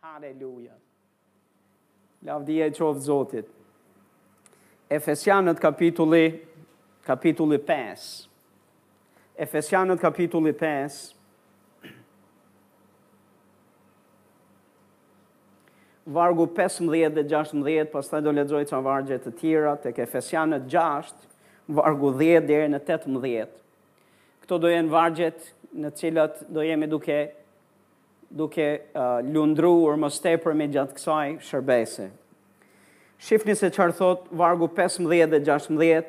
Haleluja. 0.00 0.72
Lavdia 2.24 2.66
e 2.70 2.72
qovë 2.72 3.00
Zotit. 3.04 3.48
Efesianët 4.92 5.58
kapitulli, 5.62 6.22
kapitulli 7.06 7.58
5. 7.58 8.30
Efesianët 9.40 10.00
kapitulli 10.02 10.54
5. 10.54 10.96
Vargu 16.14 16.46
15 16.46 17.20
dhe 17.20 17.28
16, 17.28 17.84
pas 17.92 18.08
të 18.10 18.22
do 18.26 18.32
ledzoj 18.38 18.62
që 18.72 18.80
vargje 18.86 19.18
të 19.26 19.34
tjera, 19.42 19.74
të 19.84 19.92
ke 19.98 20.04
Efesianët 20.08 20.64
6, 20.64 21.28
vargu 21.76 22.10
10 22.20 22.48
dhe 22.48 22.62
në 22.72 22.80
18. 22.88 23.54
Këto 24.46 24.58
do 24.64 24.72
jenë 24.72 24.92
vargjet 24.96 25.52
në 25.84 25.92
cilat 26.00 26.40
do 26.56 26.64
jemi 26.66 26.88
duke 26.90 27.20
duke 28.30 28.80
uh, 28.92 29.18
lundruar 29.32 29.98
më 29.98 30.10
stepër 30.14 30.54
me 30.56 30.66
gjatë 30.72 30.94
kësaj 30.96 31.32
shërbese. 31.48 32.08
Shifni 33.20 33.56
se 33.58 33.68
qërë 33.74 33.96
thot 33.98 34.28
vargu 34.38 34.68
15 34.76 35.26
dhe 35.34 35.40
16, 35.44 36.06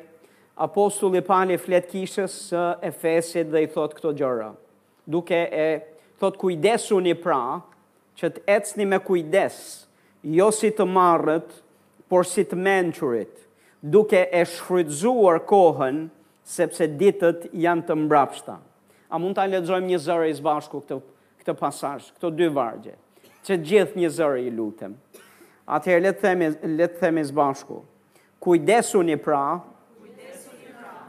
apostulli 0.64 1.20
pali 1.26 1.58
fletë 1.60 1.90
kishës 1.96 2.36
së 2.52 2.60
uh, 2.60 2.88
efesit 2.88 3.50
dhe 3.52 3.64
i 3.66 3.70
thot 3.74 3.94
këto 3.98 4.14
gjëra. 4.16 4.52
Duke 5.04 5.34
e 5.34 5.82
thotë 6.22 6.38
kujdesu 6.44 7.00
një 7.04 7.16
pra, 7.24 7.42
që 8.14 8.30
të 8.36 8.42
ecni 8.54 8.84
me 8.86 8.98
kujdes, 9.02 9.58
jo 10.36 10.50
si 10.54 10.70
të 10.76 10.84
marrët, 10.86 11.48
por 12.12 12.26
si 12.28 12.42
të 12.46 12.54
menqurit, 12.60 13.30
duke 13.82 14.26
e 14.36 14.42
shfrydzuar 14.46 15.38
kohën, 15.48 16.02
sepse 16.44 16.86
ditët 17.00 17.46
janë 17.56 17.86
të 17.88 17.96
mbrapshta. 18.04 18.58
A 19.10 19.18
mund 19.20 19.34
të 19.38 19.46
alëdzojmë 19.48 19.88
një 19.94 20.00
zërë 20.06 20.28
i 20.30 20.34
zbashku 20.38 20.82
këtë 20.84 20.98
këtë 21.42 21.56
pasash, 21.58 22.10
këto 22.16 22.30
dy 22.38 22.46
vargje, 22.54 22.94
që 23.46 23.56
gjithë 23.68 23.98
një 24.00 24.10
zërë 24.16 24.44
i 24.48 24.52
lutëm. 24.54 24.92
Atëherë, 25.74 26.04
letë 26.08 26.22
themi, 26.22 26.48
letë 26.78 27.00
themi 27.00 27.24
zbashku, 27.28 27.80
kujdesu 28.42 29.02
një 29.06 29.18
pra, 29.22 29.42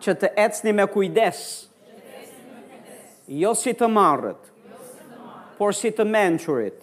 që 0.03 0.15
të 0.19 0.31
ecni 0.45 0.73
me 0.75 0.87
kujdes, 0.91 1.43
jo 3.39 3.53
si 3.55 3.71
të 3.79 3.87
marrët, 3.95 4.49
por 5.57 5.75
si 5.77 5.93
të 5.95 6.05
menqurit, 6.09 6.81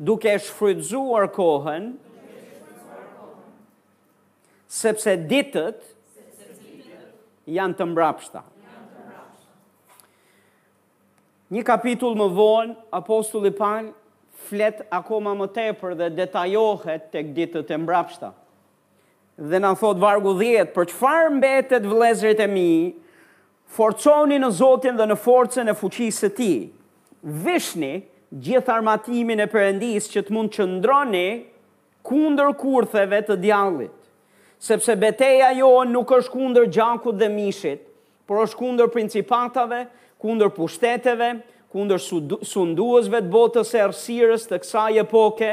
duke 0.00 0.30
e 0.32 0.38
shfrydzuar 0.42 1.28
kohën, 1.36 1.92
sepse 4.80 5.14
ditët 5.30 5.84
janë 7.50 7.78
të 7.80 7.88
mbrapshta. 7.92 8.44
Një 11.50 11.62
kapitull 11.66 12.14
më 12.14 12.26
vonë, 12.38 12.74
apostulli 12.94 13.50
pan 13.50 13.88
flet 14.46 14.84
akoma 14.94 15.32
më 15.36 15.48
tepër 15.56 15.96
dhe 15.98 16.06
detajohet 16.14 17.08
tek 17.12 17.32
ditët 17.34 17.72
e 17.74 17.78
mbrapshta. 17.82 18.28
Dhe 19.50 19.58
na 19.58 19.72
thot 19.80 19.98
vargu 19.98 20.36
10, 20.38 20.70
për 20.76 20.88
çfarë 20.92 21.32
mbetet 21.40 21.88
vëllezërit 21.90 22.42
e 22.44 22.46
mi, 22.46 22.72
forconi 23.72 24.38
në 24.42 24.50
Zotin 24.60 24.94
dhe 24.98 25.08
në 25.10 25.18
forcën 25.24 25.66
e 25.66 25.74
fuqisë 25.80 26.22
së 26.24 26.30
Tij. 26.38 26.60
Vishni 27.44 27.92
gjithë 28.46 28.72
armatimin 28.76 29.42
e 29.42 29.48
përëndis 29.52 30.06
që 30.12 30.22
të 30.28 30.34
mund 30.36 30.54
të 30.54 30.62
qëndroni 30.62 31.26
kunder 32.08 32.54
kurtheve 32.58 33.24
të 33.26 33.34
djallit, 33.42 33.96
sepse 34.58 34.94
beteja 35.02 35.50
jo 35.58 35.74
nuk 35.84 36.14
është 36.16 36.32
kunder 36.32 36.70
gjakut 36.72 37.18
dhe 37.20 37.28
mishit, 37.34 37.82
por 38.26 38.38
është 38.44 38.60
kunder 38.62 38.88
principatave, 38.92 39.84
kundër 40.20 40.52
pushteteve, 40.54 41.28
kundër 41.72 42.00
sunduësve 42.50 43.20
të 43.24 43.30
botës 43.32 43.72
e 43.78 43.84
rësirës 43.88 44.48
të 44.50 44.58
kësa 44.64 44.84
epoke, 45.04 45.52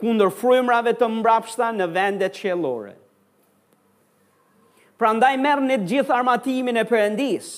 kundër 0.00 0.32
frymrave 0.40 0.92
të 0.98 1.08
mbrapshta 1.18 1.70
në 1.74 1.88
vendet 1.96 2.38
qëllore. 2.40 2.94
Pra 4.96 5.10
ndaj 5.12 5.34
të 5.44 5.78
gjithë 5.90 6.14
armatimin 6.16 6.80
e 6.80 6.86
përëndis, 6.88 7.50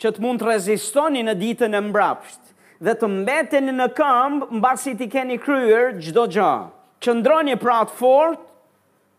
që 0.00 0.12
të 0.14 0.22
mund 0.24 0.40
të 0.42 0.48
rezistoni 0.50 1.22
në 1.24 1.34
ditën 1.40 1.76
e 1.76 1.80
mbrapsht, 1.90 2.40
dhe 2.84 2.92
të 3.00 3.08
mbeteni 3.20 3.72
në 3.72 3.86
këmbë, 3.96 4.48
mbarë 4.60 4.80
si 4.82 4.92
ti 4.98 5.06
keni 5.12 5.38
kryer 5.40 5.94
gjdo 6.04 6.24
gja. 6.32 6.52
Qëndroni 7.00 7.54
ndroni 7.56 7.60
pratë 7.60 7.92
fort, 7.98 8.40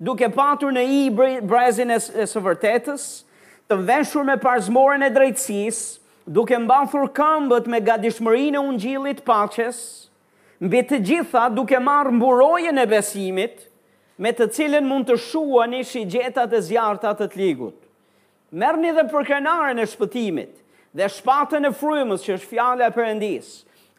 duke 0.06 0.30
patur 0.34 0.74
në 0.74 0.84
i 0.86 1.00
brezin 1.46 1.94
e 1.94 1.98
së 2.08 2.42
vërtetës, 2.46 3.04
të 3.70 3.78
veshur 3.90 4.26
me 4.30 4.38
parzmorën 4.42 5.06
e 5.10 5.14
drejtësisë, 5.14 5.86
duke 6.28 6.58
mbathur 6.60 7.06
këmbët 7.16 7.68
me 7.72 7.78
gadishmërinë 7.88 8.60
e 8.60 8.60
ungjillit 8.70 9.22
paqes, 9.26 9.78
mbi 10.60 10.82
të 10.90 10.98
gjitha 11.10 11.46
duke 11.56 11.80
marrë 11.84 12.12
mburojen 12.18 12.82
e 12.84 12.84
besimit, 12.92 13.62
me 14.20 14.32
të 14.36 14.48
cilën 14.58 14.84
mund 14.90 15.08
të 15.12 15.16
shuani 15.30 15.84
shigjetat 15.88 16.52
e 16.58 16.62
zjarta 16.66 17.12
të 17.20 17.28
ligut. 17.40 17.76
Merrni 18.52 18.92
dhe 18.96 19.04
përkrenaren 19.12 19.80
e 19.80 19.86
shpëtimit 19.92 20.54
dhe 20.98 21.10
shpatën 21.16 21.68
e 21.68 21.72
frymës 21.76 22.24
që 22.26 22.34
është 22.38 22.50
fjala 22.50 22.88
e 22.90 22.94
Perëndis, 22.96 23.48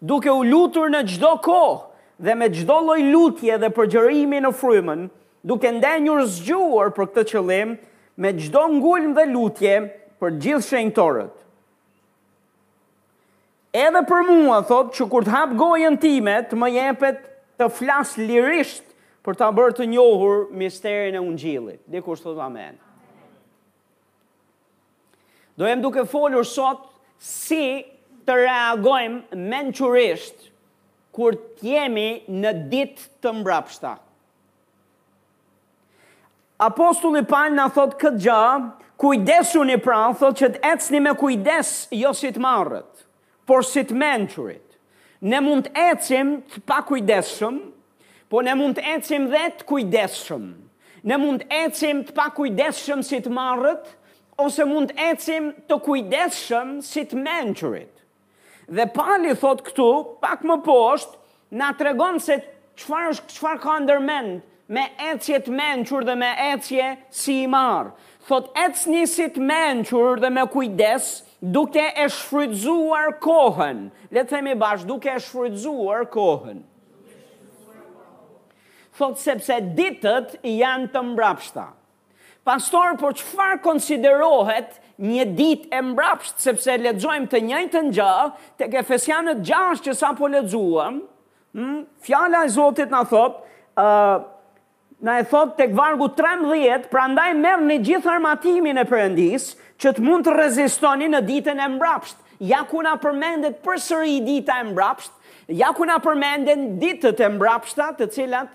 duke 0.05 0.29
u 0.33 0.43
lutur 0.49 0.89
në 0.93 1.05
çdo 1.13 1.35
kohë 1.47 2.23
dhe 2.29 2.35
me 2.37 2.49
çdo 2.57 2.79
lloj 2.87 2.99
lutje 3.13 3.57
dhe 3.63 3.71
përgjërimi 3.77 4.41
në 4.45 4.53
frymën, 4.61 5.07
duke 5.49 5.71
ndenjur 5.77 6.25
zgjuar 6.37 6.91
për 6.97 7.11
këtë 7.13 7.27
qëllim 7.33 7.77
me 8.23 8.33
çdo 8.41 8.65
ngulm 8.77 9.13
dhe 9.19 9.29
lutje 9.35 9.77
për 10.21 10.41
gjithë 10.45 10.67
shenjtorët. 10.73 11.37
Edhe 13.73 14.01
për 14.09 14.23
mua, 14.25 14.63
thot, 14.65 14.95
që 14.97 15.05
kur 15.13 15.27
të 15.27 15.33
hap 15.35 15.51
gojën 15.59 15.99
time, 16.01 16.39
të 16.49 16.57
më 16.57 16.69
jepet 16.73 17.19
të 17.61 17.67
flas 17.77 18.15
lirisht 18.17 18.85
për 19.27 19.37
ta 19.37 19.51
bërë 19.53 19.75
të 19.81 19.87
njohur 19.93 20.47
misterin 20.57 21.19
e 21.19 21.21
ungjillit. 21.21 21.83
Dhe 21.93 22.01
kur 22.01 22.17
thot 22.17 22.39
amen. 22.41 22.79
Do 25.59 25.69
jem 25.69 25.83
duke 25.85 26.07
folur 26.09 26.47
sot 26.49 26.87
si 27.21 27.61
të 28.29 28.39
reagojmë 28.41 29.37
menqurisht 29.53 30.47
kur 31.19 31.37
të 31.59 31.73
jemi 31.75 32.09
në 32.41 32.55
ditë 32.73 33.09
të 33.25 33.35
mbrapshta. 33.41 33.97
Apostulli 36.63 37.21
Paul 37.31 37.53
na 37.55 37.69
thot 37.71 37.99
këtë 38.01 38.25
gjë, 38.25 38.45
kujdesuni 38.99 39.77
pranë, 39.83 40.17
thot 40.19 40.39
që 40.41 40.53
të 40.57 40.65
ecni 40.73 41.03
me 41.05 41.13
kujdes, 41.21 41.75
jo 41.95 42.15
si 42.19 42.33
të 42.35 42.41
por 43.49 43.65
si 43.71 43.81
të 43.89 43.97
menqurit. 43.97 44.65
Ne 45.25 45.41
mund 45.43 45.67
të 45.71 45.87
ecim 45.93 46.33
të 46.53 46.61
pa 46.69 46.83
kujdeshëm, 46.87 47.55
por 48.31 48.45
ne 48.45 48.53
mund 48.61 48.77
të 48.77 48.85
ecim 48.97 49.25
dhe 49.33 49.45
të 49.59 49.67
kujdeshëm. 49.71 50.45
Ne 51.09 51.17
mund 51.23 51.43
të 51.47 51.63
ecim 51.65 52.03
të 52.05 52.15
pa 52.19 52.29
kujdeshëm 52.37 53.01
si 53.09 53.23
të 53.25 53.33
marrët, 53.33 53.87
ose 54.45 54.67
mund 54.69 54.93
të 54.93 55.01
ecim 55.15 55.49
të 55.71 55.79
kujdeshëm 55.87 56.77
si 56.91 57.07
të 57.09 57.23
menqurit. 57.25 57.95
Dhe 58.77 58.85
pali 58.95 59.33
thot 59.41 59.65
këtu, 59.71 59.89
pak 60.23 60.45
më 60.45 60.59
poshtë, 60.69 61.17
na 61.63 61.71
të 61.73 61.89
regon 61.89 62.21
se 62.21 62.37
qëfar, 62.79 63.59
ka 63.65 63.79
ndërmend 63.81 64.43
me 64.75 64.85
ecje 65.15 65.39
të 65.47 65.55
menqur 65.57 66.05
dhe 66.05 66.15
me 66.21 66.29
ecje 66.53 66.91
si 67.17 67.39
i 67.45 67.49
marrë. 67.55 67.95
Thot 68.29 68.53
ecni 68.61 69.07
si 69.09 69.31
të 69.33 69.41
menqur 69.49 70.21
dhe 70.21 70.29
me 70.37 70.45
kujdes, 70.53 71.09
duke 71.43 71.77
e 71.97 72.09
shfrytzuar 72.11 73.17
kohën. 73.23 73.89
Le 74.13 74.25
të 74.25 74.33
themi 74.37 74.55
bash, 74.59 74.85
duke 74.87 75.11
e 75.13 75.21
shfrytzuar 75.23 76.07
kohën. 76.13 76.65
Thot 78.99 79.19
sepse 79.23 79.55
ditët 79.77 80.39
janë 80.43 80.89
të 80.91 81.03
mbrapshta. 81.13 81.69
Pastor, 82.49 82.97
por 82.99 83.13
çfarë 83.15 83.61
konsiderohet 83.63 84.73
një 84.99 85.27
ditë 85.39 85.69
e 85.77 85.83
mbrapsht, 85.93 86.41
sepse 86.43 86.75
lexojmë 86.81 87.29
të 87.31 87.43
njëjtën 87.45 87.91
gjë 87.95 88.17
tek 88.59 88.75
Efesianët 88.81 89.43
6 89.47 89.83
që 89.85 89.95
sa 89.95 90.11
po 90.19 90.27
lexuam, 90.33 91.03
hm, 91.55 91.85
fjala 92.03 92.41
e 92.49 92.51
Zotit 92.51 92.91
na 92.91 93.05
thot, 93.07 93.45
ë 93.79 93.85
uh, 93.87 94.27
Në 94.99 95.13
e 95.21 95.25
thot 95.31 95.53
tek 95.55 95.69
këvargu 95.71 96.09
13, 96.19 96.89
pra 96.91 97.05
ndaj 97.13 97.29
mërë 97.39 97.67
në 97.69 97.75
gjithë 97.87 98.09
armatimin 98.17 98.81
e 98.81 98.83
përëndisë, 98.91 99.53
që 99.79 99.93
të 99.95 100.03
mund 100.03 100.27
të 100.27 100.33
rezistoni 100.35 101.07
në 101.13 101.21
ditën 101.29 101.61
e 101.63 101.69
mbrapsht. 101.77 102.19
Ja 102.51 102.61
ku 102.67 102.81
na 102.83 102.97
përmendet 103.03 103.61
përsëri 103.65 104.21
dita 104.27 104.59
e 104.63 104.67
mbrapsht, 104.73 105.13
ja 105.59 105.73
ku 105.75 105.87
na 105.89 105.97
përmenden 106.03 106.77
ditët 106.83 107.19
e 107.25 107.29
mbrapshta 107.35 107.89
të 107.99 108.07
cilat 108.15 108.51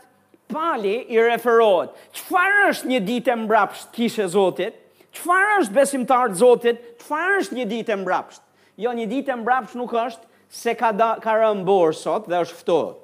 pali 0.51 0.95
i 1.11 1.19
referohet. 1.23 1.89
Çfarë 2.15 2.67
është 2.71 2.91
një 2.93 3.01
ditë 3.09 3.33
e 3.33 3.37
mbrapsht 3.43 3.89
kishe 3.95 4.27
Zotit? 4.31 4.75
Çfarë 5.17 5.57
është 5.63 5.75
besimtar 5.75 6.35
Zotit? 6.39 6.79
Çfarë 7.01 7.39
është 7.41 7.59
një 7.59 7.65
ditë 7.73 7.95
e 7.95 7.99
mbrapsht? 8.03 8.43
Jo, 8.79 8.93
një 8.97 9.07
ditë 9.11 9.33
e 9.35 9.39
mbrapsht 9.43 9.77
nuk 9.79 9.91
është 9.91 10.29
se 10.61 10.73
ka 10.79 10.91
da, 10.95 11.11
ka 11.23 11.35
rënë 11.41 11.65
borë 11.67 11.97
sot 12.05 12.29
dhe 12.31 12.39
është 12.45 12.59
ftohtë. 12.61 13.01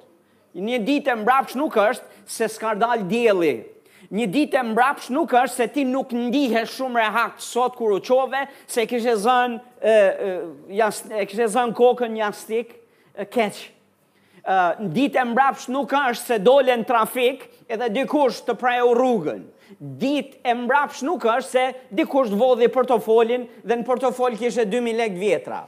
Një 0.66 0.78
ditë 0.88 1.12
e 1.12 1.20
mbrapsht 1.20 1.58
nuk 1.60 1.76
është 1.84 2.08
se 2.30 2.46
s'ka 2.56 2.72
dal 2.80 3.04
dielli 3.12 3.58
një 4.16 4.26
ditë 4.30 4.56
e 4.58 4.62
mbrapsh 4.72 5.10
nuk 5.14 5.32
është 5.38 5.54
se 5.62 5.66
ti 5.74 5.82
nuk 5.86 6.12
ndihe 6.16 6.64
shumë 6.68 6.98
rehat 6.98 7.42
sot 7.44 7.76
kur 7.78 7.94
u 7.96 8.00
qove, 8.02 8.40
se 8.66 8.86
kështë 8.90 9.12
e 9.12 9.18
zënë 9.26 9.60
e, 9.82 9.94
e, 10.74 11.44
e, 11.44 11.66
kokën 11.78 12.16
një 12.18 12.24
astik, 12.28 12.74
keqë. 13.34 13.68
në 14.82 14.88
ditë 14.96 15.20
e 15.20 15.24
mbrapsh 15.30 15.68
nuk 15.70 15.92
është 16.00 16.26
se 16.26 16.38
dole 16.40 16.76
në 16.80 16.86
trafik 16.88 17.42
edhe 17.70 17.90
dikush 17.94 18.40
të 18.46 18.54
prajë 18.62 18.86
u 18.88 18.94
rrugën. 18.98 19.42
Ditë 20.00 20.40
e 20.50 20.54
mbrapsh 20.64 21.04
nuk 21.06 21.24
është 21.28 21.50
se 21.58 21.66
dikush 22.00 22.32
të 22.32 22.36
vodhi 22.40 22.68
për 22.74 22.86
dhe 22.90 23.76
në 23.76 23.86
portofol 23.86 24.34
të 24.34 24.48
fol 24.50 24.66
2000 24.66 24.96
lekë 24.98 25.20
vjetra. 25.20 25.62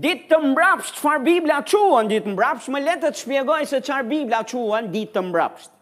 ditë 0.00 0.28
të 0.30 0.36
mbrapsht, 0.52 0.96
far 0.96 1.18
Biblia 1.24 1.58
quen 1.68 2.08
ditë 2.08 2.32
mbrapsht, 2.32 2.70
më 2.72 2.80
letë 2.86 3.08
të 3.12 3.20
shpjegoj 3.22 3.62
se 3.68 3.80
qar 3.84 4.06
Biblia 4.08 4.42
quen 4.48 4.88
ditë 4.94 5.12
të 5.18 5.24
mbrapsht. 5.28 5.72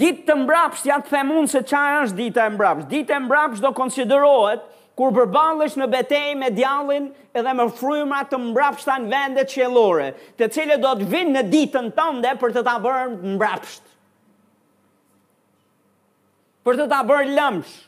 Ditë 0.00 0.24
të 0.28 0.36
mbrapsht, 0.44 0.84
ja 0.86 1.00
të 1.02 1.10
themun 1.16 1.48
se 1.50 1.64
qar 1.66 2.04
është 2.04 2.18
ditë 2.20 2.44
e 2.44 2.52
mbrapsht. 2.54 2.86
Ditë 2.92 3.16
e 3.16 3.22
mbrapsht 3.24 3.64
do 3.64 3.72
konsiderohet 3.74 4.62
kur 5.00 5.10
përbalësh 5.16 5.78
në 5.80 5.88
betej 5.90 6.34
me 6.38 6.50
djallin 6.54 7.08
edhe 7.34 7.52
me 7.56 7.64
frujma 7.74 8.20
të 8.30 8.38
mbrapshta 8.44 8.98
në 9.00 9.10
vendet 9.10 9.50
qelore, 9.50 10.12
të 10.38 10.50
cilë 10.54 10.76
do 10.82 10.94
të 11.00 11.10
vinë 11.10 11.34
në 11.38 11.44
ditën 11.50 11.90
tënde 11.98 12.36
për 12.42 12.54
të 12.58 12.62
ta 12.68 12.76
bërë 12.84 13.06
mbrapsht. 13.34 13.82
Për 16.66 16.76
të 16.82 16.88
ta 16.92 17.00
bërë 17.08 17.32
lëmsh. 17.38 17.78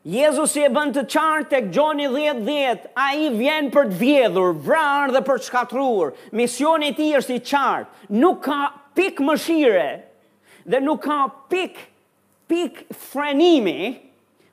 Jezus 0.00 0.54
i 0.56 0.62
e 0.64 0.68
bënd 0.72 0.94
të 0.96 1.02
qartë 1.12 1.48
të 1.50 1.58
gjoni 1.76 2.06
dhjetë 2.08 2.44
dhjetë, 2.46 2.86
a 2.96 3.08
i 3.20 3.26
vjen 3.36 3.66
për 3.74 3.90
të 3.90 3.96
vjedhur, 4.00 4.54
vrarë 4.64 5.12
dhe 5.12 5.20
për 5.26 5.40
të 5.40 5.44
shkatruur. 5.50 6.12
misioni 6.32 6.94
ti 6.96 7.10
është 7.18 7.34
i 7.36 7.40
qartë, 7.44 7.90
nuk 8.22 8.38
ka 8.46 8.62
pik 8.96 9.18
mëshire 9.20 10.00
dhe 10.64 10.80
nuk 10.80 11.02
ka 11.04 11.26
pik, 11.52 11.76
pik 12.48 12.80
frenimi 13.10 14.00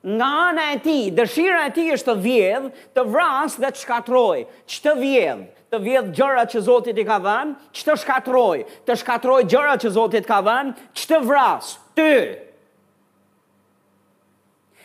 nga 0.04 0.26
ana 0.50 0.68
e 0.76 0.80
ti. 0.84 0.98
Dëshira 1.16 1.64
e 1.66 1.70
ti 1.72 1.88
është 1.96 2.10
të 2.10 2.16
vjedhë, 2.28 2.70
të 2.94 3.04
vrasë 3.14 3.60
dhe 3.64 3.70
të 3.72 3.80
shkatrojë, 3.86 4.44
Që 4.68 4.78
të 4.84 4.94
vjedhë? 5.00 5.46
Të 5.72 5.78
vjedhë 5.86 6.12
gjëra 6.16 6.44
që 6.52 6.60
Zotit 6.68 6.98
i 7.00 7.06
ka 7.08 7.16
dhënë, 7.24 7.56
që 7.72 7.82
të 7.88 8.64
Të 8.84 8.96
shkatrojë 9.02 9.48
gjëra 9.50 9.74
që 9.80 9.88
Zotit 9.96 10.26
ka 10.28 10.42
dhënë, 10.48 10.74
që 10.96 11.04
të 11.08 11.22
vrasë? 11.26 11.76
Të 11.98 12.10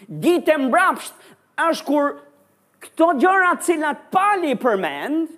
Ditë 0.10 0.54
e 0.56 0.64
mbrapsht 0.68 1.14
është 1.68 1.86
kur 1.88 2.08
këto 2.84 3.08
gjëra 3.22 3.52
të 3.60 3.68
cilat 3.68 4.02
pali 4.12 4.56
përmend, 4.60 5.30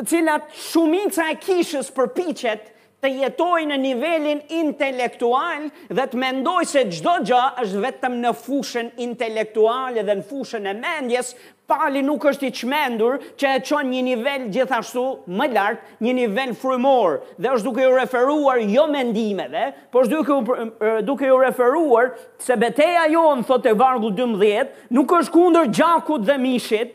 të 0.00 0.06
cilat 0.10 0.50
shumica 0.66 1.28
e 1.32 1.36
kishës 1.42 1.92
përpiqet 1.94 2.66
të 3.04 3.12
jetoj 3.20 3.60
në 3.70 3.76
nivelin 3.78 4.40
intelektual 4.58 5.68
dhe 5.94 6.06
të 6.10 6.18
mendoj 6.18 6.60
se 6.66 6.82
çdo 6.96 7.16
gjë 7.30 7.42
është 7.64 7.82
vetëm 7.84 8.16
në 8.24 8.32
fushën 8.40 8.88
intelektuale 9.06 10.02
dhe 10.08 10.18
në 10.20 10.26
fushën 10.32 10.66
e 10.66 10.74
mendjes, 10.80 11.30
pali 11.68 12.00
nuk 12.02 12.24
është 12.30 12.46
i 12.48 12.52
qmendur 12.62 13.18
që 13.38 13.50
e 13.58 13.62
qonë 13.68 13.90
një 13.92 14.00
nivel 14.06 14.46
gjithashtu 14.54 15.02
më 15.36 15.48
lartë, 15.52 15.82
një 16.06 16.12
nivel 16.16 16.54
frumor, 16.56 17.18
dhe 17.36 17.52
është 17.58 17.68
duke 17.68 17.82
ju 17.84 17.90
referuar 17.92 18.62
jo 18.64 18.86
mendimeve, 18.88 19.66
por 19.92 20.06
është 20.06 20.14
duke, 20.14 20.68
duke 21.10 21.28
ju 21.28 21.36
referuar 21.42 22.14
se 22.40 22.56
beteja 22.62 23.04
jo 23.12 23.26
në 23.36 23.44
thot 23.50 23.68
e 23.68 23.74
vargu 23.82 24.10
12, 24.16 24.72
nuk 24.96 25.12
është 25.18 25.34
kundër 25.36 25.68
gjakut 25.76 26.24
dhe 26.30 26.38
mishit, 26.46 26.94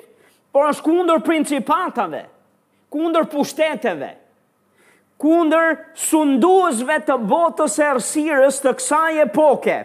por 0.54 0.66
është 0.72 0.88
kundër 0.88 1.22
principatave, 1.30 2.24
kundër 2.94 3.30
pushteteve, 3.34 4.10
kundër 5.22 5.78
sunduzve 6.08 6.98
të 7.08 7.20
botës 7.30 7.78
e 7.80 7.92
rësirës 8.00 8.58
të 8.66 8.74
kësaj 8.82 9.22
epoke, 9.28 9.78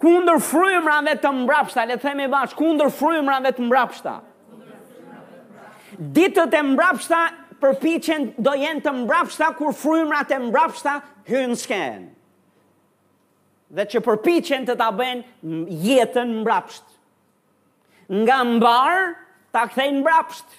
kundër 0.00 0.40
frymrave 0.40 1.18
të 1.20 1.34
mbrapshta, 1.42 1.84
le 1.90 2.00
themi 2.00 2.30
bashkë, 2.32 2.56
kundër 2.62 2.88
frymrave 2.88 3.52
të 3.52 3.68
mbrapshta 3.68 4.16
ditët 6.00 6.54
e 6.56 6.62
mbrapshta 6.64 7.18
përpiqen 7.60 8.22
do 8.40 8.54
jenë 8.56 8.80
të 8.84 8.92
mbrapshta 9.02 9.50
kur 9.58 9.74
frymrat 9.76 10.30
e 10.32 10.38
mbrapshta 10.40 10.94
hynë 11.28 11.58
skenë. 11.60 12.06
Dhe 13.76 13.84
që 13.92 14.00
përpiqen 14.06 14.64
të 14.66 14.78
ta 14.80 14.86
bëjn 14.98 15.20
jetën 15.84 16.32
mbrapsht. 16.40 16.86
Nga 18.10 18.38
mbar 18.56 19.02
ta 19.54 19.66
kthejnë 19.70 20.00
mbrapsht. 20.00 20.56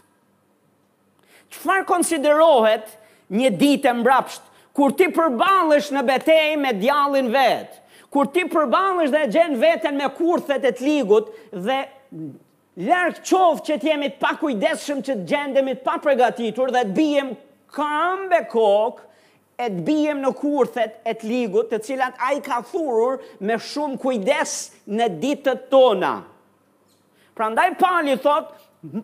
Çfarë 1.51 1.87
konsiderohet 1.89 2.93
një 3.35 3.49
ditë 3.59 3.89
e 3.91 3.97
mbrapsht 3.97 4.45
kur 4.77 4.93
ti 4.95 5.09
përballesh 5.11 5.89
në 5.91 6.05
betejë 6.07 6.55
me 6.61 6.71
djallin 6.79 7.31
vet? 7.33 7.81
Kur 8.13 8.29
ti 8.35 8.45
përballesh 8.51 9.11
dhe 9.11 9.25
gjenë 9.33 9.59
veten 9.59 9.97
me 9.99 10.07
kurthet 10.15 10.63
e 10.67 10.71
tligut 10.77 11.33
dhe 11.65 11.81
Lërkë 12.79 13.21
qovë 13.27 13.63
që 13.67 13.75
t'jemi 13.81 14.07
pa 14.15 14.29
kujdeshëm 14.39 15.01
që 15.03 15.15
t'gjendemi 15.25 15.73
pa 15.83 15.97
pregatitur 15.99 16.69
dhe 16.71 16.85
t'bijem 16.87 17.33
kambe 17.75 18.45
kokë, 18.47 19.03
e 19.59 19.65
t'bijem 19.75 20.21
në 20.23 20.31
kurthet 20.39 20.95
e 21.05 21.13
t'ligut 21.19 21.67
të 21.69 21.81
cilat 21.83 22.15
a 22.23 22.31
i 22.33 22.39
ka 22.45 22.61
thurur 22.71 23.19
me 23.45 23.57
shumë 23.61 23.99
kujdes 24.01 24.53
në 24.87 25.09
ditët 25.21 25.67
tona. 25.69 26.13
Pra 27.37 27.49
ndaj 27.53 27.67
pali 27.77 28.15
thot, 28.23 28.55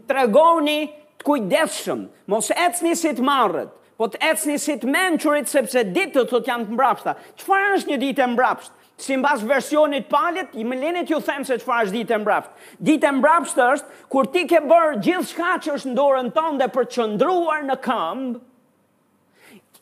të 0.08 0.16
regoni 0.18 0.78
t'kujdeshëm, 1.22 2.08
mos 2.32 2.48
e 2.56 2.70
c'ni 2.80 2.96
si 2.98 3.12
t'marët, 3.20 3.70
po 4.00 4.08
të 4.14 4.24
ecni 4.32 4.56
si 4.62 4.76
të 4.80 4.88
menqurit 4.94 5.50
sepse 5.52 5.84
ditët 5.92 6.32
të 6.32 6.42
janë 6.48 6.70
të 6.72 6.76
mbrapshta. 6.78 7.18
Qëfar 7.36 7.72
është 7.76 7.92
një 7.92 8.02
ditë 8.08 8.24
e 8.28 8.32
mbrapsht? 8.32 8.72
si 8.98 9.14
në 9.16 9.24
basë 9.24 9.48
versionit 9.50 10.08
palit, 10.10 10.54
i 10.58 10.66
më 10.66 11.04
ju 11.06 11.20
them 11.22 11.44
se 11.46 11.58
që 11.58 11.66
fa 11.66 11.82
është 11.84 12.00
ditë 12.00 12.16
e 12.16 12.20
mbrapsht. 12.24 12.54
Ditë 12.82 13.08
e 13.08 13.12
mbrapsht 13.20 13.60
është, 13.62 13.98
kur 14.10 14.30
ti 14.34 14.48
ke 14.50 14.62
bërë 14.66 15.02
gjithë 15.06 15.28
shka 15.32 15.52
që 15.66 15.76
është 15.78 15.92
ndorën 15.94 16.32
tonë 16.34 16.60
dhe 16.64 16.68
për 16.74 16.88
qëndruar 16.96 17.68
në 17.70 17.78
këmbë, 17.86 18.42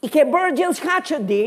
i 0.03 0.09
ke 0.12 0.25
bërë 0.33 0.57
gjithë 0.59 0.79
shka 0.81 0.97
që 1.12 1.21
di, 1.31 1.44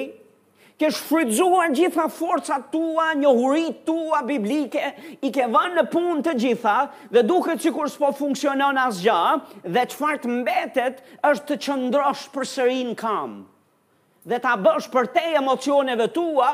ke 0.78 0.88
shfrydzuar 0.94 1.72
gjitha 1.74 2.04
forca 2.14 2.60
tua, 2.72 3.08
një 3.18 3.72
tua 3.84 4.20
biblike, 4.22 4.92
i 5.20 5.28
ke 5.34 5.44
vënë 5.50 5.76
në 5.80 5.84
punë 5.90 6.22
të 6.24 6.32
gjitha, 6.38 6.76
dhe 7.10 7.22
duke 7.26 7.56
që 7.58 7.72
kur 7.74 7.90
s'po 7.90 8.12
funksionon 8.14 8.78
asgja, 8.78 9.18
dhe 9.64 9.84
që 9.90 10.14
të 10.22 10.32
mbetet 10.40 11.02
është 11.26 11.46
të 11.50 11.58
qëndrosh 11.66 12.28
për 12.34 12.44
sërin 12.52 12.94
kam, 12.94 13.40
dhe 14.24 14.38
ta 14.38 14.54
bësh 14.56 14.86
për 14.94 15.10
te 15.18 15.26
emocioneve 15.40 16.06
tua, 16.14 16.52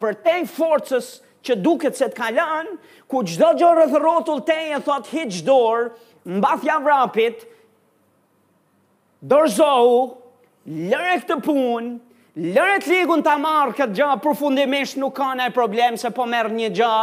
për 0.00 0.16
te 0.24 0.34
forcës 0.50 1.10
që 1.46 1.56
duket 1.62 1.98
se 1.98 2.08
të 2.10 2.16
kalan, 2.16 2.72
ku 3.08 3.20
gjdo 3.24 3.52
gjë 3.60 3.68
rëthërotull 3.80 4.40
te 4.48 4.56
i 4.68 4.72
e 4.76 4.80
thot 4.84 5.08
hit 5.12 5.34
qdoër, 5.40 5.90
në 6.26 6.40
bathja 6.42 6.80
vrapit, 6.82 7.44
dorëzohu, 9.32 10.00
lëre 10.90 11.20
këtë 11.22 11.38
punë, 11.48 11.94
Lërët 12.36 12.84
ligun 12.90 13.22
të 13.24 13.32
marë 13.40 13.72
këtë 13.78 13.94
gjë, 13.96 14.06
përfundimisht 14.20 14.98
nuk 15.00 15.14
ka 15.16 15.30
në 15.38 15.46
e 15.48 15.52
problem 15.56 15.94
se 15.96 16.10
po 16.12 16.26
merë 16.28 16.50
një 16.52 16.66
gja, 16.76 16.96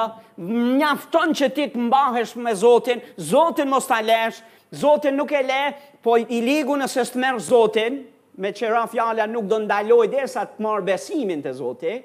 një 0.77 0.86
afton 0.86 1.34
që 1.34 1.48
ti 1.56 1.63
të 1.74 1.82
mbahesh 1.88 2.36
me 2.38 2.53
Zotin, 2.60 3.01
Zotin 3.18 3.72
mos 3.72 3.89
të 3.89 3.98
lesh, 4.12 4.44
Zotin 4.77 5.18
nuk 5.18 5.34
e 5.34 5.41
le, 5.48 5.60
po 6.06 6.20
i 6.22 6.44
ligun 6.46 6.84
nësë 6.86 7.00
së 7.08 7.15
të 7.15 7.24
merë 7.25 7.41
Zotin, 7.48 7.98
me 8.38 8.53
që 8.53 8.75
fjala 8.94 9.25
nuk 9.34 9.50
do 9.50 9.58
ndaloj 9.65 10.06
dhe 10.13 10.29
sa 10.36 10.46
të 10.46 10.62
marë 10.68 10.86
besimin 10.91 11.41
të 11.48 11.56
Zotin, 11.63 12.03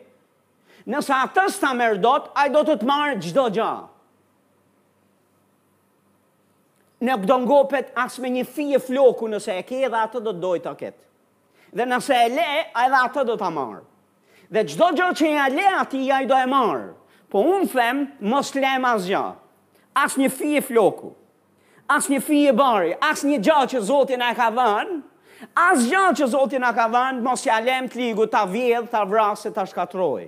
nësa 0.89 1.19
atës 1.27 1.59
të 1.61 1.71
mërdot, 1.77 2.31
a 2.33 2.47
i 2.49 2.53
do 2.55 2.63
të 2.65 2.79
të 2.81 2.89
marë 2.89 3.19
gjdo 3.27 3.49
gja. 3.55 3.73
Në 7.05 7.15
këdo 7.23 7.37
ngopet, 7.45 7.93
as 8.03 8.17
me 8.19 8.31
një 8.39 8.47
fije 8.51 8.81
floku, 8.83 9.29
nëse 9.31 9.55
e 9.61 9.67
ke 9.69 9.85
dhe 9.87 9.99
atë 10.01 10.23
do 10.25 10.33
të 10.35 10.43
dojtë 10.43 10.71
a 10.73 10.77
ketë. 10.81 11.05
Dhe 11.79 11.85
nëse 11.87 12.17
e 12.25 12.31
le, 12.33 12.47
a 12.75 12.89
dhe 12.91 13.03
atë 13.05 13.27
do 13.29 13.37
të 13.39 13.47
amarë. 13.51 13.85
Dhe 14.49 14.65
gjdo 14.71 14.89
gjë 14.97 15.11
që 15.21 15.31
një 15.35 15.45
le 15.55 15.67
ati, 15.83 16.01
a 16.11 16.23
i 16.25 16.27
do 16.27 16.35
e 16.41 16.49
marë. 16.51 16.89
Po 17.29 17.45
unë 17.45 17.69
them, 17.71 18.03
mos 18.33 18.51
le 18.57 18.73
ma 18.83 18.97
zja. 19.05 19.23
As 20.01 20.17
një 20.19 20.31
fije 20.33 20.63
floku, 20.65 21.11
as 21.91 22.09
një 22.11 22.21
fije 22.23 22.53
bari, 22.59 22.95
as 23.03 23.23
një 23.27 23.39
gjë 23.47 23.59
që 23.75 23.83
zotin 23.93 24.25
e 24.25 24.33
ka 24.41 24.51
dhanë, 24.59 25.01
Asgjën 25.55 26.17
që 26.19 26.27
Zotin 26.35 26.65
a 26.67 26.73
ka 26.75 26.89
dhënë, 26.91 27.21
mos 27.23 27.45
që 27.45 27.53
alem 27.55 27.85
të 27.93 28.01
ligu, 28.01 28.25
të 28.27 28.41
vjedhë, 28.51 28.89
të 28.91 29.03
vrasë, 29.07 29.53
të 29.55 29.67
shkatrojë. 29.71 30.25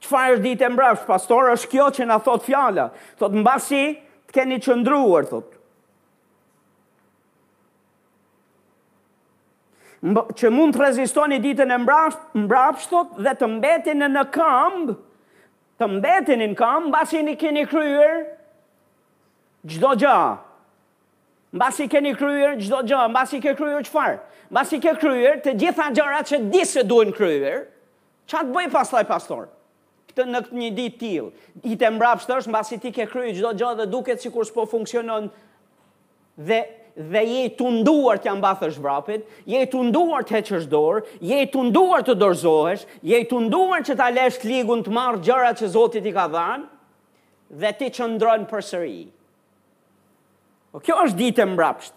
Qëfar 0.00 0.34
është 0.38 0.44
ditë 0.46 0.68
mbrapsht, 0.72 1.06
pastor, 1.08 1.50
është 1.54 1.68
kjo 1.74 1.86
që 1.98 2.06
na 2.08 2.16
thot 2.24 2.44
fjala. 2.48 2.86
Thot 3.20 3.34
mbasi 3.36 3.80
të 4.30 4.36
keni 4.38 4.60
qëndruar, 4.64 5.26
thot. 5.32 5.56
që 10.40 10.48
mund 10.48 10.72
të 10.72 10.80
rezistoni 10.80 11.36
ditën 11.44 11.68
e 11.68 11.76
mbrapsht, 11.82 12.20
mbrapsht 12.46 12.88
thot 12.88 13.18
dhe 13.26 13.34
të 13.36 13.48
mbeteni 13.58 14.00
në, 14.00 14.06
në 14.14 14.22
këmb, 14.32 14.92
të 15.80 15.88
mbeteni 15.98 16.46
në 16.48 16.56
këmb, 16.56 16.88
mbasi 16.88 17.20
në 17.26 17.34
keni 17.42 17.66
kryer 17.68 18.22
çdo 19.74 19.90
gjë. 20.00 20.14
Mbasi 21.52 21.88
keni 21.92 22.14
kryer 22.16 22.56
çdo 22.62 22.78
gjë, 22.86 23.02
mbasi 23.12 23.40
ke 23.44 23.52
kryer 23.58 23.84
qëfar. 23.84 24.16
Mbasi 24.54 24.80
ke 24.80 24.92
kryer 25.00 25.36
të 25.44 25.56
gjitha 25.60 25.90
gjërat 25.96 26.32
që 26.32 26.40
disë 26.54 26.80
duen 26.86 27.10
duhen 27.12 27.16
kryer. 27.18 27.66
Çfarë 28.30 28.46
të 28.48 28.56
bëj 28.56 28.68
pastaj 28.76 29.04
pastor? 29.08 29.40
Pastor 29.44 29.50
këtë 30.10 30.26
në 30.26 30.42
këtë 30.46 30.58
një 30.58 30.72
ditë 30.76 30.98
të 30.98 31.62
Ditë 31.64 31.90
mbrapsht 31.94 32.32
është 32.34 32.50
mbasi 32.52 32.78
ti 32.82 32.92
ke 32.94 33.06
kryer 33.10 33.36
çdo 33.38 33.52
gjë 33.60 33.72
dhe 33.80 33.86
duket 33.92 34.22
sikur 34.24 34.46
s'po 34.48 34.66
funksionon 34.70 35.30
dhe 36.40 36.60
dhe 37.12 37.20
je 37.26 37.42
të 37.56 37.68
nduar 37.78 38.18
të 38.20 38.28
ambathësh 38.32 38.76
vrapit, 38.82 39.22
je 39.48 39.60
të 39.72 39.82
nduar 39.88 40.24
të 40.26 40.34
heqësh 40.34 40.64
dorë, 40.68 41.04
je 41.24 41.38
të 41.48 41.62
nduar 41.68 42.02
të 42.04 42.16
dorëzohesh, 42.18 42.82
je 43.06 43.20
të 43.30 43.38
nduar 43.46 43.84
që 43.86 43.94
ta 44.00 44.08
lesh 44.12 44.42
ligun 44.44 44.82
të 44.84 44.90
marrë 44.92 45.22
gjërat 45.24 45.62
që 45.62 45.68
Zoti 45.76 46.02
ti 46.04 46.12
ka 46.12 46.26
dhënë 46.28 46.66
dhe 47.62 47.70
ti 47.78 47.92
për 47.94 48.44
përsëri. 48.50 48.98
O 49.06 50.76
po, 50.76 50.82
kjo 50.90 50.96
është 51.06 51.20
ditë 51.22 51.46
mbrapsht. 51.54 51.94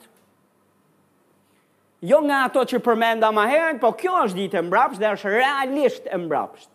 Jo 2.06 2.22
nga 2.26 2.46
ato 2.46 2.62
që 2.68 2.80
përmenda 2.84 3.30
ma 3.34 3.48
herën, 3.50 3.82
po 3.84 3.92
kjo 3.98 4.22
është 4.30 4.40
ditë 4.40 4.64
mbrapsht 4.70 5.02
dhe 5.04 5.12
është 5.18 5.34
realisht 5.36 6.06
mbrapsht. 6.26 6.70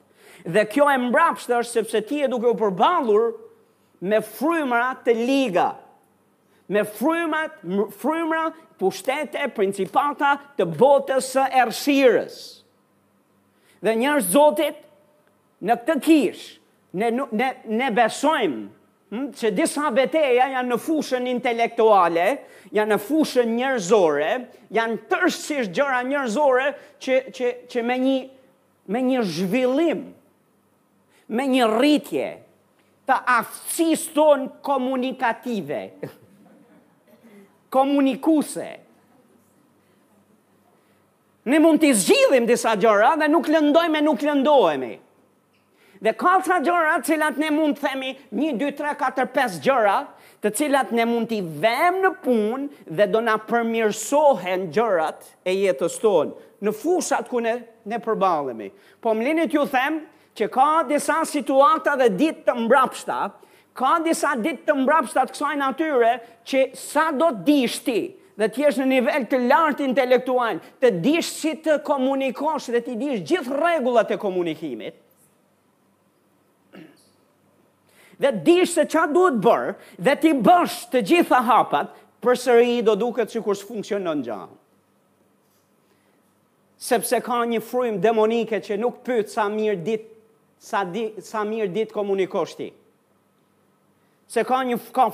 Dhe 0.46 0.62
kjo 0.70 0.86
e 0.90 0.98
mbrapshtë 1.08 1.56
është 1.58 1.72
sepse 1.72 2.00
ti 2.06 2.20
e 2.22 2.28
duke 2.30 2.52
u 2.52 2.56
përballur 2.60 3.32
me 4.06 4.20
frymëra 4.22 4.92
të 5.06 5.14
liga. 5.18 5.68
Me 6.68 6.82
frymëra, 6.84 7.80
frymra, 7.96 8.42
pushtete 8.78 9.46
principata 9.56 10.34
të 10.58 10.66
botës 10.78 11.30
së 11.34 11.46
errësirës. 11.64 12.34
Dhe 13.82 13.94
njerëz 13.98 14.28
Zotit 14.34 14.78
në 15.64 15.72
këtë 15.80 15.96
kish, 16.04 16.42
ne 17.00 17.08
ne 17.40 17.48
ne 17.80 17.88
besojmë 17.96 18.66
hm 19.08 19.24
se 19.36 19.48
disa 19.56 19.88
betejë 19.96 20.34
janë 20.52 20.66
në 20.68 20.78
fushën 20.84 21.26
intelektuale, 21.32 22.26
janë 22.76 22.92
në 22.94 22.98
fushën 23.06 23.54
njerëzore, 23.56 24.30
janë 24.76 24.98
tërësisht 25.10 25.72
gjëra 25.78 26.02
njerëzore 26.10 26.70
që 27.00 27.18
që 27.38 27.52
që 27.72 27.82
me 27.88 27.96
një 28.04 28.18
me 28.88 29.02
një 29.08 29.22
zhvillim, 29.28 30.02
me 31.32 31.46
një 31.48 31.66
rritje 31.72 32.28
të 33.08 33.16
aftësis 33.38 34.06
tonë 34.16 34.50
komunikative, 34.64 35.82
komunikuse. 37.72 38.68
Ne 41.48 41.60
mund 41.64 41.80
të 41.80 41.94
zgjidhim 41.96 42.48
disa 42.48 42.74
gjëra 42.76 43.14
dhe 43.22 43.28
nuk 43.32 43.48
lëndojmë 43.48 44.00
e 44.00 44.04
nuk 44.04 44.24
lëndojmë. 44.28 44.90
Dhe 46.04 46.12
ka 46.20 46.34
të 46.44 46.58
gjëra 46.66 46.96
të 46.98 47.08
cilat 47.10 47.40
ne 47.42 47.48
mund 47.50 47.78
të 47.78 47.86
themi 47.88 48.10
1, 48.30 48.58
2, 48.60 48.68
3, 48.78 48.92
4, 49.00 49.26
5 49.34 49.56
gjëra 49.64 49.96
të 50.44 50.52
cilat 50.54 50.92
ne 50.94 51.06
mund 51.10 51.32
i 51.34 51.40
vem 51.64 51.96
në 52.04 52.12
punë 52.22 52.84
dhe 52.98 53.08
do 53.10 53.22
na 53.24 53.38
përmirësohen 53.48 54.68
gjërat 54.76 55.24
e 55.50 55.56
jetës 55.64 55.96
tonë 55.98 56.68
në 56.68 56.74
fushat 56.76 57.26
ku 57.30 57.40
ne, 57.42 57.56
ne 57.88 57.98
përbalemi. 58.02 58.68
Po 59.02 59.14
më 59.16 59.26
linit 59.26 59.56
ju 59.56 59.64
themë, 59.72 60.04
që 60.38 60.46
ka 60.54 60.68
disa 60.86 61.22
situata 61.26 61.96
dhe 62.00 62.08
ditë 62.20 62.44
të 62.46 62.54
mbrapshta, 62.62 63.18
ka 63.78 63.92
disa 64.04 64.32
ditë 64.38 64.64
të 64.68 64.76
mbrapshta 64.84 65.26
të 65.28 65.34
kësaj 65.34 65.54
natyre 65.60 66.12
që 66.48 66.62
sa 66.78 67.08
do 67.14 67.32
të 67.34 67.44
dish 67.48 67.80
ti 67.86 67.98
dhe 68.38 68.46
të 68.46 68.62
jesh 68.62 68.76
në 68.78 68.86
nivel 68.92 69.24
të 69.26 69.38
lartë 69.50 69.86
intelektual, 69.88 70.60
të 70.78 70.90
dish 71.02 71.30
si 71.40 71.56
të 71.62 71.80
komunikosh 71.86 72.68
dhe 72.74 72.82
të 72.86 72.96
dish 73.00 73.24
gjithë 73.26 73.56
rregullat 73.58 74.12
e 74.14 74.18
komunikimit. 74.22 74.94
Dhe 78.18 78.30
dish 78.46 78.70
se 78.74 78.84
qa 78.90 79.04
duhet 79.14 79.40
bërë 79.44 79.74
dhe 80.06 80.14
ti 80.22 80.32
bësh 80.42 80.78
të 80.92 81.02
gjitha 81.10 81.42
hapat, 81.50 81.90
përsëri 82.22 82.78
do 82.86 82.94
duket 82.98 83.30
sikur 83.34 83.58
s'funksionon 83.58 84.22
gjahë. 84.26 84.54
sepse 86.78 87.18
ka 87.26 87.36
një 87.50 87.58
frym 87.66 87.96
demonike 88.00 88.60
që 88.62 88.76
nuk 88.78 89.00
pëtë 89.06 89.26
sa 89.34 89.48
mirë 89.50 89.80
ditë 89.82 90.17
sa, 90.58 90.82
di, 90.84 91.12
sa 91.22 91.44
mirë 91.46 91.72
ditë 91.72 91.94
komunikoshti. 91.96 92.68
Se 94.28 94.42
ka 94.44 94.58
një 94.66 94.76
ka 94.92 95.08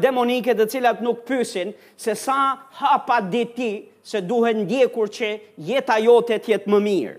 demonike 0.00 0.54
të 0.56 0.66
cilat 0.72 1.02
nuk 1.04 1.24
pysin, 1.28 1.74
se 2.00 2.14
sa 2.16 2.56
hapa 2.80 3.18
diti 3.20 3.86
se 4.02 4.20
duhet 4.24 4.56
ndjekur 4.56 5.08
që 5.12 5.28
jeta 5.66 5.98
jote 6.00 6.38
të 6.38 6.48
jetë 6.54 6.70
më 6.72 6.80
mirë. 6.88 7.18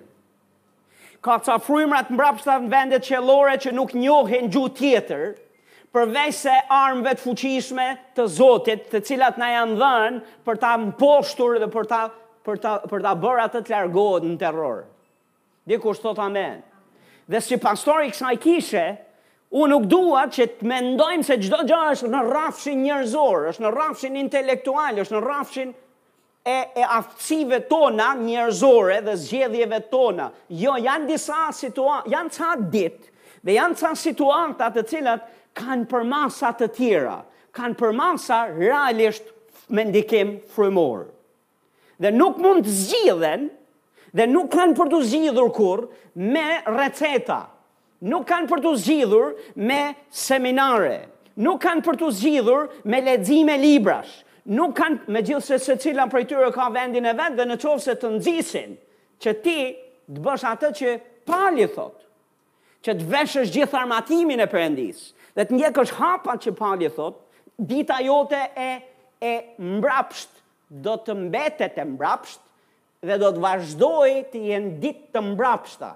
Ka 1.26 1.38
ca 1.46 1.58
frymra 1.58 2.00
të 2.06 2.14
mbrapshta 2.14 2.58
në 2.62 2.70
vendet 2.70 3.06
qellore 3.06 3.58
që 3.62 3.72
nuk 3.74 3.94
njohin 3.98 4.50
gjuhë 4.54 4.74
tjetër, 4.78 5.24
përvej 5.94 6.34
se 6.38 6.54
armëve 6.70 7.14
të 7.18 7.24
fuqishme 7.24 7.88
të 8.18 8.26
Zotit, 8.30 8.86
të 8.92 9.02
cilat 9.08 9.38
na 9.42 9.48
janë 9.54 9.78
dhënë 9.80 10.20
për 10.46 10.60
ta 10.62 10.74
mposhtur 10.82 11.58
dhe 11.62 11.70
për 11.74 11.88
ta 11.92 12.02
për 12.46 12.60
ta 12.62 12.74
për 12.90 13.02
ta 13.06 13.14
bërë 13.18 13.46
atë 13.48 13.62
të 13.66 13.74
largohet 13.74 14.26
në 14.30 14.36
terror. 14.42 14.84
Dikur 15.66 15.98
thot 15.98 16.20
amen 16.22 16.60
dhe 17.30 17.42
si 17.42 17.58
pastori 17.62 18.12
kësaj 18.14 18.36
kishe, 18.42 18.84
unë 19.56 19.72
nuk 19.72 19.86
dua 19.90 20.26
që 20.34 20.46
të 20.60 20.68
mendojmë 20.70 21.26
se 21.26 21.38
gjdo 21.42 21.60
gjë 21.66 21.80
është 21.96 22.10
në 22.12 22.22
rafshin 22.28 22.82
njërzor, 22.84 23.48
është 23.52 23.66
në 23.66 23.74
rafshin 23.76 24.18
intelektual, 24.22 25.00
është 25.04 25.16
në 25.16 25.22
rafshin 25.26 25.72
e, 25.74 26.58
e 26.82 26.90
aftësive 26.98 27.62
tona 27.72 28.12
njërzore 28.20 29.00
dhe 29.08 29.16
zgjedhjeve 29.24 29.80
tona. 29.94 30.30
Jo, 30.62 30.76
janë 30.84 31.08
disa 31.14 31.48
situatë, 31.62 32.12
janë 32.14 32.36
ca 32.38 32.52
ditë 32.76 33.12
dhe 33.46 33.56
janë 33.60 33.78
ca 33.80 33.94
situatë 34.02 34.72
të 34.80 34.86
cilat 34.92 35.32
kanë 35.56 35.88
përmasa 35.94 36.52
të 36.60 36.70
tjera, 36.76 37.18
kanë 37.56 37.78
përmasa 37.80 38.44
realisht 38.58 39.30
me 39.74 39.86
ndikim 39.88 40.36
frumor. 40.54 41.08
Dhe 42.02 42.12
nuk 42.12 42.42
mund 42.44 42.66
të 42.68 42.74
zgjidhen, 42.76 43.48
dhe 44.16 44.26
nuk 44.32 44.48
kanë 44.54 44.76
për 44.78 44.90
të 44.94 45.00
zgjidhur 45.10 45.50
kur 45.54 45.86
me 46.24 46.46
receta. 46.72 47.42
Nuk 48.06 48.26
kanë 48.30 48.48
për 48.48 48.62
të 48.64 48.74
zgjidhur 48.84 49.34
me 49.68 49.80
seminare. 50.12 50.98
Nuk 51.44 51.60
kanë 51.66 51.84
për 51.84 51.98
të 52.00 52.10
zgjidhur 52.20 52.70
me 52.88 53.00
lexim 53.04 53.50
e 53.52 53.58
librash. 53.60 54.22
Nuk 54.56 54.76
kanë 54.78 55.10
me 55.12 55.22
gjithë 55.26 55.44
se 55.50 55.58
secila 55.66 56.06
prej 56.12 56.26
tyre 56.30 56.52
ka 56.56 56.70
vendin 56.76 57.06
e 57.10 57.16
vet 57.18 57.34
dhe 57.38 57.48
në 57.50 57.58
se 57.86 57.96
të 58.00 58.10
nxisin 58.18 58.78
që 59.22 59.32
ti 59.44 59.58
të 60.08 60.24
bësh 60.26 60.46
atë 60.54 60.70
që 60.80 60.96
Pali 61.26 61.66
thot. 61.74 61.98
Që 62.86 62.92
të 63.00 63.06
veshësh 63.10 63.50
gjithë 63.52 63.80
armatimin 63.80 64.40
e 64.40 64.46
Perëndis. 64.46 65.00
Dhe 65.36 65.44
të 65.48 65.56
ngjekësh 65.58 65.96
hapat 65.98 66.42
që 66.46 66.52
Pali 66.54 66.90
thot, 66.94 67.16
dita 67.58 67.98
jote 68.06 68.44
e 68.56 68.72
e 69.18 69.34
mbrapsht 69.58 70.30
do 70.70 70.94
të 71.02 71.16
mbetet 71.26 71.80
e 71.82 71.84
mbrapsht 71.86 72.45
dhe 73.06 73.18
do 73.22 73.30
të 73.36 73.42
vazhdoj 73.42 74.14
të 74.34 74.42
jenë 74.52 74.74
ditë 74.84 75.14
të 75.16 75.24
mbrapshta, 75.34 75.92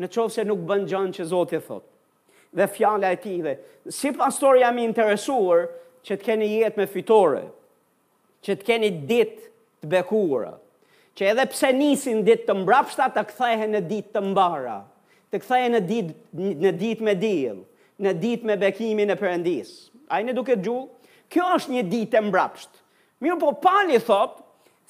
në 0.00 0.08
qovë 0.14 0.34
se 0.36 0.44
nuk 0.48 0.62
bënë 0.66 0.88
gjënë 0.90 1.14
që 1.18 1.24
e 1.26 1.60
thotë. 1.66 1.90
Dhe 2.54 2.66
fjale 2.70 3.10
e 3.14 3.18
ti 3.18 3.34
dhe, 3.42 3.54
si 3.90 4.12
pastor 4.14 4.58
jam 4.60 4.76
i 4.78 4.84
interesuar 4.86 5.64
që 6.06 6.14
të 6.18 6.24
keni 6.24 6.48
jetë 6.58 6.78
me 6.80 6.86
fitore, 6.86 7.42
që 8.44 8.52
të 8.58 8.66
keni 8.68 8.90
ditë 8.90 9.50
të 9.82 9.90
bekura, 9.90 10.52
që 11.18 11.28
edhe 11.32 11.46
pse 11.50 11.72
nisin 11.74 12.22
ditë 12.26 12.46
të 12.48 12.56
mbrapshta 12.62 13.08
të 13.14 13.24
kthehen 13.32 13.74
në 13.74 13.82
ditë 13.90 14.14
të 14.14 14.22
mbara, 14.30 14.76
të 15.30 15.40
kthehen 15.42 15.74
në 15.74 15.82
ditë, 15.88 16.14
në 16.66 16.74
ditë 16.78 17.04
me 17.08 17.16
dilë, 17.18 17.62
në 18.06 18.12
ditë 18.22 18.46
me 18.50 18.56
bekimin 18.60 19.10
e 19.14 19.18
përëndisë. 19.18 19.76
Ajë 20.14 20.28
në 20.30 20.36
duke 20.38 20.58
gjullë? 20.62 20.90
kjo 21.34 21.42
është 21.56 21.72
një 21.72 21.82
ditë 21.90 22.10
të 22.12 22.20
mbrapsht. 22.28 22.76
Mirë 23.24 23.36
po 23.40 23.48
pali 23.62 23.96
thotë, 24.06 24.43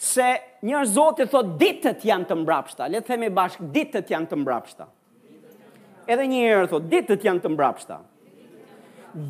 se 0.05 0.29
një 0.65 0.83
zotë 0.93 1.27
thot 1.33 1.55
ditët 1.61 2.03
janë 2.07 2.27
të 2.29 2.37
mbrapshta, 2.43 2.89
letë 2.93 3.09
themi 3.15 3.31
bashkë, 3.35 3.69
ditët 3.75 4.11
janë 4.13 4.31
të 4.31 4.39
mbrapshta. 4.43 4.87
Edhe 6.05 6.27
një 6.29 6.43
herë 6.45 6.71
thot, 6.75 6.89
ditët 6.93 7.25
janë 7.25 7.41
të 7.47 7.53
mbrapshta. 7.55 7.99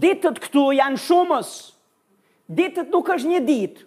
Ditët 0.02 0.40
këtu 0.43 0.66
janë 0.81 0.99
shumës, 1.04 1.52
ditët 2.50 2.90
nuk 2.93 3.11
është 3.14 3.33
një 3.35 3.43
ditë. 3.47 3.85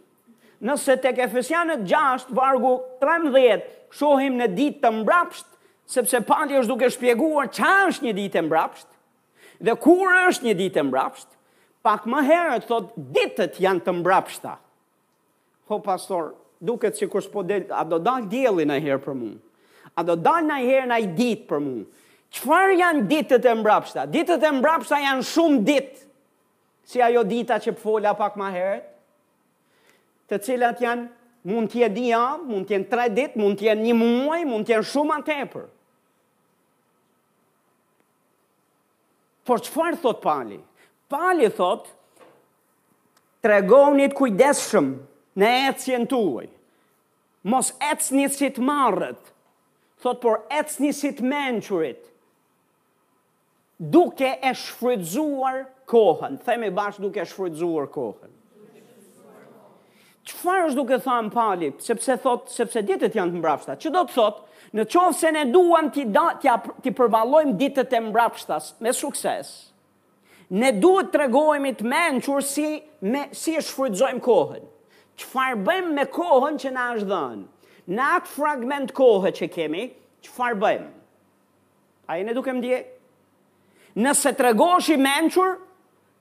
Nëse 0.66 0.96
të 1.04 1.12
kefesianët 1.20 1.84
gjashtë, 1.90 2.36
vargu 2.40 2.78
13, 3.04 3.68
shohim 3.94 4.38
në 4.40 4.48
ditë 4.58 4.82
të 4.86 4.94
mbrapsht, 5.02 5.50
sepse 5.88 6.22
pati 6.28 6.58
është 6.60 6.72
duke 6.72 6.90
shpjeguar 6.92 7.52
qa 7.54 7.76
është 7.92 8.08
një 8.08 8.16
ditë 8.22 8.36
të 8.40 8.46
mbrapsht, 8.48 8.88
dhe 9.68 9.76
kur 9.82 10.08
është 10.30 10.48
një 10.50 10.56
ditë 10.64 10.78
të 10.80 10.88
mbrapsht, 10.88 11.30
pak 11.86 12.08
më 12.10 12.24
herët 12.32 12.66
thot, 12.72 12.94
ditët 12.98 13.60
janë 13.64 13.84
të 13.86 13.94
mbrapshta. 14.00 14.56
Ho, 15.68 15.78
pastor, 15.84 16.34
duket 16.60 16.98
si 16.98 17.08
kur 17.08 17.22
s'po 17.22 17.44
del, 17.46 17.66
a 17.70 17.84
do 17.88 18.00
dalë 18.02 18.28
dielli 18.32 18.66
në 18.66 18.80
herë 18.82 19.04
për 19.06 19.16
mua? 19.18 19.38
A 19.98 20.04
do 20.06 20.14
dalë 20.20 20.46
në 20.50 20.58
herë 20.66 20.90
në 20.92 21.00
ditë 21.18 21.48
për 21.50 21.64
mua? 21.64 21.86
Qëfar 22.34 22.74
janë 22.78 23.06
ditët 23.10 23.46
e 23.48 23.54
mbrapshta? 23.62 24.06
Ditët 24.12 24.44
e 24.44 24.50
mbrapshta 24.60 24.98
janë 25.02 25.26
shumë 25.30 25.62
ditë, 25.70 26.04
si 26.88 27.02
ajo 27.04 27.22
dita 27.28 27.58
që 27.64 27.74
pëfolla 27.78 28.12
pak 28.20 28.36
ma 28.40 28.50
herët, 28.54 28.90
të 30.28 30.42
cilat 30.44 30.82
janë 30.84 31.08
mund 31.48 31.72
t'je 31.72 31.88
di 31.96 32.10
avë, 32.16 32.44
mund 32.50 32.68
t'jen 32.68 32.84
tre 32.92 33.06
ditë, 33.16 33.40
mund 33.40 33.60
t'jen 33.62 33.82
një 33.84 33.96
muaj, 34.00 34.42
mund 34.48 34.68
t'jen 34.68 34.84
shumë 34.86 35.18
atepër. 35.22 35.68
Por 39.48 39.64
qëfar 39.64 39.96
thot 40.04 40.20
pali? 40.26 40.58
Pali 41.08 41.48
thot, 41.56 41.86
të 43.40 43.54
regonit 43.54 44.12
kujdeshëm, 44.18 44.92
në 45.38 45.50
ecjen 45.72 46.08
tuaj. 46.10 46.48
Mos 47.48 47.70
ecni 47.92 48.26
si 48.34 48.50
të 48.52 48.64
marrët, 48.66 49.20
thot 50.04 50.20
por 50.24 50.42
ecni 50.58 50.90
si 50.98 51.14
të 51.16 51.26
menqërit, 51.30 52.10
duke 53.94 54.32
e 54.36 54.52
shfrydzuar 54.58 55.62
kohën. 55.90 56.40
Themi 56.44 56.72
bashkë 56.76 57.06
duke 57.06 57.22
e 57.24 57.30
shfrydzuar 57.30 57.86
kohën. 57.94 58.34
Qëfar 60.28 60.66
është 60.66 60.76
duke 60.82 60.98
thamë 61.06 61.32
pali, 61.32 61.70
sepse 61.86 62.18
thot, 62.20 62.50
sepse 62.52 62.82
ditët 62.84 63.14
janë 63.16 63.32
të 63.32 63.40
mbrapshta, 63.40 63.78
që 63.80 63.94
do 63.96 64.02
të 64.10 64.16
thot, 64.18 64.42
në 64.76 64.84
qovë 64.92 65.16
se 65.22 65.30
ne 65.32 65.46
duan 65.54 65.88
t'i, 65.96 66.04
da, 66.12 66.26
t'i 66.84 66.92
përvalojmë 66.98 67.54
ditët 67.62 67.94
e 67.96 68.02
mbrapshtas 68.10 68.74
me 68.84 68.92
sukses, 68.98 69.54
ne 70.52 70.74
duhet 70.84 71.14
të 71.14 71.22
regojmë 71.24 71.72
i 71.72 71.78
të 71.80 71.88
menë 71.94 72.42
si, 72.52 72.68
me, 73.14 73.24
si 73.32 73.56
e 73.56 73.64
shfrydzojmë 73.70 74.20
kohën 74.26 74.68
farë 75.26 75.58
bëjmë 75.66 75.94
me 75.98 76.04
kohën 76.14 76.58
që 76.62 76.72
na 76.76 76.90
është 76.98 77.08
dhënë? 77.10 77.46
Në 77.98 78.08
atë 78.18 78.32
fragment 78.34 78.92
kohë 78.98 79.32
që 79.38 79.48
kemi, 79.54 79.86
farë 80.28 80.58
bëjmë? 80.62 80.90
A 82.12 82.18
e 82.20 82.26
në 82.28 82.34
duke 82.38 82.54
më 82.56 82.64
dje? 82.66 82.82
Nëse 83.98 84.34
të 84.38 84.46
regoshi 84.50 84.98
i 84.98 85.02
menqur, 85.02 85.56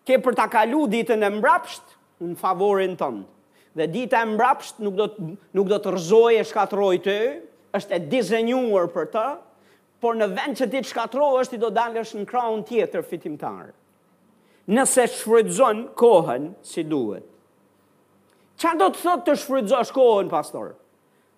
ke 0.06 0.20
për 0.22 0.36
ta 0.38 0.46
kalu 0.50 0.84
ditën 0.90 1.22
e 1.26 1.30
mbrapsht, 1.36 1.96
në 2.22 2.36
favorin 2.40 2.94
tënë. 2.98 3.24
Dhe 3.76 3.88
dita 3.92 4.22
e 4.24 4.28
mbrapsht 4.32 4.78
nuk 4.80 4.94
do 4.96 5.08
të, 5.12 5.26
nuk 5.58 5.68
do 5.68 5.80
të 5.82 5.92
rëzoj 5.98 6.38
e 6.38 6.46
shkatroj 6.48 6.94
të, 7.04 7.16
është 7.76 7.96
e 7.98 8.02
dizenjuar 8.14 8.86
për 8.94 9.10
të, 9.12 9.24
por 10.00 10.16
në 10.16 10.30
vend 10.36 10.56
që 10.60 10.70
ti 10.72 10.80
të 10.84 10.90
shkatroj 10.92 11.32
është 11.42 11.58
i 11.58 11.64
do 11.66 11.72
dalësh 11.74 12.14
në 12.16 12.24
kraun 12.30 12.62
tjetër 12.68 13.04
fitimtar. 13.10 13.74
Nëse 14.66 15.04
shfrydzon 15.12 15.84
kohën 15.98 16.48
si 16.66 16.82
duhet, 16.88 17.26
Qa 18.56 18.72
do 18.78 18.86
të 18.88 19.00
thotë 19.02 19.24
të 19.26 19.34
shfrydzoj 19.42 19.82
shkohën, 19.90 20.28
pastor? 20.32 20.70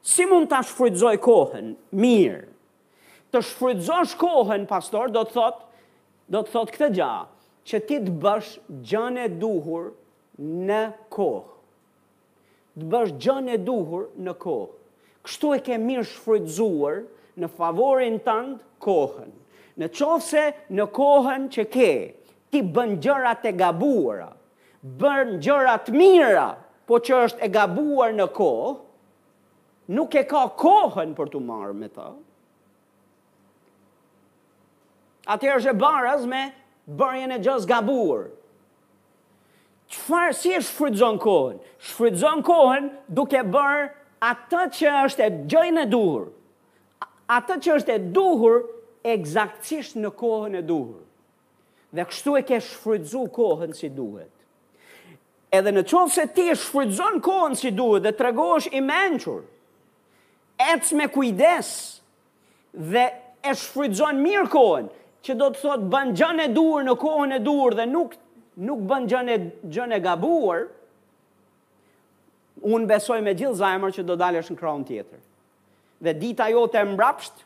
Si 0.06 0.22
mund 0.30 0.46
të 0.52 0.58
shfrydzoj 0.68 1.16
kohën? 1.24 1.72
Mirë. 1.98 2.44
Të 3.34 3.40
shfrydzoj 3.50 4.04
shkohën, 4.12 4.66
pastor, 4.70 5.10
do 5.10 5.24
të 5.26 5.34
thot, 5.34 5.64
do 6.32 6.44
të 6.46 6.52
thot 6.54 6.70
këtë 6.76 6.88
gja, 6.94 7.12
që 7.66 7.80
ti 7.88 7.98
të 8.04 8.14
bësh 8.22 8.52
e 9.24 9.28
duhur 9.42 9.88
në 10.68 10.78
kohë. 11.10 11.54
Të 12.78 12.84
bësh 12.86 13.28
e 13.50 13.58
duhur 13.66 14.06
në 14.28 14.34
kohë. 14.46 14.72
Kështu 15.26 15.50
e 15.54 15.58
ke 15.66 15.76
mirë 15.82 16.06
shfrydzuar 16.12 17.02
në 17.42 17.48
favorin 17.58 18.18
të 18.24 18.38
kohën. 18.86 19.32
Në 19.78 19.88
qofse 19.98 20.46
në 20.78 20.84
kohën 20.96 21.50
që 21.54 21.64
ke, 21.74 21.90
ti 22.50 22.62
bën 22.74 22.96
gjërat 23.04 23.44
e 23.44 23.52
gabuara, 23.60 24.30
bën 25.02 25.36
gjërat 25.44 25.90
mira, 25.94 26.48
po 26.88 26.96
që 27.04 27.18
është 27.26 27.44
e 27.44 27.48
gabuar 27.52 28.14
në 28.16 28.24
kohë, 28.32 28.70
nuk 29.92 30.14
e 30.16 30.24
ka 30.30 30.46
kohën 30.60 31.10
për 31.18 31.30
të 31.34 31.42
marrë 31.44 31.74
me 31.76 31.88
ta. 31.92 32.06
Atëherë 35.34 35.60
është 35.60 35.74
e 35.74 35.76
baraz 35.82 36.24
me 36.30 36.40
bërjen 36.96 37.34
e 37.36 37.40
gjës 37.44 37.66
gabuar. 37.68 38.30
Qëfarë 39.92 40.36
si 40.36 40.54
e 40.56 40.62
shfrydzon 40.64 41.18
kohën? 41.20 41.58
Shfrydzon 41.90 42.40
kohën 42.48 42.88
duke 43.18 43.42
bërë 43.52 43.84
atë 44.30 44.64
që 44.80 44.94
është 45.04 45.26
e 45.26 45.28
gjëjnë 45.52 45.84
e 45.84 45.90
duhur. 45.92 46.24
Atë 47.36 47.58
që 47.66 47.74
është 47.76 47.94
e 47.98 48.02
duhur, 48.16 48.62
egzaktisht 49.12 50.00
në 50.00 50.14
kohën 50.20 50.56
e 50.56 50.64
duhur. 50.68 51.04
Dhe 51.96 52.08
kështu 52.08 52.36
e 52.40 52.44
ke 52.48 52.56
shfrydzu 52.64 53.26
kohën 53.36 53.76
si 53.76 53.92
duhet 54.00 54.32
edhe 55.52 55.72
në 55.72 55.82
qovë 55.88 56.12
se 56.12 56.26
ti 56.36 56.48
shfrydzon 56.52 57.20
kohën 57.24 57.54
si 57.58 57.70
duhet 57.74 58.04
dhe 58.04 58.12
të 58.18 58.26
regosh 58.28 58.68
i 58.78 58.82
menqur, 58.84 59.42
ec 60.60 60.90
me 60.98 61.06
kujdes 61.12 61.70
dhe 62.92 63.06
e 63.48 63.54
shfrydzon 63.56 64.20
mirë 64.24 64.48
kohën, 64.52 64.88
që 65.24 65.36
do 65.36 65.48
të 65.52 65.60
thotë 65.64 65.88
bën 65.92 66.10
gjën 66.16 66.42
e 66.44 66.48
duhur 66.54 66.84
në 66.86 66.94
kohën 67.02 67.34
e 67.36 67.40
duhur 67.44 67.74
dhe 67.78 67.88
nuk, 67.90 68.12
nuk 68.68 68.84
bën 68.88 69.08
gjën 69.10 69.32
e, 69.34 69.38
gjën 69.66 69.96
e 69.96 70.02
gabuar, 70.04 70.68
unë 72.62 72.88
besoj 72.90 73.18
me 73.24 73.34
gjithë 73.36 73.58
zajmër 73.58 73.92
që 73.96 74.04
do 74.08 74.16
dalësh 74.20 74.52
në 74.52 74.56
kraun 74.60 74.84
tjetër. 74.88 75.18
Dhe 76.06 76.14
dita 76.22 76.46
jo 76.52 76.62
të 76.70 76.84
mbrapsht, 76.92 77.44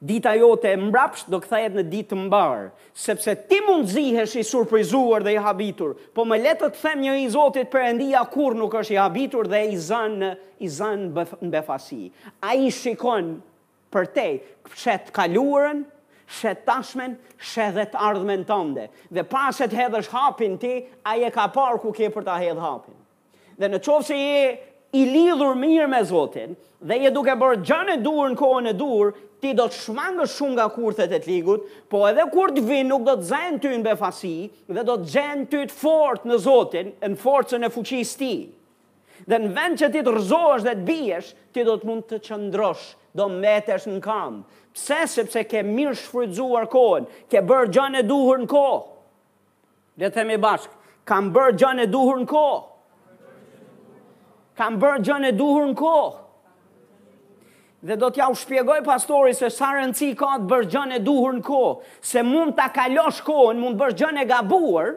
dita 0.00 0.36
jote 0.36 0.72
e 0.72 0.76
mbrapsht 0.78 1.28
do 1.30 1.38
kthehet 1.42 1.76
në 1.78 1.84
ditë 1.90 2.10
të 2.12 2.16
mbarë, 2.26 2.66
sepse 2.98 3.34
ti 3.48 3.60
mund 3.66 3.88
zihesh 3.90 4.34
i 4.40 4.44
surprizuar 4.46 5.22
dhe 5.24 5.36
i 5.36 5.42
habitur, 5.44 5.94
po 6.14 6.24
më 6.28 6.38
le 6.42 6.54
të 6.60 6.70
them 6.80 7.02
një 7.04 7.14
i 7.24 7.28
Zotit 7.32 7.70
Perëndia 7.72 8.24
kur 8.32 8.56
nuk 8.58 8.74
është 8.80 8.96
i 8.96 9.00
habitur 9.00 9.48
dhe 9.50 9.62
i 9.72 9.78
zën 9.88 10.30
i 10.58 10.68
zën 10.70 11.06
në 11.42 11.50
befasi. 11.54 12.08
Ai 12.42 12.70
shikon 12.70 13.36
për 13.94 14.08
te, 14.16 14.28
shet 14.74 15.10
kaluarën, 15.14 15.84
shet 16.26 16.64
tashmen, 16.66 17.16
shet 17.38 17.74
dhe 17.78 17.86
të 17.92 18.00
ardhmen 18.08 18.44
tënde. 18.48 18.88
Dhe 19.14 19.24
paset 19.30 19.72
hedhësh 19.76 20.10
hapin 20.12 20.58
ti, 20.58 20.76
a 21.06 21.16
e 21.16 21.30
ka 21.30 21.46
parë 21.54 21.80
ku 21.82 21.92
ke 21.94 22.10
për 22.10 22.24
ta 22.26 22.36
hedhë 22.42 22.60
hapin. 22.64 22.96
Dhe 23.56 23.68
në 23.70 23.80
qovë 23.84 24.06
se 24.08 24.18
i 24.94 25.04
lidhur 25.10 25.54
mirë 25.58 25.86
me 25.90 26.00
Zotin, 26.06 26.56
dhe 26.84 27.00
je 27.06 27.10
duke 27.14 27.32
bërë 27.40 27.62
gjën 27.66 27.90
e 27.94 27.98
dur 28.04 28.28
në 28.28 28.36
kohën 28.36 28.68
e 28.68 28.74
dur, 28.76 29.14
ti 29.40 29.54
do 29.56 29.66
të 29.68 29.78
shmangë 29.82 30.26
shumë 30.34 30.56
nga 30.56 30.66
kurthet 30.72 31.12
e 31.12 31.18
të 31.20 31.30
ligut, 31.30 31.64
po 31.90 32.02
edhe 32.08 32.24
kur 32.32 32.52
të 32.52 32.64
vinë 32.64 32.88
nuk 32.90 33.06
do 33.06 33.14
të 33.20 33.28
zhenë 33.30 33.60
ty 33.60 33.70
në 33.74 33.80
befasi, 33.86 34.32
dhe 34.68 34.84
do 34.88 34.98
të 35.00 35.10
zhenë 35.14 35.46
ty 35.52 35.62
të 35.70 35.78
fort 35.80 36.24
në 36.28 36.38
Zotin, 36.44 36.92
në 37.04 37.20
forcën 37.20 37.64
e 37.66 37.70
fuqis 37.74 38.12
ti. 38.20 38.34
Dhe 39.24 39.38
në 39.40 39.52
vend 39.56 39.80
që 39.80 39.88
ti 39.94 40.02
të 40.04 40.12
rëzosh 40.18 40.64
dhe 40.66 40.74
të 40.80 40.84
biesh, 40.88 41.30
ti 41.56 41.64
do 41.64 41.76
të 41.80 41.88
mund 41.88 42.04
të 42.10 42.18
qëndrosh, 42.26 42.84
do 43.16 43.28
metesh 43.32 43.86
në 43.88 44.00
kam. 44.04 44.42
Pse 44.74 45.04
sepse 45.08 45.44
ke 45.48 45.62
mirë 45.64 45.94
shfrydzuar 46.02 46.66
kohën, 46.72 47.06
ke 47.30 47.40
bërë 47.46 47.70
gjën 47.76 48.00
e 48.00 48.02
duhur 48.10 48.42
në 48.42 48.50
kohë. 48.50 48.80
Dhe 50.02 50.10
themi 50.12 50.36
bashkë, 50.42 50.74
kam 51.08 51.32
bërë 51.36 51.56
gjën 51.62 51.80
e 51.84 51.88
duhur 51.94 52.20
në 52.24 52.28
kohë. 52.32 52.60
Kam 54.58 54.76
bërë 54.82 55.00
gjën 55.06 55.28
e 55.30 55.32
duhur 55.38 55.70
në 55.70 55.78
kohë 55.80 56.20
dhe 57.84 57.96
do 58.00 58.08
t'ja 58.10 58.30
u 58.32 58.34
shpjegoj 58.38 58.80
pastori 58.86 59.34
se 59.36 59.50
sa 59.52 59.72
rëndësi 59.76 60.14
ka 60.16 60.30
të 60.40 60.48
bërë 60.48 60.68
gjën 60.72 60.92
e 60.96 61.00
duhur 61.04 61.34
në 61.36 61.42
kohë, 61.44 61.72
se 62.10 62.22
mund 62.24 62.54
t'a 62.56 62.70
kalosh 62.72 63.20
kohën, 63.26 63.60
mund 63.60 63.76
bësh 63.80 63.98
gjën 64.00 64.20
e 64.22 64.24
gabuar, 64.30 64.88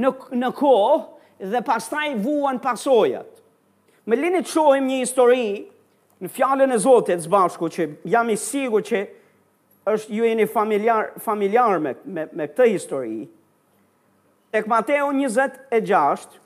në, 0.00 0.12
në 0.40 0.50
kohë 0.56 0.96
dhe 1.52 1.60
pastaj 1.68 2.06
vuan 2.24 2.62
pasojat. 2.64 3.28
Me 4.08 4.16
linit 4.16 4.48
shohim 4.48 4.86
një 4.88 5.02
histori 5.02 5.46
në 6.24 6.32
fjallën 6.34 6.72
e 6.72 6.80
Zotit 6.80 7.26
zbashku 7.26 7.68
që 7.74 7.88
jam 8.10 8.32
i 8.32 8.38
sigur 8.40 8.80
që 8.88 9.02
është 9.92 10.16
ju 10.16 10.24
e 10.32 10.34
një 10.40 10.48
familjar, 10.48 11.78
me, 11.78 11.92
me, 12.06 12.24
me 12.32 12.48
këtë 12.48 12.70
histori. 12.72 13.26
Tek 14.52 14.64
Mateo 14.68 15.10
26, 15.12 16.40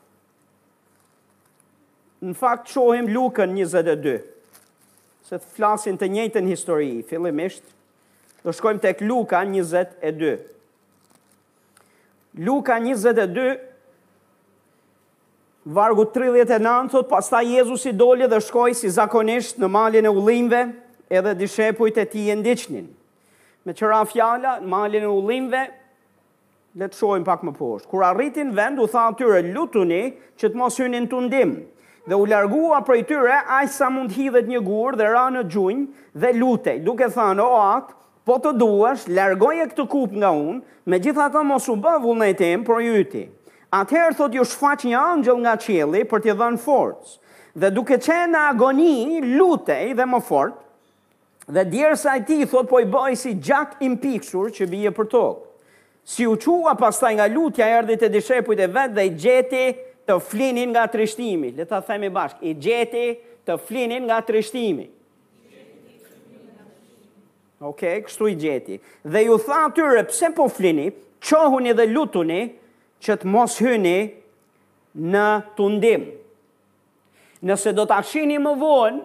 në 2.23 2.37
fakt 2.39 2.69
qohim 2.71 3.09
lukën 3.11 3.51
22, 3.57 4.13
se 5.27 5.39
të 5.41 5.49
flasin 5.57 5.97
të 5.99 6.09
njëjtën 6.13 6.47
histori, 6.53 7.01
fillimisht, 7.09 7.65
do 8.45 8.53
shkojmë 8.55 8.83
tek 8.85 9.03
Luka 9.07 9.41
22. 9.47 10.37
Luka 12.47 12.77
22, 12.83 13.57
vargu 15.75 16.07
39, 16.15 16.93
thot, 16.95 17.09
pasta 17.11 17.43
Jezus 17.45 17.89
i 17.91 17.93
doli 17.93 18.27
dhe 18.31 18.39
shkoj 18.41 18.75
si 18.79 18.91
zakonisht 18.91 19.59
në 19.63 19.69
malin 19.69 20.07
e 20.09 20.15
ullimve 20.15 20.63
edhe 21.13 21.35
dishepujt 21.43 21.99
e 21.99 22.07
ti 22.13 22.29
e 22.33 22.39
ndiqnin. 22.39 22.87
Me 23.67 23.75
qëra 23.79 24.03
fjala, 24.11 24.57
në 24.63 24.71
malin 24.73 25.09
e 25.09 25.11
ullimve, 25.13 25.65
le 26.81 26.87
të 26.89 27.03
shojmë 27.03 27.27
pak 27.27 27.43
më 27.45 27.53
poshtë. 27.59 27.91
Kur 27.91 28.07
arritin 28.09 28.55
vend, 28.57 28.79
u 28.81 28.87
tha 28.89 29.09
atyre, 29.11 29.43
lutuni 29.55 30.05
që 30.41 30.49
të 30.51 30.59
mos 30.59 30.79
hynin 30.81 31.11
të 31.13 31.21
ndimë 31.29 31.61
dhe 32.07 32.15
u 32.15 32.25
largua 32.27 32.81
prej 32.83 33.03
tyre 33.07 33.39
aq 33.47 33.71
sa 33.71 33.89
mund 33.93 34.11
hidhet 34.17 34.49
një 34.51 34.61
gur 34.67 34.97
dhe 34.99 35.09
ra 35.15 35.27
në 35.31 35.45
gjunj 35.51 35.85
dhe 36.15 36.33
lutej, 36.35 36.81
duke 36.85 37.07
thënë 37.15 37.45
o 37.45 37.59
atë, 37.63 37.97
po 38.27 38.37
të 38.39 38.53
duash, 38.59 39.07
largoje 39.11 39.65
këtë 39.73 39.87
kup 39.91 40.13
nga 40.23 40.29
unë, 40.31 40.61
me 40.87 40.99
gjitha 41.03 41.29
të 41.35 41.43
mos 41.47 41.65
u 41.73 41.77
bë 41.83 41.97
vullnetim 42.05 42.63
për 42.67 42.83
yti. 42.87 43.25
Atëherë 43.75 44.15
thot 44.19 44.35
ju 44.37 44.45
shfaq 44.47 44.85
një 44.87 44.99
angjëll 45.01 45.41
nga 45.43 45.57
qieli 45.59 46.05
për 46.07 46.23
t'i 46.27 46.35
dhënë 46.39 46.61
forcë, 46.61 47.17
dhe 47.61 47.71
duke 47.75 47.99
qenë 48.05 48.43
agoni, 48.53 49.23
lutej 49.39 49.95
dhe 49.99 50.07
më 50.13 50.21
fort, 50.23 50.59
dhe 51.49 51.65
djerë 51.73 51.99
sa 51.99 52.15
i 52.21 52.27
ti 52.29 52.39
thot 52.47 52.69
po 52.71 52.79
i 52.83 52.87
bëj 52.87 53.15
si 53.19 53.35
gjak 53.43 53.75
impikshur 53.89 54.53
që 54.55 54.69
bije 54.71 54.93
për 54.95 55.09
tokë. 55.17 55.43
Si 56.05 56.27
u 56.27 56.35
qua 56.43 56.75
pastaj 56.75 57.13
nga 57.15 57.27
lutja 57.31 57.67
erdi 57.79 57.95
të 57.99 58.09
dishepujt 58.11 58.61
e 58.61 58.67
vetë 58.75 58.95
dhe 58.97 59.05
i 59.07 59.11
gjeti, 59.23 59.67
të 60.09 60.17
flinin 60.27 60.73
nga 60.75 60.87
trishtimi. 60.91 61.53
Le 61.57 61.67
ta 61.69 61.79
themi 61.85 62.09
bashkë, 62.13 62.43
i 62.43 62.53
gjeti 62.65 63.05
të 63.47 63.57
flinin 63.67 64.05
nga 64.09 64.21
trishtimi. 64.27 64.89
Ok, 67.63 67.83
kështu 68.09 68.29
i 68.33 68.37
gjeti. 68.43 68.81
Dhe 69.07 69.21
ju 69.29 69.37
tha 69.45 69.61
atyre, 69.69 70.03
pse 70.09 70.33
po 70.35 70.49
flini, 70.51 70.89
qohuni 71.23 71.73
dhe 71.79 71.85
lutuni 71.93 72.41
që 73.03 73.15
të 73.23 73.29
mos 73.31 73.61
hyni 73.63 74.01
në 75.15 75.27
tundim. 75.57 76.09
Nëse 77.47 77.71
do 77.75 77.85
të 77.87 78.01
ashini 78.03 78.41
më 78.43 78.57
vonë, 78.59 79.05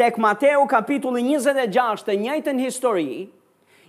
tek 0.00 0.18
Mateu 0.22 0.64
kapitulli 0.70 1.22
26 1.36 2.04
të 2.06 2.18
njëjtën 2.24 2.60
histori, 2.62 3.26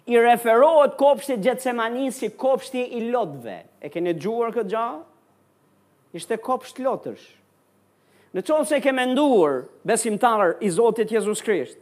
i 0.10 0.18
referohet 0.26 0.94
kopshti 0.98 1.38
Gjetsemani 1.42 2.10
si 2.14 2.30
kopshti 2.34 2.86
i 2.98 3.04
lotve. 3.14 3.60
E 3.82 3.88
keni 3.92 4.14
gjuar 4.20 4.52
këtë 4.56 4.74
gjahë? 4.74 4.98
Ishte 6.20 6.38
kopsht 6.44 6.80
lotësh. 6.84 7.26
Në 8.36 8.44
qovë 8.46 8.68
se 8.72 8.80
ke 8.84 8.92
menduar 8.94 9.64
besimtarë 9.90 10.56
i 10.66 10.70
Zotit 10.74 11.10
Jezus 11.14 11.42
Krisht, 11.46 11.80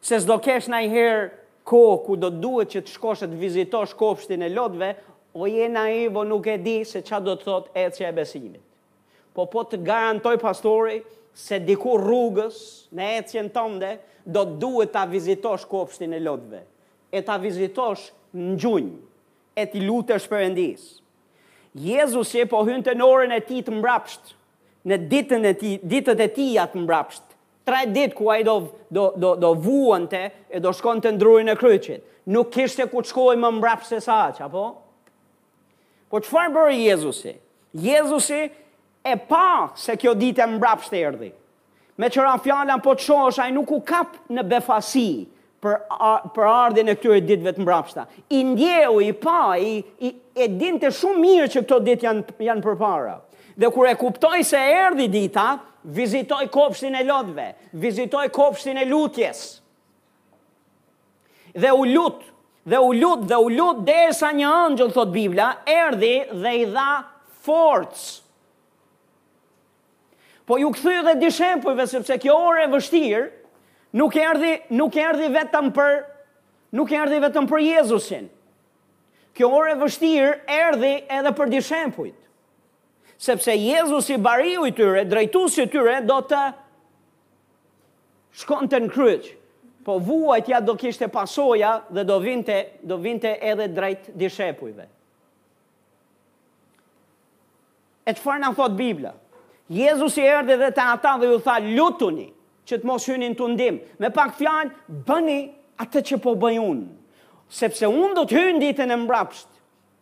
se 0.00 0.18
zdo 0.24 0.38
kesh 0.44 0.70
na 0.72 0.78
i 0.84 0.88
herë 0.92 1.26
ko 1.68 1.80
ku 2.04 2.16
do 2.20 2.30
duhet 2.32 2.70
që 2.74 2.82
të 2.84 2.94
shkoshet 2.94 3.32
të 3.32 3.40
vizitosh 3.40 3.92
kopshtin 4.00 4.44
e 4.46 4.50
lotëve, 4.54 4.90
o 5.36 5.48
je 5.50 5.66
naivo 5.68 6.22
nuk 6.24 6.46
e 6.48 6.54
di 6.64 6.76
se 6.88 7.02
qa 7.04 7.18
do 7.20 7.34
të 7.36 7.44
thot 7.44 7.66
e 7.76 7.84
që 7.92 8.06
e 8.08 8.12
besimit. 8.16 8.62
Po 9.36 9.44
po 9.52 9.66
të 9.68 9.82
garantoj 9.84 10.36
pastori 10.40 11.00
se 11.36 11.58
diku 11.60 11.98
rrugës 12.00 12.60
në 12.96 13.08
e 13.18 13.18
që 13.28 13.44
në 13.48 13.52
tënde 13.58 13.90
do 14.24 14.46
të 14.48 14.56
duhet 14.62 14.94
ta 14.94 15.02
vizitosh 15.12 15.66
kopshtin 15.68 16.16
e 16.16 16.22
lotëve, 16.24 16.62
e 17.12 17.20
ta 17.24 17.36
vizitosh 17.42 18.08
në 18.36 18.54
gjunjë, 18.62 18.94
e 19.60 19.66
ti 19.72 19.84
lutesh 19.84 20.24
e 20.24 20.48
Jezus 21.76 22.30
që 22.32 22.46
po 22.48 22.62
hynë 22.64 22.86
të 22.88 22.92
në 22.96 23.34
e 23.36 23.40
ti 23.44 23.58
të 23.66 23.72
mbrapsht, 23.76 24.30
në 24.88 24.96
ditën 25.12 25.42
e 25.44 25.52
ti, 25.60 25.72
ditët 25.84 26.20
e 26.24 26.28
ti 26.32 26.46
atë 26.58 26.80
mbrapsht, 26.86 27.22
tre 27.68 27.82
ditë 27.92 28.14
ku 28.16 28.30
a 28.32 28.38
i 28.40 28.44
do, 28.46 28.54
do, 28.88 29.10
do, 29.20 29.34
do 29.36 29.50
vuën 29.60 30.06
të 30.08 30.22
e 30.56 30.60
do 30.62 30.72
shkon 30.72 31.00
të 31.04 31.12
ndrujnë 31.18 31.52
e 31.52 31.58
kryqit. 31.60 32.04
Nuk 32.32 32.48
kishte 32.54 32.86
ku 32.90 33.02
të 33.04 33.10
shkoj 33.10 33.36
më 33.38 33.50
mbrapsht 33.58 33.92
e 33.92 34.00
saq, 34.02 34.40
apo? 34.46 34.64
Po 36.10 36.22
qëfar 36.22 36.48
bërë 36.54 36.78
Jezusi? 36.86 37.34
Jezusi 37.76 38.40
e 39.06 39.14
pa 39.28 39.44
se 39.78 39.94
kjo 40.00 40.14
ditë 40.18 40.42
e 40.46 40.52
mbrapsht 40.56 40.96
e 40.96 41.02
erdi. 41.10 41.30
Me 42.00 42.08
qëra 42.12 42.38
fjallan 42.44 42.82
po 42.84 42.96
të 42.96 43.04
shosh, 43.10 43.42
a 43.42 43.50
i 43.50 43.54
nuk 43.54 43.70
u 43.76 43.82
kap 43.88 44.16
në 44.32 44.42
befasi, 44.48 45.10
për, 45.66 45.82
ar 45.96 46.26
për 46.34 46.46
ardhin 46.48 46.90
e 46.92 46.96
këtyre 46.96 47.22
ditëve 47.26 47.52
të 47.56 47.64
mbrapshta. 47.64 48.04
I 48.32 48.42
ndjehu, 48.52 49.00
i 49.06 49.10
pa, 49.22 49.38
i, 49.58 49.72
i 50.06 50.10
e 50.42 50.48
din 50.60 50.78
të 50.82 50.92
shumë 50.96 51.22
mirë 51.22 51.50
që 51.54 51.62
këto 51.64 51.80
ditë 51.86 52.06
janë, 52.06 52.24
janë 52.48 52.64
për 52.64 52.76
para. 52.80 53.16
Dhe 53.56 53.70
kur 53.74 53.88
e 53.88 53.94
kuptoj 53.98 54.42
se 54.44 54.60
erdi 54.82 55.06
dita, 55.12 55.46
vizitoj 55.96 56.44
kopshtin 56.52 56.98
e 56.98 57.04
lodhve, 57.08 57.48
vizitoj 57.84 58.26
kopshtin 58.34 58.78
e 58.82 58.86
lutjes. 58.90 59.42
Dhe 61.56 61.70
u 61.72 61.86
lutë, 61.88 62.28
dhe 62.68 62.80
u 62.84 62.92
lutë, 63.00 63.30
dhe 63.30 63.38
u 63.46 63.50
lutë, 63.56 63.82
dhe 63.88 64.16
sa 64.18 64.30
një 64.36 64.50
angjëll, 64.66 64.92
thot 64.96 65.10
Biblia, 65.14 65.54
erdi 65.72 66.14
dhe 66.42 66.52
i 66.60 66.66
dha 66.74 66.90
forcë. 67.46 68.06
Po 70.46 70.60
ju 70.62 70.68
këthy 70.76 70.98
dhe 71.08 71.16
dishempojve, 71.24 71.88
sepse 71.90 72.20
kjo 72.22 72.36
orë 72.50 72.66
e 72.66 72.68
vështirë, 72.76 73.24
Nuk 73.94 74.14
erdhi, 74.18 74.56
nuk 74.74 74.96
erdhi 74.98 75.30
vetëm 75.34 75.70
për 75.76 75.98
nuk 76.76 76.90
erdhi 76.92 77.20
vetëm 77.22 77.46
për 77.48 77.62
Jezusin. 77.62 78.26
Kjo 79.36 79.50
orë 79.54 79.74
e 79.76 79.80
vështirë 79.84 80.32
erdhi 80.50 80.92
edhe 81.12 81.32
për 81.36 81.50
dishempujt. 81.52 82.16
Sepse 83.16 83.54
Jezusi 83.56 84.16
bariu 84.20 84.66
i 84.68 84.72
tyre, 84.76 85.06
drejtuesi 85.08 85.64
i 85.64 85.70
tyre 85.72 85.98
do 86.08 86.18
të 86.28 86.40
shkonte 88.42 88.80
në 88.86 88.90
kryq. 88.92 89.28
Po 89.86 90.00
vuajtja 90.02 90.58
do 90.66 90.74
kishte 90.76 91.06
pasoja 91.14 91.76
dhe 91.94 92.02
do 92.08 92.16
vinte, 92.20 92.56
do 92.82 92.96
vinte 93.00 93.36
edhe 93.38 93.68
drejt 93.70 94.10
dishepujve. 94.18 94.88
E 98.08 98.14
që 98.16 98.22
farë 98.22 98.42
në 98.42 98.50
thot 98.58 98.74
Biblia? 98.78 99.12
Jezus 99.74 100.16
i 100.18 100.26
erdi 100.26 100.56
dhe 100.60 100.72
të 100.74 100.84
ata 100.92 101.14
dhe 101.22 101.30
ju 101.30 101.38
tha 101.42 101.58
lutuni 101.62 102.26
që 102.68 102.76
të 102.82 102.88
mos 102.88 103.04
hynin 103.08 103.34
të 103.38 103.46
ndim. 103.54 103.76
Me 104.02 104.08
pak 104.16 104.34
fjalë, 104.38 104.90
bëni 105.06 105.38
atë 105.82 106.02
që 106.10 106.18
po 106.24 106.32
bëj 106.42 106.56
unë. 106.62 106.86
Sepse 107.60 107.86
unë 107.90 108.14
do 108.18 108.24
të 108.26 108.40
hynë 108.40 108.62
ditën 108.64 108.92
e 108.92 108.98
mbrapsht, 109.04 109.48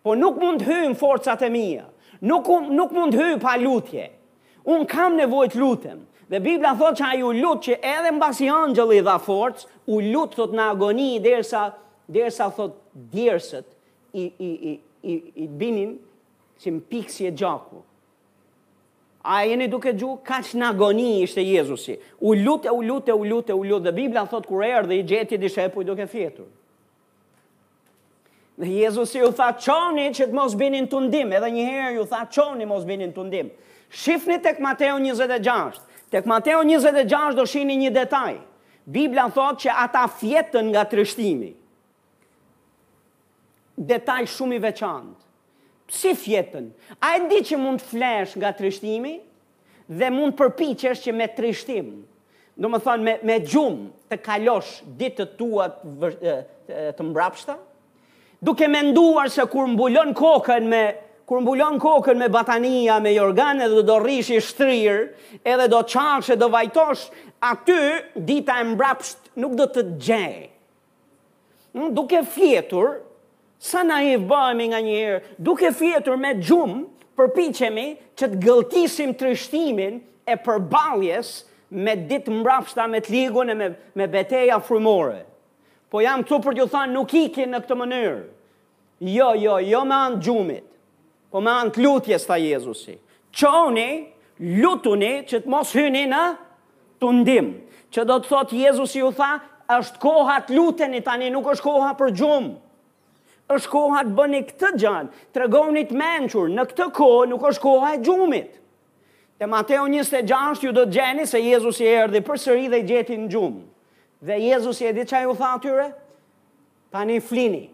po 0.05 0.15
nuk 0.17 0.39
mund 0.41 0.63
të 0.63 0.71
hynë 0.71 0.99
forcat 1.01 1.43
e 1.45 1.51
mija, 1.53 1.85
nuk, 2.25 2.49
nuk 2.73 2.93
mund 2.97 3.13
të 3.13 3.21
hynë 3.21 3.43
pa 3.43 3.57
lutje. 3.61 4.07
Unë 4.65 4.89
kam 4.89 5.17
nevojt 5.19 5.59
lutëm, 5.61 5.99
dhe 6.33 6.41
Biblia 6.41 6.71
thot 6.81 6.97
që 6.97 7.05
a 7.11 7.17
ju 7.21 7.35
lutë 7.37 7.65
që 7.67 7.75
edhe 7.93 8.13
në 8.15 8.23
basi 8.23 8.49
angjëli 8.49 9.03
dha 9.05 9.19
forcë, 9.27 9.69
u 9.93 10.01
lutë 10.01 10.39
thot 10.41 10.57
në 10.57 10.69
agoni 10.73 11.11
i 11.19 11.23
dersa, 11.29 11.67
dersa 12.09 12.49
thot 12.57 12.79
djersët 13.13 13.67
i, 14.17 14.25
i, 14.25 14.51
i, 14.73 14.79
i, 15.05 15.15
i 15.45 15.49
binin 15.61 15.99
si 16.57 16.73
më 16.73 16.85
pikësje 16.93 17.35
gjaku. 17.37 17.85
A 19.25 19.41
jeni 19.49 19.71
duke 19.73 19.95
gju, 19.97 20.19
ka 20.21 20.43
që 20.45 20.59
në 20.61 20.67
agoni 20.75 21.13
ishte 21.25 21.41
Jezusi. 21.41 21.95
U 22.21 22.35
lutë, 22.37 22.69
u 22.77 22.83
lutë, 22.85 23.15
u 23.17 23.25
lutë, 23.25 23.55
u 23.57 23.63
lutë, 23.65 23.87
dhe 23.87 23.95
Biblia 23.97 24.27
thot 24.29 24.45
kur 24.45 24.61
erë 24.67 24.85
dhe 24.91 24.99
i 25.01 25.05
gjeti 25.09 25.39
di 25.41 25.49
shepu 25.49 25.81
i 25.81 25.87
duke 25.89 26.05
fjetur. 26.11 26.51
Dhe 28.61 28.69
Jezusi 28.83 29.23
ju 29.23 29.31
tha, 29.33 29.47
qoni 29.57 30.11
që 30.15 30.29
të 30.29 30.37
mos 30.37 30.53
binin 30.61 30.85
të 30.93 31.01
ndim, 31.07 31.33
edhe 31.39 31.49
njëherë 31.57 31.97
ju 31.97 32.05
tha, 32.13 32.21
qoni 32.37 32.69
mos 32.69 32.85
binin 32.87 33.15
të 33.17 33.25
ndim. 33.31 33.49
Shifni 33.89 34.37
tek 34.45 34.61
Mateo 34.63 35.01
26, 35.01 35.81
tek 36.13 36.29
Mateo 36.31 36.61
26 36.69 37.41
do 37.41 37.49
shini 37.49 37.81
një 37.87 37.95
detaj. 37.97 38.37
Biblia 38.85 39.25
thot 39.33 39.65
që 39.65 39.73
ata 39.89 40.05
fjetën 40.21 40.69
nga 40.75 40.85
trështimi. 40.93 41.55
Detaj 43.95 44.23
shumë 44.37 44.61
i 44.61 44.65
veçantë 44.69 45.24
si 45.89 46.15
fjetën, 46.15 46.69
a 47.01 47.09
e 47.19 47.27
di 47.29 47.41
që 47.45 47.59
mund 47.61 47.83
flesh 47.85 48.37
nga 48.39 48.53
trishtimi 48.57 49.19
dhe 49.87 50.11
mund 50.11 50.37
përpichesh 50.39 51.03
që 51.05 51.13
me 51.13 51.27
trishtim, 51.37 51.91
do 52.57 52.71
më 52.71 52.81
thonë 52.85 53.05
me, 53.05 53.15
me 53.23 53.39
gjumë 53.43 54.13
të 54.13 54.19
kalosh 54.25 54.79
ditë 54.99 55.19
të 55.25 55.27
tua 55.39 55.67
të, 55.75 56.37
të 56.97 57.07
mbrapshta, 57.11 57.57
duke 58.45 58.69
me 58.69 58.81
nduar 58.89 59.29
se 59.33 59.45
kur 59.53 59.69
mbulon 59.75 60.15
kokën 60.17 60.69
me 60.71 60.83
kur 61.29 61.41
mbulon 61.45 61.79
kokën 61.81 62.19
me 62.21 62.29
batania, 62.33 62.99
me 63.01 63.13
jorganë 63.17 63.69
dhe 63.73 63.85
do 63.89 63.99
rrish 64.05 64.29
i 64.37 64.41
shtrirë, 64.45 65.07
edhe 65.45 65.69
do 65.73 65.81
qash 65.89 66.33
e 66.35 66.41
do 66.41 66.51
vajtosh, 66.53 67.07
aty 67.41 67.79
dita 68.29 68.59
e 68.61 68.67
mbrapsht 68.75 69.31
nuk 69.41 69.55
do 69.57 69.65
të 69.73 69.87
gjej. 70.05 70.51
Duke 71.97 72.21
fjetur, 72.31 72.99
sa 73.65 73.81
i 74.05 74.19
bëhemi 74.21 74.67
nga 74.71 74.81
njëherë, 74.85 75.21
duke 75.41 75.71
fjetur 75.73 76.19
me 76.21 76.35
gjumë, 76.37 76.83
përpichemi 77.17 77.87
që 78.19 78.27
të 78.35 78.41
gëltisim 78.43 79.15
trishtimin 79.17 79.95
e 80.29 80.37
përbaljes 80.45 81.29
me 81.73 81.95
ditë 81.97 82.33
mbrapshta 82.43 82.85
me 82.93 83.01
ligun 83.09 83.51
e 83.51 83.55
me, 83.61 83.69
me 83.97 84.07
beteja 84.11 84.59
frumore. 84.61 85.23
Po 85.89 86.03
jam 86.05 86.27
të 86.27 86.41
për 86.45 86.59
t'ju 86.59 86.67
thënë 86.75 86.93
nuk 86.93 87.15
iki 87.17 87.47
në 87.49 87.61
këtë 87.65 87.79
mënyrë. 87.81 88.19
Jo, 89.15 89.31
jo, 89.39 89.57
jo 89.65 89.81
me 89.89 89.97
anë 89.97 90.21
gjumit, 90.27 90.67
po 91.33 91.41
me 91.41 91.55
anë 91.55 91.73
të 91.77 91.81
lutjes 91.87 92.29
ta 92.29 92.37
Jezusi. 92.41 92.99
Qoni, 93.35 93.89
lutuni 94.61 95.15
që 95.31 95.41
të 95.47 95.51
mos 95.51 95.73
hyni 95.77 96.05
në 96.11 96.23
të 97.01 97.13
ndim. 97.23 97.51
Që 97.95 98.05
do 98.11 98.21
të 98.21 98.29
thotë 98.33 98.61
Jezusi 98.61 99.01
u 99.07 99.11
tha, 99.17 99.33
është 99.79 100.01
koha 100.03 100.37
të 100.49 100.53
luteni 100.59 101.01
tani, 101.07 101.33
nuk 101.33 101.49
është 101.55 101.65
koha 101.65 101.95
për 101.99 102.13
gjumë 102.21 102.55
është 103.53 103.69
koha 103.71 104.01
të 104.07 104.15
bëni 104.17 104.39
këtë 104.49 104.69
gjënë, 104.81 105.23
të 105.35 105.43
regonit 105.43 105.91
menqurë, 105.93 106.53
në 106.57 106.65
këtë 106.71 106.87
kohë 106.97 107.27
nuk 107.33 107.43
është 107.49 107.63
koha 107.65 107.91
e 107.95 108.01
gjumit. 108.05 108.55
Dhe 109.39 109.49
Mateo 109.51 109.85
26 109.91 110.65
ju 110.65 110.73
do 110.73 110.85
të 110.87 110.95
gjeni 110.97 111.27
se 111.29 111.43
Jezus 111.43 111.81
i 111.83 111.89
erdi 111.91 112.23
për 112.25 112.41
sëri 112.41 112.69
dhe 112.73 112.81
i 112.81 112.87
gjeti 112.89 113.19
në 113.21 113.29
gjumë. 113.35 113.63
Dhe 114.25 114.39
Jezus 114.47 114.81
i 114.81 114.93
di 114.97 115.05
që 115.05 115.19
a 115.19 115.23
ju 115.27 115.35
tha 115.37 115.49
atyre, 115.59 115.89
ta 116.95 117.03
një 117.05 117.19
flini. 117.27 117.65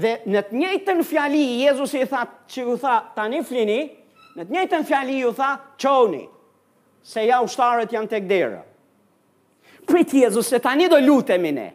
Dhe 0.00 0.14
në 0.30 0.40
të 0.48 0.56
njëjtën 0.56 1.02
fjali, 1.04 1.42
Jezus 1.66 1.92
i 1.98 2.06
tha 2.08 2.22
që 2.48 2.64
ju 2.64 2.78
tha 2.80 2.94
ta 3.16 3.26
një 3.28 3.42
flini, 3.44 3.80
në 4.38 4.46
të 4.46 4.56
njëjtën 4.56 4.88
fjali 4.88 5.18
ju 5.20 5.34
tha 5.36 5.50
qoni, 5.82 6.22
se 7.04 7.26
ja 7.28 7.42
ushtarët 7.44 7.92
janë 7.92 8.10
të 8.14 8.22
kderë. 8.30 8.62
Pritë 9.86 10.20
Jezus 10.22 10.46
se 10.46 10.56
do 10.56 10.56
Jezus 10.56 10.56
se 10.56 10.62
tani 10.62 10.88
do 10.88 10.96
lutemi 11.00 11.52
ne 11.52 11.68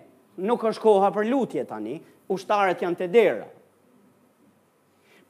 nuk 0.46 0.62
është 0.70 0.84
koha 0.84 1.10
për 1.14 1.28
lutje 1.32 1.64
tani, 1.70 1.98
ushtarët 2.32 2.82
janë 2.84 3.00
të 3.02 3.08
dera. 3.14 3.46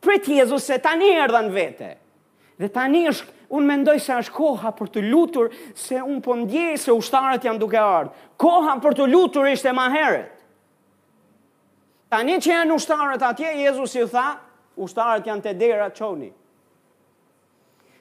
Prit 0.04 0.28
Jezus 0.30 0.68
se 0.70 0.78
tani 0.84 1.10
erdhan 1.20 1.50
vete, 1.54 1.92
dhe 2.60 2.70
tani 2.74 3.06
është, 3.12 3.30
unë 3.48 3.70
mendoj 3.70 3.98
se 4.04 4.18
është 4.24 4.36
koha 4.36 4.72
për 4.78 4.92
të 4.94 5.04
lutur, 5.08 5.50
se 5.78 6.02
unë 6.02 6.22
po 6.26 6.36
ndjej 6.42 6.76
se 6.82 6.94
ushtarët 6.96 7.46
janë 7.48 7.62
duke 7.62 7.80
ardhë. 7.80 8.12
Koha 8.42 8.76
për 8.84 8.98
të 9.00 9.08
lutur 9.12 9.48
ishte 9.52 9.74
ma 9.78 9.88
heret. 9.94 10.34
Tani 12.12 12.38
që 12.44 12.52
janë 12.54 12.76
ushtarët 12.78 13.24
atje, 13.30 13.52
Jezus 13.64 13.96
i 14.00 14.06
tha, 14.14 14.28
ushtarët 14.80 15.28
janë 15.32 15.48
të 15.48 15.54
dera 15.60 15.90
qoni. 15.96 16.30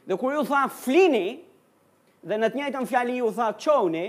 Dhe 0.06 0.16
kur 0.20 0.34
ju 0.36 0.44
tha 0.46 0.66
flini, 0.70 1.36
dhe 2.26 2.36
në 2.38 2.50
të 2.50 2.60
njëjtën 2.60 2.86
fjali 2.90 3.16
ju 3.20 3.30
tha 3.34 3.48
qoni, 3.58 4.06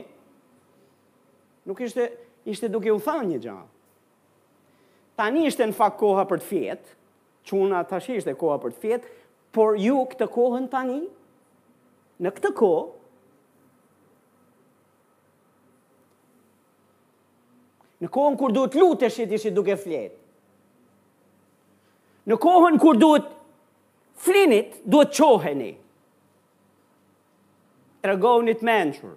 nuk 1.67 1.81
ishte, 1.81 2.09
ishte 2.47 2.69
duke 2.71 2.89
u 2.91 2.99
thënë 3.03 3.27
një 3.33 3.39
gjallë. 3.43 3.69
Tani 5.19 5.47
ishte 5.49 5.67
në 5.67 5.75
fakt 5.77 5.97
koha 5.99 6.23
për 6.29 6.39
të 6.39 6.45
fjetë, 6.51 6.93
quna 7.49 7.81
tashi 7.89 8.19
ishte 8.21 8.33
koha 8.37 8.59
për 8.63 8.75
të 8.75 8.83
fjetë, 8.83 9.13
por 9.55 9.77
ju 9.79 9.97
këtë 10.11 10.27
kohën 10.35 10.67
tani, 10.71 10.99
në 12.23 12.31
këtë 12.37 12.51
kohë, 12.55 12.87
në 18.05 18.11
kohën 18.13 18.37
kur 18.39 18.53
duhet 18.55 18.77
lutëshit 18.77 19.33
ishte 19.35 19.53
duke 19.57 19.75
fletë, 19.81 20.19
në 22.29 22.37
kohën 22.43 22.77
kur 22.83 22.99
duhet 23.01 23.27
flinit, 24.21 24.79
duhet 24.85 25.15
qoheni, 25.17 25.71
të 28.03 28.11
regohënit 28.13 28.61
menqër, 28.67 29.15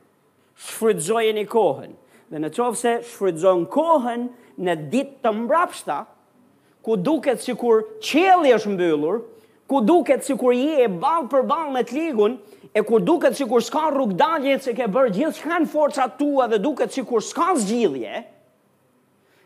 shfrydzojeni 0.66 1.44
kohën, 1.52 1.98
dhe 2.30 2.38
në 2.44 2.50
qovë 2.54 2.78
se 2.78 2.90
shfridzon 3.10 3.64
kohën 3.74 4.28
në 4.62 4.74
dit 4.92 5.14
të 5.24 5.32
mbrapshta, 5.34 6.02
ku 6.84 6.94
duket 6.96 7.42
si 7.42 7.54
kur 7.58 7.82
qeli 8.00 8.52
është 8.54 8.72
mbyllur, 8.76 9.18
ku 9.68 9.80
duket 9.86 10.22
si 10.26 10.36
kur 10.38 10.54
je 10.54 10.84
e 10.84 10.88
balë 11.00 11.26
për 11.30 11.44
balë 11.50 11.74
me 11.74 11.82
të 11.86 11.98
ligun, 11.98 12.38
e 12.70 12.84
ku 12.86 13.00
duket 13.02 13.34
si 13.38 13.46
kur 13.50 13.64
s'ka 13.66 13.88
rrug 13.94 14.14
dalje 14.18 14.56
që 14.66 14.76
ke 14.78 14.88
bërë 14.94 15.12
gjithë 15.18 15.40
shkanë 15.40 15.70
forca 15.74 16.06
tua 16.18 16.46
dhe 16.52 16.60
duket 16.62 16.94
si 16.94 17.02
kur 17.06 17.22
s'ka 17.22 17.50
zgjidhje, 17.58 18.22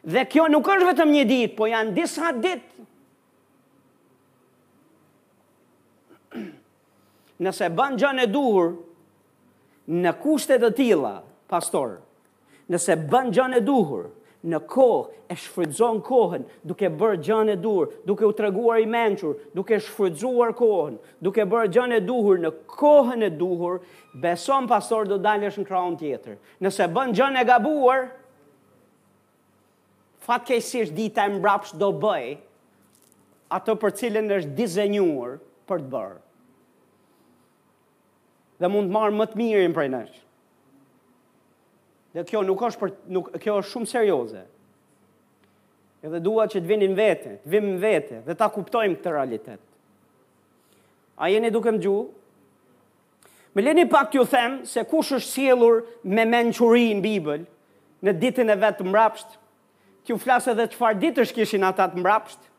dhe 0.05 0.27
kjo 0.29 0.47
nuk 0.53 0.69
është 0.75 0.91
vetëm 0.93 1.15
një 1.17 1.25
dit, 1.31 1.55
po 1.57 1.71
janë 1.73 1.95
disa 1.97 2.35
dit. 2.37 2.67
Nëse 7.45 7.71
banë 7.77 8.03
gjën 8.03 8.23
e 8.29 8.33
duhur, 8.37 8.75
në 9.89 10.15
kushtet 10.21 10.61
e 10.69 10.73
tila, 10.79 11.19
pastorë, 11.53 11.99
Nëse 12.73 12.97
bën 13.11 13.29
gjën 13.35 13.59
e 13.59 13.61
duhur, 13.61 14.07
në 14.45 14.59
kohë 14.71 15.33
e 15.33 15.37
shfrytëzon 15.41 15.99
kohën 16.05 16.45
duke 16.69 16.89
bërë 17.01 17.19
gjën 17.25 17.51
e 17.53 17.57
duhur, 17.61 17.91
duke 18.09 18.25
u 18.29 18.33
treguar 18.37 18.81
i 18.81 18.87
mençur, 18.89 19.37
duke 19.57 19.77
shfrytzuar 19.85 20.53
kohën, 20.57 20.97
duke 21.25 21.45
bërë 21.49 21.71
gjën 21.77 21.95
e 21.99 22.01
duhur 22.09 22.41
në 22.41 22.53
kohën 22.75 23.25
e 23.29 23.31
duhur, 23.41 23.79
beson 24.23 24.69
pastor 24.71 25.09
do 25.09 25.21
dalësh 25.25 25.61
në 25.63 25.67
krahun 25.69 25.97
tjetër. 26.01 26.39
Nëse 26.65 26.89
bën 26.97 27.15
gjën 27.17 27.41
e 27.41 27.45
gabuar, 27.53 28.09
fatkeqësisht 30.29 30.97
dita 30.97 31.27
e 31.29 31.35
mbrapsh 31.37 31.77
do 31.81 31.91
bëj 32.01 32.39
ato 33.53 33.75
për 33.77 33.91
cilën 34.01 34.33
është 34.41 34.55
dizenjuar 34.61 35.37
për 35.69 35.85
të 35.85 35.93
bërë. 35.97 36.21
Dhe 38.65 38.69
mund 38.73 38.89
të 38.89 38.95
marrë 38.97 39.19
më 39.21 39.27
të 39.33 39.39
mirin 39.41 39.75
prej 39.77 39.91
nesh. 39.93 40.24
Dhe 42.15 42.23
kjo 42.31 42.41
nuk 42.47 42.61
është 42.69 42.79
për 42.81 42.91
nuk 43.17 43.29
kjo 43.43 43.57
është 43.59 43.71
shumë 43.73 43.89
serioze. 43.91 44.43
Edhe 46.05 46.21
dua 46.23 46.45
që 46.53 46.61
të 46.63 46.69
vinin 46.69 46.93
vete, 46.99 47.33
të 47.43 47.51
vim 47.55 47.71
vete 47.83 48.21
dhe 48.27 48.37
ta 48.39 48.47
kuptojmë 48.55 48.99
këtë 49.01 49.15
realitet. 49.17 49.63
A 51.19 51.31
jeni 51.33 51.51
duke 51.55 51.73
më 51.75 51.81
gjuhë? 51.87 52.05
Me 53.55 53.63
leni 53.63 53.85
pak 53.91 54.09
t'ju 54.13 54.25
them 54.31 54.61
se 54.67 54.83
kush 54.91 55.13
është 55.17 55.31
sjellur 55.33 55.83
me 56.03 56.25
mençuri 56.27 56.87
në 56.99 57.03
Bibël 57.05 57.45
në 58.05 58.15
ditën 58.21 58.51
e 58.53 58.57
vetë 58.65 58.85
mbrapsht, 58.89 59.37
t'ju 60.05 60.17
flasë 60.25 60.53
edhe 60.53 60.67
çfarë 60.75 61.01
ditësh 61.05 61.31
kishin 61.37 61.63
ata 61.69 61.87
të 61.95 62.03
mbrapsht. 62.03 62.51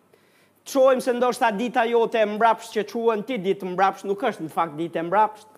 Çojmë 0.71 1.03
se 1.05 1.13
ndoshta 1.19 1.51
dita 1.59 1.83
jote 1.91 2.17
e 2.23 2.27
mbrapsht 2.31 2.73
që 2.73 2.87
quhen 2.91 3.21
ti 3.27 3.37
ditë 3.43 3.67
mbrapsht 3.75 4.07
nuk 4.09 4.23
është 4.31 4.47
në 4.47 4.51
fakt 4.55 4.79
ditë 4.79 4.99
e 5.03 5.09
mbrapsht 5.11 5.51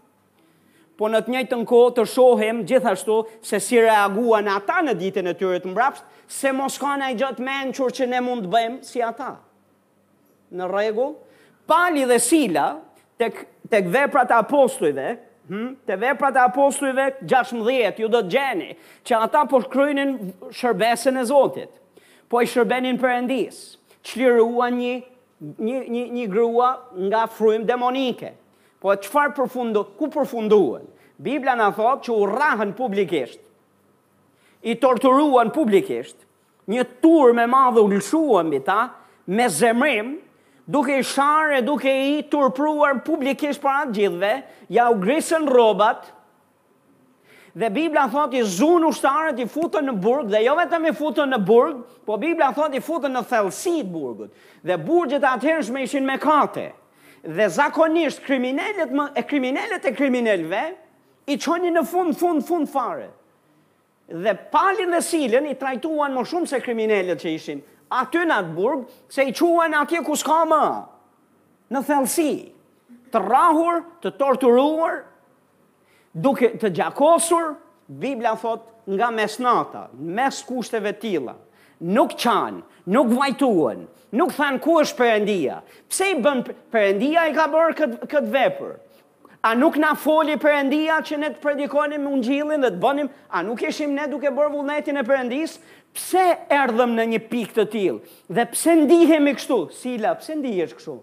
po 0.98 1.10
në 1.14 1.20
të 1.28 1.34
njëjtën 1.36 1.64
kohë 1.70 1.90
të 2.00 2.06
shohim 2.10 2.64
gjithashtu 2.68 3.18
se 3.46 3.60
si 3.62 3.78
reaguan 3.84 4.48
ata 4.50 4.80
në 4.88 4.96
ditën 4.98 5.30
e 5.30 5.36
tyre 5.38 5.60
të 5.62 5.70
mbrapsht, 5.72 6.04
se 6.28 6.52
mos 6.58 6.78
kanë 6.82 7.06
ai 7.10 7.18
gjatë 7.20 7.44
mençur 7.46 7.94
që 7.94 8.08
ne 8.10 8.22
mund 8.26 8.48
të 8.48 8.52
bëjmë 8.56 8.80
si 8.90 9.04
ata. 9.06 9.32
Në 10.58 10.68
rregull, 10.72 11.14
Pali 11.68 12.06
dhe 12.08 12.18
Sila 12.24 12.68
tek 13.20 13.44
tek 13.68 13.90
veprat 13.92 14.30
e 14.32 14.36
apostujve, 14.40 15.08
hm, 15.50 15.72
te 15.86 15.98
veprat 16.00 16.38
e 16.40 16.44
apostujve 16.48 17.08
16, 17.28 18.00
ju 18.00 18.08
do 18.08 18.22
të 18.24 18.32
gjeni 18.32 18.70
që 19.04 19.20
ata 19.26 19.42
po 19.52 19.60
shkruajnin 19.66 20.16
shërbesën 20.56 21.20
e 21.20 21.26
Zotit. 21.28 21.70
Po 22.32 22.42
i 22.42 22.48
shërbenin 22.48 22.98
Perëndis. 23.00 23.76
Çliruan 24.08 24.72
një 24.80 24.94
një 25.68 25.80
një 25.94 26.04
një 26.18 26.26
grua 26.32 26.70
nga 26.96 27.26
frymë 27.30 27.68
demonike. 27.68 28.32
Po 28.78 28.94
çfarë 28.94 29.34
qëfar 29.34 29.34
përfundu, 29.38 29.82
ku 29.98 30.08
përfunduën? 30.14 30.84
Biblia 31.26 31.56
në 31.58 31.68
thotë 31.74 32.04
që 32.08 32.14
u 32.22 32.26
rrahën 32.30 32.74
publikisht, 32.78 33.40
i 34.70 34.76
torturuan 34.78 35.50
publikisht, 35.54 36.20
një 36.70 36.84
tur 37.02 37.34
me 37.34 37.48
madhë 37.50 37.82
u 37.82 37.88
lëshuën 37.90 38.52
bita, 38.54 38.76
me 39.26 39.48
zemrim, 39.50 40.12
duke 40.70 41.00
i 41.02 41.06
share, 41.14 41.64
duke 41.66 41.90
i 42.12 42.22
turpruar 42.30 43.02
publikisht 43.08 43.64
për 43.64 43.74
atë 43.80 43.98
gjithve, 43.98 44.32
ja 44.78 44.86
u 44.94 45.00
grisën 45.02 45.50
robat, 45.50 46.12
dhe 47.58 47.72
Biblia 47.74 48.06
thotë 48.14 48.44
i 48.44 48.46
zunë 48.60 48.92
u 48.92 48.94
i 49.46 49.50
futën 49.58 49.90
në 49.90 49.94
burg, 50.06 50.30
dhe 50.30 50.46
jo 50.46 50.54
vetëm 50.60 50.86
i 50.86 50.94
futën 51.02 51.26
në 51.34 51.40
burg, 51.50 51.82
po 52.06 52.18
Biblia 52.22 52.54
thotë 52.60 52.78
i 52.78 52.86
futën 52.92 53.10
në 53.18 53.26
thelsit 53.34 53.90
burgët, 53.98 54.30
dhe 54.62 54.78
burgët 54.78 55.24
atërshme 55.34 55.82
ishin 55.88 56.06
me 56.06 56.18
kate, 56.20 56.54
dhe 56.54 56.70
ishin 56.70 56.70
me 56.70 56.70
kate, 56.70 56.74
dhe 57.24 57.48
zakonisht 57.50 58.22
më, 58.22 59.12
e 59.16 59.24
kriminellet 59.24 59.86
e 59.86 59.94
kriminellve 59.96 60.62
i 61.28 61.38
qoni 61.40 61.72
në 61.74 61.82
fund, 61.86 62.16
fund, 62.18 62.44
fund 62.46 62.70
fare. 62.70 63.10
Dhe 64.08 64.34
palin 64.54 64.92
dhe 64.94 65.02
silin 65.04 65.48
i 65.50 65.56
trajtuan 65.60 66.14
më 66.16 66.26
shumë 66.30 66.48
se 66.48 66.62
kriminellet 66.64 67.20
që 67.20 67.30
ishin 67.36 67.62
aty 67.92 68.20
në 68.28 68.36
atë 68.38 68.52
burg, 68.56 68.84
se 69.10 69.24
i 69.24 69.32
quen 69.36 69.74
atje 69.76 70.02
ku 70.04 70.14
s'ka 70.20 70.42
ma, 70.48 70.64
në 71.72 71.82
thelsi, 71.88 72.30
të 73.12 73.22
rahur, 73.24 73.82
të 74.04 74.12
torturuar, 74.20 75.02
duke 76.12 76.52
të 76.60 76.72
gjakosur, 76.76 77.56
Biblia 77.88 78.34
thot 78.36 78.66
nga 78.92 79.08
mesnata, 79.16 79.86
mes 79.96 80.42
kushteve 80.44 80.92
tila, 81.00 81.38
nuk 81.80 82.18
qanë, 82.20 82.60
nuk 82.92 83.14
vajtuën, 83.16 83.86
Nuk 84.16 84.32
than 84.38 84.56
ku 84.64 84.78
është 84.80 84.96
përëndia. 85.02 85.58
Pse 85.92 86.06
i 86.14 86.18
bën 86.24 86.42
përëndia 86.72 87.26
i 87.28 87.34
ka 87.36 87.48
borë 87.52 87.74
këtë 87.76 88.08
kët 88.08 88.28
vepër? 88.32 88.76
A 89.48 89.52
nuk 89.56 89.76
na 89.80 89.94
foli 90.00 90.38
përëndia 90.40 91.02
që 91.06 91.18
ne 91.20 91.30
të 91.36 91.42
predikonim 91.44 92.06
në 92.08 92.14
gjilin 92.24 92.62
dhe 92.64 92.70
të 92.72 92.80
bënim? 92.84 93.10
A 93.28 93.42
nuk 93.44 93.64
eshim 93.68 93.92
ne 93.96 94.06
duke 94.12 94.32
borë 94.32 94.54
vullnetin 94.54 94.98
e 95.00 95.04
përëndis? 95.08 95.58
Pse 95.98 96.24
erdhëm 96.56 96.96
në 96.96 97.06
një 97.14 97.20
pik 97.32 97.52
të 97.58 97.66
tilë? 97.76 98.00
Dhe 98.32 98.46
pse 98.54 98.76
ndihem 98.86 99.28
i 99.28 99.34
kështu? 99.38 99.58
Sila, 99.82 100.14
pse 100.20 100.38
ndihesh 100.40 100.76
kështu? 100.78 100.96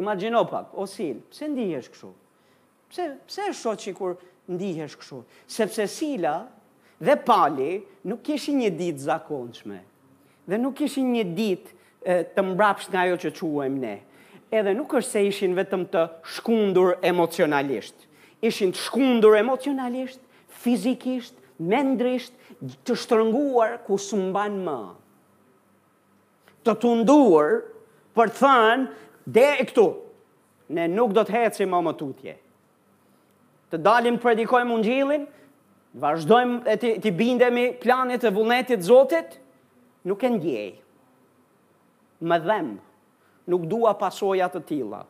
Imagino 0.00 0.42
pak, 0.48 0.72
o 0.72 0.86
Sil, 0.92 1.18
pse 1.32 1.48
ndihesh 1.52 1.90
kështu? 1.92 2.10
Pse, 2.92 3.10
pse 3.28 3.48
është 3.52 3.74
që 3.84 3.94
kur 3.98 4.16
ndihesh 4.56 4.96
kështu? 5.00 5.20
Sepse 5.58 5.84
Sila 5.98 6.38
dhe 7.00 7.18
Pali 7.28 7.72
nuk 8.08 8.24
ishi 8.36 8.56
një 8.56 8.72
ditë 8.80 9.04
zakonçme 9.10 9.82
dhe 10.48 10.58
nuk 10.62 10.80
ishin 10.86 11.10
një 11.14 11.24
ditë 11.36 12.16
të 12.36 12.42
mbrapsht 12.52 12.92
nga 12.92 13.04
ajo 13.06 13.16
që 13.24 13.32
quajm 13.38 13.78
ne. 13.82 13.94
Edhe 14.54 14.76
nuk 14.78 14.92
është 14.94 15.10
se 15.10 15.22
ishin 15.28 15.56
vetëm 15.58 15.86
të 15.90 16.02
shkundur 16.36 16.94
emocionalisht. 17.02 18.04
Ishin 18.46 18.70
të 18.74 18.78
shkundur 18.84 19.34
emocionalisht, 19.40 20.20
fizikisht, 20.62 21.34
mendrisht, 21.58 22.32
të 22.86 22.94
shtrënguar 23.00 23.80
ku 23.86 23.98
së 23.98 24.18
mban 24.28 24.60
më. 24.68 24.78
Të 26.66 26.74
tunduar 26.82 27.64
për 28.16 28.30
të 28.32 28.38
thënë, 28.42 28.86
dhe 29.34 29.46
e 29.50 29.64
këtu, 29.66 29.86
ne 30.78 30.86
nuk 30.94 31.14
do 31.14 31.24
të 31.26 31.34
hecë 31.40 31.66
më 31.66 31.80
më 31.88 31.94
tutje. 32.00 32.36
Të 33.74 33.80
dalim 33.82 34.14
të 34.14 34.22
predikojmë 34.28 34.74
unë 34.76 34.86
gjilin, 34.86 35.26
vazhdojmë 36.02 36.60
e 36.74 36.78
të, 36.78 36.92
të 37.02 37.12
bindemi 37.18 37.66
planit 37.82 38.22
e 38.22 38.30
vullnetit 38.36 38.86
zotit, 38.86 39.40
nuk 40.06 40.22
e 40.22 40.30
ndjej. 40.30 40.68
Më 42.22 42.38
dhem, 42.46 42.68
nuk 43.50 43.66
dua 43.68 43.92
pasoja 44.00 44.48
të 44.52 44.62
tilla. 44.70 45.02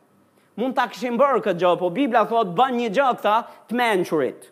Mund 0.56 0.74
ta 0.76 0.86
kishim 0.88 1.18
bërë 1.20 1.42
këtë 1.44 1.60
gjë, 1.60 1.74
po 1.82 1.90
Bibla 1.92 2.24
thot 2.30 2.54
bën 2.56 2.76
një 2.80 2.88
gjë 2.96 3.10
të 3.22 3.36
mençurit. 3.76 4.48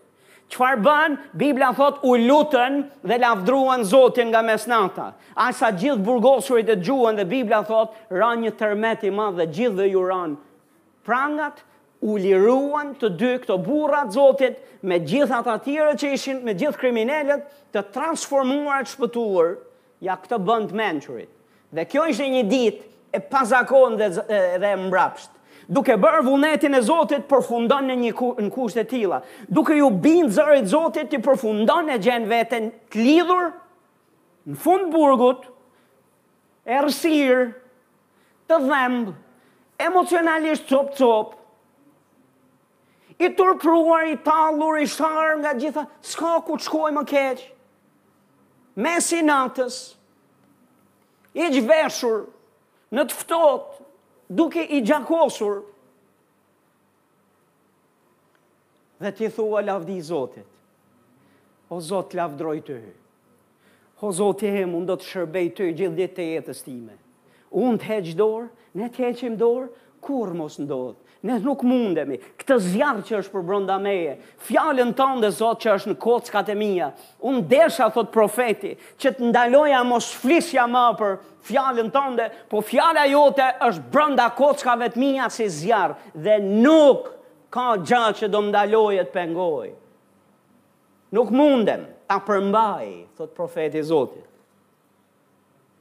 Çfarë 0.53 0.83
bën? 0.85 1.15
Bibla 1.41 1.71
thot 1.79 2.03
u 2.05 2.13
lutën 2.21 2.83
dhe 3.09 3.17
lafdruan 3.23 3.85
Zotin 3.89 4.29
nga 4.31 4.43
mesnata. 4.45 5.07
Asa 5.35 5.71
gjithë 5.81 6.05
burgosurit 6.05 6.69
e 6.69 6.77
gjuën 6.85 7.17
dhe 7.17 7.25
Bibla 7.31 7.63
thot 7.65 7.97
ran 8.11 8.45
një 8.45 8.53
termet 8.61 9.03
i 9.09 9.11
madh 9.17 9.41
dhe 9.41 9.49
gjithë 9.57 9.79
dhe 9.81 9.89
ju 9.95 10.03
ran 10.09 10.37
prangat 11.05 11.59
u 12.05 12.17
liruan 12.21 12.95
të 13.01 13.09
dy 13.21 13.33
këto 13.43 13.57
burrat 13.67 14.13
Zotit 14.13 14.57
me 14.83 14.97
gjithë 15.09 15.37
ata 15.41 15.57
tjerë 15.65 15.97
që 16.01 16.13
ishin 16.17 16.41
me 16.47 16.55
gjithë 16.61 16.81
kriminalët 16.83 17.45
të 17.77 17.83
transformuar 17.95 18.85
të 18.85 18.93
shpëtuar 18.93 19.51
ja 20.03 20.17
këtë 20.19 20.39
bënd 20.47 20.73
të 20.73 20.79
menqërit. 20.81 21.31
Dhe 21.75 21.85
kjo 21.91 22.05
ishte 22.11 22.27
një 22.31 22.43
dit 22.51 22.83
e 23.15 23.21
pasakon 23.31 23.97
dhe, 24.01 24.09
dhe 24.63 24.75
mbrapsht. 24.87 25.31
Duke 25.65 25.95
bërë 25.97 26.23
vullnetin 26.27 26.75
e 26.77 26.81
Zotit, 26.85 27.25
përfundon 27.31 27.87
në 27.89 27.95
një 28.03 28.11
ku, 28.19 28.35
në 28.37 28.51
kushtë 28.53 28.83
e 28.83 28.89
tila. 28.91 29.23
Duke 29.49 29.77
ju 29.79 29.89
bindë 30.05 30.35
zërit 30.37 30.69
Zotit, 30.71 31.09
të 31.13 31.23
përfundon 31.25 31.89
e 31.95 31.99
gjenë 32.05 32.29
veten 32.29 32.69
të 32.93 33.01
lidhur, 33.07 33.49
në 34.45 34.59
fund 34.61 34.91
burgut, 34.93 35.47
e 36.69 36.83
rësirë, 36.85 37.47
të 38.51 38.59
dhembë, 38.67 39.15
emocionalisht 39.87 40.69
cop-cop, 40.69 41.33
i 43.25 43.31
turpruar, 43.39 44.09
i 44.11 44.19
talur, 44.27 44.77
i 44.85 44.89
sharë 44.91 45.39
nga 45.41 45.55
gjitha, 45.57 45.87
s'ka 46.05 46.35
ku 46.45 46.59
të 46.61 46.67
shkoj 46.69 46.93
më 46.97 47.05
keqë, 47.09 47.51
i 48.77 49.23
natës, 49.23 49.95
i 51.35 51.49
gjveshur, 51.59 52.27
në 52.95 53.05
të 53.11 53.15
ftot, 53.15 53.81
duke 54.31 54.63
i 54.77 54.83
gjakosur, 54.87 55.63
dhe 59.03 59.11
ti 59.13 59.29
thua 59.29 59.63
lavdi 59.63 59.97
i 59.99 60.03
Zotit. 60.07 60.47
O 61.71 61.81
Zot, 61.81 62.15
lavdroj 62.15 62.61
të 62.69 62.75
hy. 62.79 62.93
O 64.05 64.13
Zot, 64.13 64.43
e 64.47 64.51
hem, 64.55 64.75
unë 64.79 64.87
do 64.93 64.99
të 65.01 65.09
shërbej 65.11 65.49
të 65.57 65.69
gjithë 65.79 65.97
ditë 65.99 66.15
të 66.21 66.27
jetës 66.33 66.63
time. 66.67 66.95
Unë 67.51 67.81
të 67.83 67.89
heqë 67.91 68.15
dorë, 68.21 68.49
ne 68.79 68.89
të 68.91 69.03
heqëm 69.07 69.37
dorë, 69.41 69.69
kur 70.05 70.35
mos 70.37 70.61
në 70.61 70.67
ne 71.25 71.39
nuk 71.41 71.63
mundemi. 71.67 72.19
Këtë 72.39 72.59
zjarë 72.73 73.05
që 73.09 73.17
është 73.23 73.33
për 73.33 73.45
brënda 73.49 73.79
meje, 73.83 74.15
fjallën 74.45 74.91
tonë 74.99 75.23
dhe 75.25 75.31
zotë 75.39 75.63
që 75.65 75.75
është 75.75 75.91
në 75.93 75.99
kocë 76.05 76.35
ka 76.35 76.43
të 76.47 76.57
mija, 76.61 76.89
unë 77.31 77.45
desha, 77.51 77.89
thot 77.95 78.11
profeti, 78.13 78.75
që 79.01 79.15
të 79.17 79.31
ndaloja 79.31 79.81
mos 79.89 80.11
flisja 80.21 80.67
ma 80.71 80.87
për 80.99 81.17
fjallën 81.49 81.89
tonë 81.95 82.19
dhe, 82.21 82.29
po 82.51 82.61
fjalla 82.69 83.07
jote 83.09 83.49
është 83.71 83.87
brënda 83.95 84.29
kocë 84.37 84.69
ka 84.69 84.77
vetë 84.85 85.01
mija 85.01 85.31
si 85.33 85.49
zjarë, 85.53 85.97
dhe 86.27 86.37
nuk 86.45 87.09
ka 87.55 87.67
gjatë 87.81 88.19
që 88.25 88.31
do 88.35 88.43
ndaloje 88.51 89.07
të 89.07 89.15
pengoj. 89.17 89.73
Nuk 91.15 91.31
mundem 91.31 91.87
ta 92.11 92.19
përmbaj, 92.27 92.91
thot 93.17 93.33
profeti 93.37 93.81
zotit. 93.87 94.27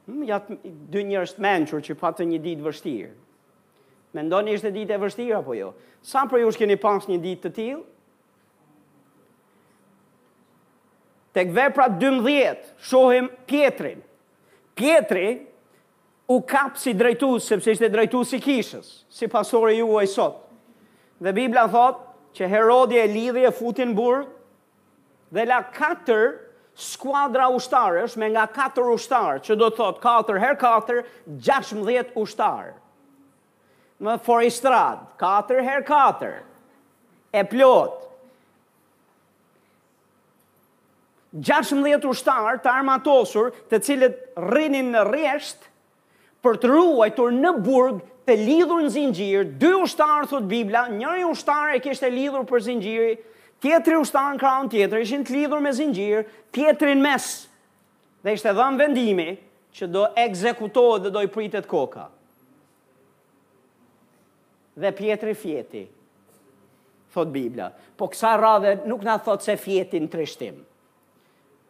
Hm, 0.04 0.24
ja, 0.28 0.40
dy 0.46 1.04
njërës 1.10 1.36
të 1.36 1.40
menqur 1.44 1.84
që 1.84 1.96
patë 2.00 2.26
një 2.30 2.40
ditë 2.44 2.64
vështirë, 2.66 3.12
Mendoni 4.14 4.54
ishte 4.54 4.70
ditë 4.70 4.94
e 4.94 5.00
vështira 5.02 5.40
po 5.42 5.56
jo. 5.58 5.72
Sa 6.06 6.22
për 6.30 6.44
ju 6.44 6.50
shkini 6.54 6.76
pas 6.78 7.06
një 7.10 7.16
ditë 7.24 7.44
të 7.48 7.52
tilë? 7.58 7.80
Tek 11.34 11.48
vepra 11.56 11.88
12, 11.98 12.60
shohim 12.86 13.26
Pietrin. 13.50 13.98
Pietri 14.78 15.32
u 16.30 16.36
kap 16.50 16.76
si 16.78 16.92
drejtus, 16.98 17.48
sepse 17.50 17.72
ishte 17.74 17.88
drejtus 17.94 18.30
si 18.34 18.38
kishës, 18.42 18.88
si 19.14 19.26
pasore 19.30 19.74
ju 19.76 19.88
e 20.02 20.06
sot. 20.10 20.38
Dhe 21.22 21.32
Biblia 21.36 21.66
thot 21.70 22.00
që 22.38 22.48
Herodje 22.52 23.02
e 23.04 23.10
Lidhje 23.14 23.44
e 23.50 23.54
futin 23.54 23.92
burë 23.98 24.22
dhe 25.36 25.44
la 25.50 25.58
4 25.78 26.18
skuadra 26.88 27.48
ushtarësh 27.54 28.14
me 28.18 28.30
nga 28.34 28.46
4 28.58 28.86
ushtarë, 28.96 29.42
që 29.46 29.58
do 29.62 29.70
të 29.72 29.78
thot 29.82 30.00
4 30.06 30.38
her 30.46 30.54
4, 30.62 31.02
16 31.50 32.14
ushtarë. 32.24 32.72
Më 34.02 34.16
foristrat, 34.26 35.04
katër 35.20 35.62
her 35.62 35.84
katër, 35.86 36.40
e 37.30 37.44
plotë. 37.46 38.00
16 41.34 42.04
ushtarë 42.10 42.60
të 42.62 42.70
armatosur 42.70 43.52
të 43.70 43.80
cilët 43.86 44.18
rrinin 44.38 44.92
në 44.94 45.00
reshtë 45.08 45.70
për 46.44 46.58
të 46.62 46.68
ruajtur 46.70 47.32
në 47.34 47.50
burg 47.66 48.02
të 48.28 48.36
lidhur 48.38 48.82
në 48.84 48.90
zingjirë, 48.94 49.48
2 49.60 49.72
ushtarë 49.86 50.28
thot 50.30 50.46
Biblia, 50.48 50.84
njëri 50.94 51.26
ushtarë 51.30 51.76
e 51.76 51.82
kishtë 51.88 52.10
lidhur 52.14 52.46
për 52.50 52.62
zingjiri, 52.68 53.16
tjetri 53.64 53.98
ushtarë 53.98 54.34
në 54.36 54.42
kraun 54.44 54.70
tjetri, 54.72 55.02
ishin 55.06 55.26
të 55.26 55.36
lidhur 55.36 55.62
me 55.66 55.72
zingjirë, 55.76 56.22
tjetëri 56.54 56.94
në 57.00 57.04
mes, 57.08 57.28
dhe 58.24 58.34
ishte 58.38 58.54
dhënë 58.60 58.80
vendimi 58.84 59.28
që 59.74 59.90
do 59.96 60.06
ekzekutohet 60.24 61.06
dhe 61.08 61.14
do 61.18 61.24
i 61.26 61.30
pritet 61.34 61.66
koka 61.70 62.06
dhe 64.74 64.92
pjetri 64.92 65.34
fjeti, 65.34 65.82
thot 67.14 67.30
Biblia. 67.32 67.70
Po 67.96 68.08
kësa 68.10 68.34
radhe 68.40 68.74
nuk 68.88 69.04
në 69.06 69.16
thot 69.24 69.44
se 69.46 69.56
fjeti 69.60 70.00
në 70.02 70.10
trishtim. 70.10 70.56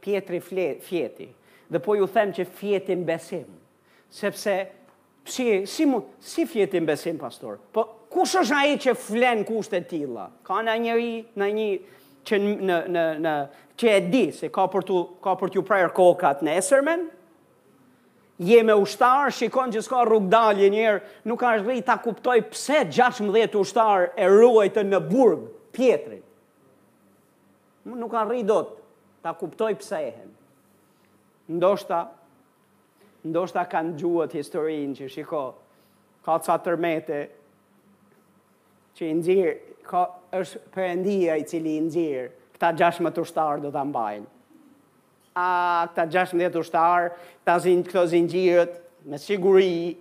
Pjetri 0.05 0.40
fjeti. 0.85 1.29
Dhe 1.73 1.81
po 1.83 1.95
ju 1.99 2.09
them 2.12 2.33
që 2.37 2.45
fjeti 2.59 2.97
në 2.97 3.07
besim. 3.09 3.47
Sepse, 4.14 4.57
si, 5.25 5.62
si, 5.69 5.87
mu, 5.88 6.03
si 6.21 6.45
fjeti 6.47 6.81
në 6.81 6.90
besim, 6.93 7.17
pastor? 7.21 7.59
Po 7.73 7.85
kush 8.12 8.37
është 8.43 8.57
a 8.59 8.62
e 8.69 8.77
që 8.87 8.95
flenë 9.01 9.45
kusht 9.49 9.75
e 9.79 9.83
tila? 9.90 10.29
Ka 10.47 10.61
në 10.64 10.77
njëri, 10.87 11.12
në 11.40 11.51
një 11.59 11.69
që 12.29 12.40
në... 12.43 12.81
në, 12.95 13.05
në 13.27 13.35
që 13.75 13.88
e 13.90 14.01
di 14.07 14.21
se 14.31 14.47
ka 14.55 14.69
për 14.71 14.85
t'ju 15.51 15.64
prajër 15.67 15.88
kokat 15.97 16.45
në 16.47 16.53
esërmen, 16.61 17.01
je 18.38 18.62
me 18.64 18.75
ushtar, 18.75 19.31
shikon 19.33 19.70
që 19.70 19.81
s'ka 19.87 20.03
rrug 20.09 20.27
dalje 20.33 20.66
njerë, 20.73 21.03
nuk 21.29 21.38
ka 21.40 21.53
rri 21.61 21.79
ta 21.87 21.99
kuptoj 22.03 22.40
pse 22.51 22.81
16 22.90 23.55
ushtar 23.61 24.11
e 24.18 24.27
ruajtë 24.29 24.83
në 24.88 25.01
burg, 25.11 25.44
pjetri. 25.75 26.18
Nuk 27.94 28.11
ka 28.11 28.25
rri 28.27 28.42
do 28.49 28.59
të 28.66 28.83
ta 29.25 29.35
kuptoj 29.38 29.73
pse 29.79 30.01
e 30.03 30.11
hem. 30.16 30.33
Ndoshta, 31.59 32.01
ndoshta 33.29 33.66
kanë 33.70 33.94
gjuët 34.03 34.35
historinë 34.40 34.99
që 34.99 35.11
shiko, 35.14 35.44
ka 36.27 36.38
ca 36.47 36.59
tërmete, 36.66 37.23
që 38.99 39.11
i 39.11 39.14
nëzirë, 39.20 39.55
është 40.40 40.64
përëndia 40.75 41.38
i 41.40 41.44
cili 41.47 41.77
i 41.79 41.85
nëzirë, 41.87 42.29
këta 42.57 42.75
16 42.83 43.23
ushtar 43.23 43.61
do 43.62 43.70
të 43.75 43.87
mbajnë 43.92 44.31
a 45.35 45.88
këta 45.90 46.05
gjashtë 46.12 46.38
mëdhet 46.38 46.57
ushtarë, 46.62 47.07
këta 47.42 47.55
zinë 47.66 47.87
këto 47.88 48.03
zinë 48.12 48.31
gjirët, 48.31 48.75
me 49.11 49.18
siguri, 49.18 49.97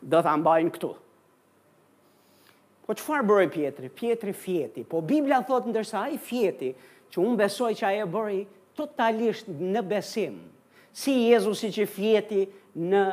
do 0.00 0.20
të 0.22 0.30
ambajnë 0.32 0.72
këtu. 0.76 0.92
Po 2.86 2.94
qëfar 2.94 3.24
bërë 3.26 3.46
Pietri? 3.56 3.90
pjetëri? 3.90 4.32
fjeti. 4.42 4.84
Po 4.86 5.00
Biblia 5.02 5.40
thotë 5.42 5.72
ndërsa 5.72 6.04
i 6.14 6.20
fjeti, 6.22 6.68
që 7.10 7.18
unë 7.20 7.38
besoj 7.42 7.72
që 7.80 7.86
a 7.88 7.92
e 7.98 8.06
bërë 8.14 8.44
totalisht 8.78 9.48
në 9.50 9.82
besim, 9.90 10.36
si 10.96 11.16
Jezusi 11.32 11.72
që 11.74 11.86
fjeti 11.96 12.44
në 12.76 13.04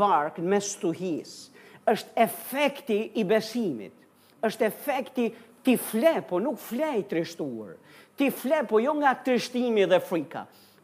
varkë, 0.00 0.42
në 0.52 0.60
stuhis. 0.62 1.46
është 1.88 2.08
efekti 2.20 2.96
i 3.16 3.22
besimit, 3.24 3.94
është 4.44 4.64
efekti 4.66 5.24
ti 5.64 5.76
fle, 5.80 6.18
po 6.28 6.36
nuk 6.44 6.58
fle 6.60 6.90
i 6.98 7.02
trishtuarë, 7.08 7.76
ti 8.16 8.28
fle, 8.30 8.58
po 8.68 8.76
jo 8.84 8.92
nga 8.98 9.14
trishtimi 9.24 9.86
dhe 9.88 9.96
frika, 10.04 10.42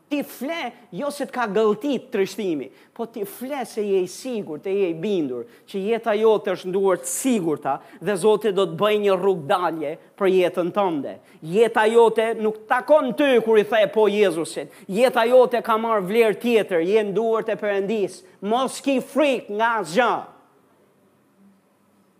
ti 0.09 0.23
fle 0.23 0.69
jo 0.95 1.09
se 1.12 1.25
të 1.27 1.33
ka 1.35 1.45
gëlltit 1.55 2.09
trishtimi, 2.12 2.69
po 2.95 3.07
ti 3.11 3.25
fle 3.29 3.62
se 3.67 3.83
je 3.83 4.01
i 4.05 4.11
sigur, 4.11 4.61
të 4.62 4.73
je 4.75 4.88
i 4.93 4.97
bindur, 5.01 5.47
që 5.69 5.81
jeta 5.90 6.14
jo 6.19 6.35
të 6.43 6.53
është 6.55 6.71
nduar 6.73 7.01
të 7.03 7.09
sigur 7.11 7.61
ta, 7.62 7.79
dhe 8.05 8.14
Zotit 8.21 8.55
do 8.57 8.67
të 8.69 8.77
bëjë 8.79 9.01
një 9.07 9.17
rrug 9.19 9.45
dalje 9.49 9.95
për 10.19 10.31
jetën 10.35 10.71
tënde. 10.77 11.17
Jeta 11.55 11.87
jo 11.90 12.05
të 12.14 12.29
nuk 12.45 12.61
takon 12.71 13.11
të, 13.19 13.31
kur 13.45 13.59
i 13.59 13.64
the 13.67 13.83
po 13.95 14.07
Jezusit, 14.11 14.69
jeta 14.93 15.25
jo 15.27 15.43
të 15.51 15.62
ka 15.67 15.77
marrë 15.81 16.07
vlerë 16.11 16.38
tjetër, 16.45 16.85
je 16.93 17.07
nduar 17.09 17.45
të 17.49 17.57
përëndis, 17.61 18.21
mos 18.45 18.79
ki 18.85 18.99
frik 19.11 19.49
nga 19.51 19.79
zhja, 19.88 20.12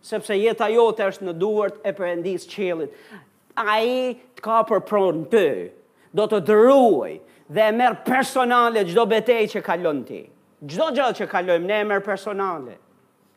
sepse 0.05 0.33
jeta 0.37 0.67
jo 0.69 0.89
të 0.93 1.07
është 1.11 1.25
në 1.29 1.33
duart 1.41 1.75
e 1.83 1.93
përëndis 1.97 2.43
qëllit. 2.47 2.91
A 3.57 3.77
i 3.79 4.17
të 4.35 4.43
ka 4.43 4.59
për 4.67 4.83
pronë 4.85 5.23
të, 5.31 5.47
do 6.15 6.25
të 6.29 6.41
dëruaj, 6.47 7.13
dhe 7.45 7.61
e 7.69 7.73
merë 7.77 7.99
personale 8.05 8.81
gjdo 8.87 9.03
betej 9.09 9.47
që 9.53 9.61
kalon 9.65 10.01
ti. 10.07 10.23
Gjdo 10.65 10.87
gjallë 10.97 11.17
që 11.19 11.27
kalojmë, 11.29 11.67
ne 11.69 11.79
e 11.79 11.85
merë 11.85 12.03
personale. 12.05 12.77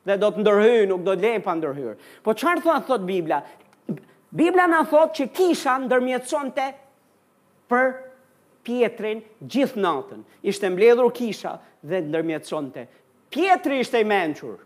Dhe 0.07 0.15
do 0.17 0.31
të 0.33 0.41
ndërhyrë, 0.45 0.85
nuk 0.89 1.03
do 1.05 1.17
të 1.19 1.25
lejë 1.27 1.43
pa 1.45 1.57
ndërhyrë. 1.59 1.97
Po 2.25 2.33
qërë 2.33 2.63
thua 2.65 2.77
thot 2.87 3.03
Biblia? 3.05 3.43
Biblia 4.31 4.69
në 4.71 4.79
thot 4.91 5.17
që 5.19 5.27
kisha 5.37 5.75
ndërmjetëson 5.85 6.53
të 6.57 6.67
për 7.69 7.91
pjetrin 8.65 9.21
gjithë 9.45 9.83
natën. 9.85 10.23
Ishte 10.49 10.71
mbledhur 10.73 11.13
kisha 11.17 11.57
dhe 11.85 12.01
ndërmjetëson 12.09 12.71
të. 12.75 12.87
Pjetri 13.29 13.83
ishte 13.83 14.01
i 14.01 14.07
menqur, 14.09 14.57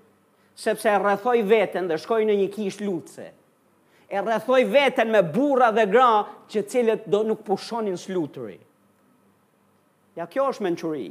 sepse 0.54 0.86
e 0.90 0.98
rrethoj 1.02 1.40
vetën 1.50 1.88
dhe 1.90 1.98
shkoj 1.98 2.20
në 2.28 2.36
një 2.44 2.48
kish 2.54 2.78
lutëse. 2.86 3.26
E 4.12 4.20
rrethoj 4.22 4.62
vetën 4.70 5.08
me 5.10 5.22
bura 5.34 5.72
dhe 5.74 5.88
gra 5.90 6.10
që 6.46 6.62
cilët 6.70 7.08
do 7.10 7.24
nuk 7.26 7.42
pushonin 7.46 7.98
së 7.98 8.14
lutëri 8.14 8.60
Ja, 10.18 10.26
kjo 10.28 10.46
është 10.52 10.64
menquri. 10.66 11.04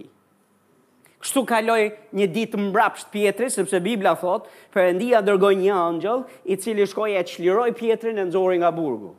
Kështu 1.21 1.43
kaloi 1.49 1.87
një 2.17 2.27
ditë 2.33 2.59
mbrapsht 2.61 3.11
Pietri, 3.13 3.47
sepse 3.53 3.79
Bibla 3.85 4.15
thot, 4.17 4.47
përëndia 4.73 5.21
dërgoj 5.25 5.53
një 5.59 5.75
angjëll, 5.77 6.23
i 6.51 6.57
cili 6.61 6.85
shkoj 6.89 7.13
e 7.19 7.23
qliroj 7.29 7.69
Pietrin 7.77 8.21
e 8.21 8.25
nëzori 8.29 8.59
nga 8.61 8.71
burgu. 8.73 9.11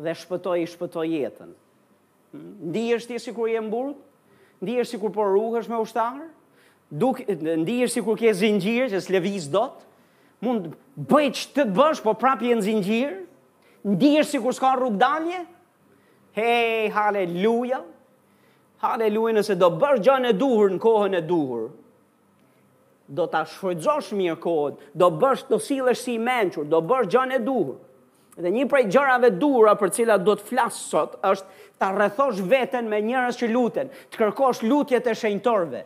Dhe 0.00 0.14
shpëtoj 0.16 0.58
i 0.62 0.68
shpëtoj 0.68 1.06
jetën. 1.14 1.52
Ndi 2.70 2.84
është 2.96 3.12
ti 3.14 3.20
si 3.24 3.32
kur 3.36 3.48
në 3.50 3.64
burg? 3.72 3.96
Ndi 4.62 4.74
është 4.80 4.92
si 4.94 5.00
kur 5.02 5.12
por 5.12 5.30
rrugësh 5.32 5.68
me 5.72 5.78
ushtarë? 5.82 6.28
Duk, 7.02 7.22
ndi 7.30 7.78
është 7.84 7.98
si 7.98 8.02
kur 8.06 8.18
ke 8.18 8.32
zingjirë 8.36 8.90
që 8.94 9.00
s'leviz 9.06 9.46
dot? 9.52 9.82
Mund 10.44 10.70
bëj 11.08 11.26
që 11.36 11.46
të 11.54 11.64
të 11.66 11.74
bësh, 11.76 12.02
po 12.04 12.14
prap 12.20 12.40
jenë 12.44 12.64
zingjirë? 12.68 13.18
Ndi 13.94 14.12
është 14.22 14.34
si 14.36 14.40
kur 14.44 14.54
s'ka 14.56 14.74
rrugë 14.80 15.00
dalje? 15.00 15.40
Hej, 16.36 16.90
halleluja! 16.94 17.82
Haleluja, 18.80 19.34
nëse 19.36 19.56
do 19.60 19.68
bërë 19.76 20.00
gjanë 20.06 20.30
e 20.32 20.36
duhur 20.40 20.70
në 20.72 20.78
kohën 20.80 21.16
e 21.18 21.20
duhur, 21.28 21.66
do 23.12 23.26
ta 23.28 23.42
shfrytëzosh 23.50 24.12
mirë 24.16 24.38
kohën, 24.40 24.76
do 24.96 25.08
bësh 25.20 25.42
do 25.50 25.58
sillesh 25.60 26.04
si 26.06 26.14
mençur, 26.22 26.64
do 26.72 26.80
bësh 26.92 27.10
gjën 27.12 27.34
e 27.36 27.40
duhur. 27.44 27.74
Dhe 28.40 28.48
një 28.54 28.64
prej 28.70 28.86
gjërave 28.94 29.32
duhura 29.36 29.74
për 29.76 29.92
cilat 29.92 30.22
do 30.24 30.32
të 30.38 30.46
flas 30.48 30.78
sot 30.88 31.18
është 31.28 31.66
ta 31.82 31.90
rrethosh 31.92 32.40
veten 32.48 32.88
me 32.88 33.02
njerëz 33.04 33.40
që 33.42 33.48
luten, 33.52 33.90
të 34.14 34.20
kërkosh 34.22 34.62
lutjet 34.70 35.04
e 35.12 35.16
shenjtorëve. 35.18 35.82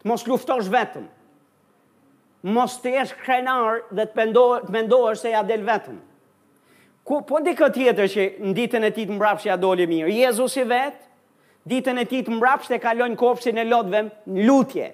Të 0.00 0.08
mos 0.08 0.24
luftosh 0.30 0.70
vetëm. 0.72 1.04
Mos 2.54 2.78
të 2.80 2.94
jesh 2.94 3.12
krenar 3.24 3.82
dhe 3.98 4.06
të 4.14 4.28
mendosh 4.78 5.20
se 5.24 5.34
ja 5.34 5.42
del 5.48 5.66
vetëm. 5.68 5.98
Ku 7.08 7.20
po 7.28 7.42
këtë 7.42 7.76
tjetër 7.76 8.08
që 8.14 8.26
në 8.46 8.54
ditën 8.60 8.88
e 8.88 8.90
tij 8.94 9.06
të 9.10 9.18
mbrapsh 9.18 9.48
ja 9.50 9.56
doli 9.60 9.88
mirë. 9.90 10.14
Jezusi 10.20 10.64
vetë 10.70 11.06
ditën 11.66 11.98
e 12.00 12.04
ti 12.06 12.20
të 12.26 12.34
mrapsht 12.38 12.72
e 12.74 12.78
kalojnë 12.82 13.18
kopshin 13.18 13.58
e 13.62 13.66
lodhve 13.66 14.02
në 14.30 14.46
lutje. 14.46 14.90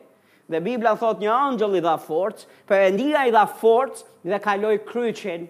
Dhe 0.49 0.61
Biblia 0.61 0.95
thot 1.01 1.21
një 1.25 1.33
angjëll 1.33 1.79
i 1.79 1.83
dha 1.85 1.97
forcë, 2.05 2.47
përëndia 2.69 3.23
i 3.29 3.33
dha 3.33 3.47
forcë 3.49 4.05
dhe 4.29 4.41
kaloj 4.45 4.75
kryqin, 4.85 5.47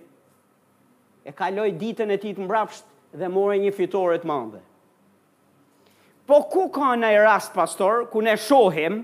e 1.27 1.33
kaloj 1.33 1.69
ditën 1.81 2.11
e 2.15 2.19
ti 2.23 2.35
të 2.37 2.45
mrapsht 2.47 2.87
dhe 3.19 3.29
more 3.31 3.57
një 3.59 3.73
fitore 3.75 4.19
të 4.23 4.31
mandhe. 4.31 4.61
Po 6.25 6.39
ku 6.53 6.69
ka 6.73 6.95
në 6.97 7.11
e 7.17 7.21
rast, 7.25 7.51
pastor, 7.57 8.07
ku 8.13 8.21
ne 8.25 8.37
shohim, 8.41 9.01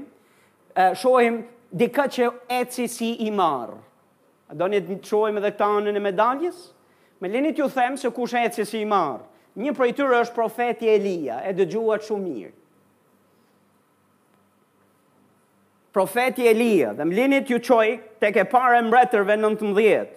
shohim 0.96 1.40
dika 1.70 2.06
që 2.08 2.30
e 2.48 2.60
si 2.88 3.16
i 3.26 3.30
marë? 3.30 3.76
A 4.50 4.56
do 4.56 4.66
një 4.66 4.80
të 4.86 5.00
shohim 5.06 5.36
edhe 5.38 5.50
këta 5.52 5.68
anën 5.80 5.96
e 5.96 6.00
medaljes? 6.02 6.68
Me 7.20 7.28
linit 7.28 7.58
ju 7.60 7.66
them 7.68 7.96
se 8.00 8.08
kush 8.10 8.34
e 8.40 8.64
si 8.64 8.80
i 8.80 8.84
marë. 8.88 9.26
Një 9.58 9.72
prej 9.74 9.90
tyre 9.98 10.20
është 10.22 10.36
profeti 10.36 10.90
Elia, 10.92 11.40
e 11.42 11.54
dëgjuat 11.58 12.04
shumë 12.06 12.22
mirë. 12.28 12.56
Profeti 15.90 16.44
Elia, 16.46 16.92
dhe 16.94 17.02
më 17.02 17.16
linit 17.16 17.48
ju 17.50 17.58
qoj, 17.66 17.96
tek 18.22 18.36
e 18.38 18.44
pare 18.46 18.78
mbretërve 18.86 19.34
në 19.40 19.50
të 19.58 19.72
mdhjetë. 19.72 20.14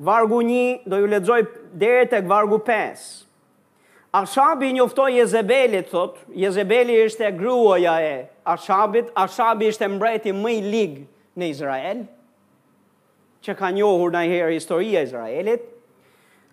Vargu 0.00 0.38
një, 0.48 0.62
do 0.88 1.02
ju 1.02 1.10
ledzoj 1.12 1.42
dhe 1.82 1.90
tek 2.08 2.24
vargu 2.30 2.56
5. 2.64 3.02
Ashabi 4.16 4.72
njoftoj 4.78 5.18
Jezebelit, 5.18 5.90
thot, 5.92 6.16
Jezebeli 6.32 6.96
ishte 7.04 7.28
gruoja 7.36 7.98
e 8.04 8.14
Ashabit, 8.44 9.10
Ashabi 9.16 9.68
ishte 9.72 9.88
mbreti 9.88 10.32
më 10.32 10.54
i 10.56 10.60
lig 10.64 10.96
në 11.40 11.48
Izrael, 11.52 12.04
që 13.44 13.54
ka 13.56 13.68
njohur 13.76 14.12
në 14.12 14.24
herë 14.32 14.56
historia 14.56 15.04
Izraelit, 15.04 15.68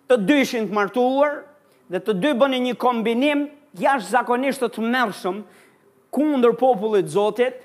të 0.08 0.20
dyshin 0.28 0.68
të 0.70 0.76
martuar, 0.76 1.40
dhe 1.90 1.98
të 1.98 2.14
dy 2.22 2.32
bëni 2.38 2.60
një 2.68 2.76
kombinim 2.80 3.46
jash 3.82 4.08
zakonisht 4.14 4.62
të 4.62 4.68
të 4.76 4.84
mërshëm 4.92 5.40
kundër 6.14 6.54
popullit 6.58 7.10
zotit, 7.12 7.56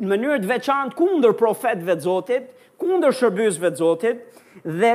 në 0.00 0.08
mënyrët 0.10 0.46
veçant 0.48 0.94
kundër 0.96 1.34
profetëve 1.40 1.96
të 2.00 2.04
zotit, 2.06 2.46
kundër 2.80 3.14
shërbysve 3.16 3.70
të 3.74 3.82
zotit, 3.82 4.22
dhe 4.80 4.92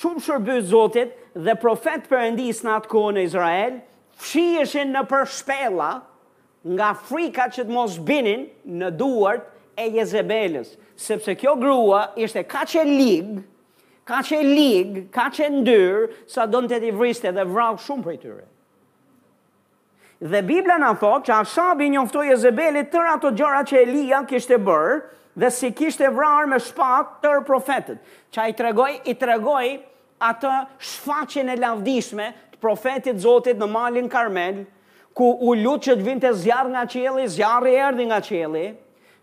shumë 0.00 0.22
shërbys 0.26 0.68
zotit 0.72 1.14
dhe 1.46 1.56
profet 1.60 2.04
për 2.10 2.26
endis 2.30 2.60
në 2.64 2.74
atë 2.78 2.90
kohë 2.92 3.14
në 3.16 3.24
Izrael, 3.28 3.78
fshieshin 4.20 4.92
në 4.94 5.04
përshpela 5.10 5.92
nga 6.74 6.90
frika 7.08 7.48
që 7.54 7.64
të 7.64 7.72
mos 7.72 7.96
binin 8.06 8.46
në 8.78 8.92
duart 9.00 9.48
e 9.80 9.88
Jezebelës, 9.96 10.74
sepse 11.00 11.32
kjo 11.40 11.56
grua 11.60 12.04
ishte 12.20 12.44
ka 12.52 12.66
që 12.68 12.84
ligë 12.90 13.40
ka 14.10 14.18
që 14.26 14.38
e 14.42 14.46
ligë, 14.46 15.02
ka 15.14 15.28
që 15.30 15.44
e 15.46 15.50
ndyrë, 15.54 16.00
sa 16.26 16.48
do 16.50 16.58
në 16.64 16.70
të 16.72 16.78
të 16.82 16.88
i 16.90 16.94
vriste 16.98 17.30
dhe 17.36 17.44
vrau 17.46 17.76
shumë 17.78 18.06
për 18.08 18.16
i 18.16 18.18
tyre. 18.24 18.46
Dhe 20.32 20.40
Biblia 20.44 20.80
në 20.82 20.88
thotë 21.00 21.28
që 21.30 21.36
Asabi 21.36 21.86
njoftoj 21.94 22.24
e 22.34 22.38
zebelit 22.42 22.90
tër 22.92 23.06
ato 23.14 23.30
gjora 23.38 23.60
që 23.70 23.84
Elia 23.84 24.18
kishtë 24.28 24.56
e 24.58 24.60
bërë 24.66 24.96
dhe 25.40 25.52
si 25.54 25.70
kishtë 25.78 26.08
e 26.08 26.10
vrarë 26.16 26.48
me 26.50 26.58
shpat 26.60 27.14
tër 27.22 27.44
profetet. 27.46 28.02
Qa 28.34 28.48
i 28.50 28.56
tregoj, 28.58 28.90
i 29.06 29.14
tregoj 29.14 29.64
atë 30.28 30.56
shfaqin 30.90 31.54
e 31.54 31.56
lavdishme 31.62 32.26
të 32.56 32.60
profetit 32.60 33.22
zotit 33.22 33.56
në 33.62 33.70
malin 33.72 34.10
karmel, 34.12 34.64
ku 35.16 35.30
u 35.48 35.54
lutë 35.56 35.86
që 35.86 35.96
të 36.00 36.06
vinte 36.10 36.26
të 36.34 36.42
zjarë 36.42 36.74
nga 36.74 36.82
qeli, 36.92 37.30
zjarë 37.38 37.70
e 37.72 37.78
erdi 37.86 38.10
nga 38.10 38.20
qeli, 38.26 38.66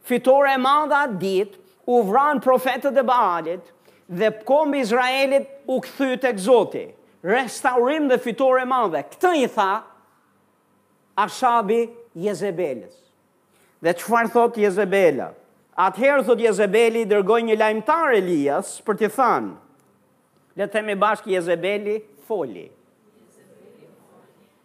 fitore 0.10 0.56
e 0.56 0.64
madha 0.64 1.04
ditë, 1.22 1.60
u 1.88 2.02
vranë 2.04 2.42
profetet 2.44 2.98
e 3.00 3.04
baalit, 3.08 3.74
dhe 4.10 4.30
kombi 4.46 4.80
Izraelit 4.82 5.48
u 5.68 5.80
këthy 5.84 6.16
tek 6.24 6.38
këzoti. 6.40 6.86
Restaurim 7.28 8.08
dhe 8.10 8.18
fitore 8.24 8.66
madhe. 8.66 9.02
Këtë 9.12 9.34
i 9.44 9.48
tha, 9.52 9.70
Ashabi 11.18 11.82
Jezebelis. 12.16 12.96
Dhe 13.84 13.94
qëfar 14.00 14.30
thot 14.34 14.58
Jezebela? 14.62 15.32
Atëherë 15.78 16.24
thot 16.26 16.40
Jezebeli 16.42 17.04
dërgoj 17.10 17.42
një 17.50 17.58
lajmtar 17.60 18.16
Elias 18.18 18.72
për 18.86 18.98
të 19.02 19.12
thanë. 19.18 19.54
Le 20.58 20.66
të 20.66 20.74
themi 20.78 20.96
bashkë 20.98 21.36
Jezebeli 21.36 22.00
foli. 22.26 22.64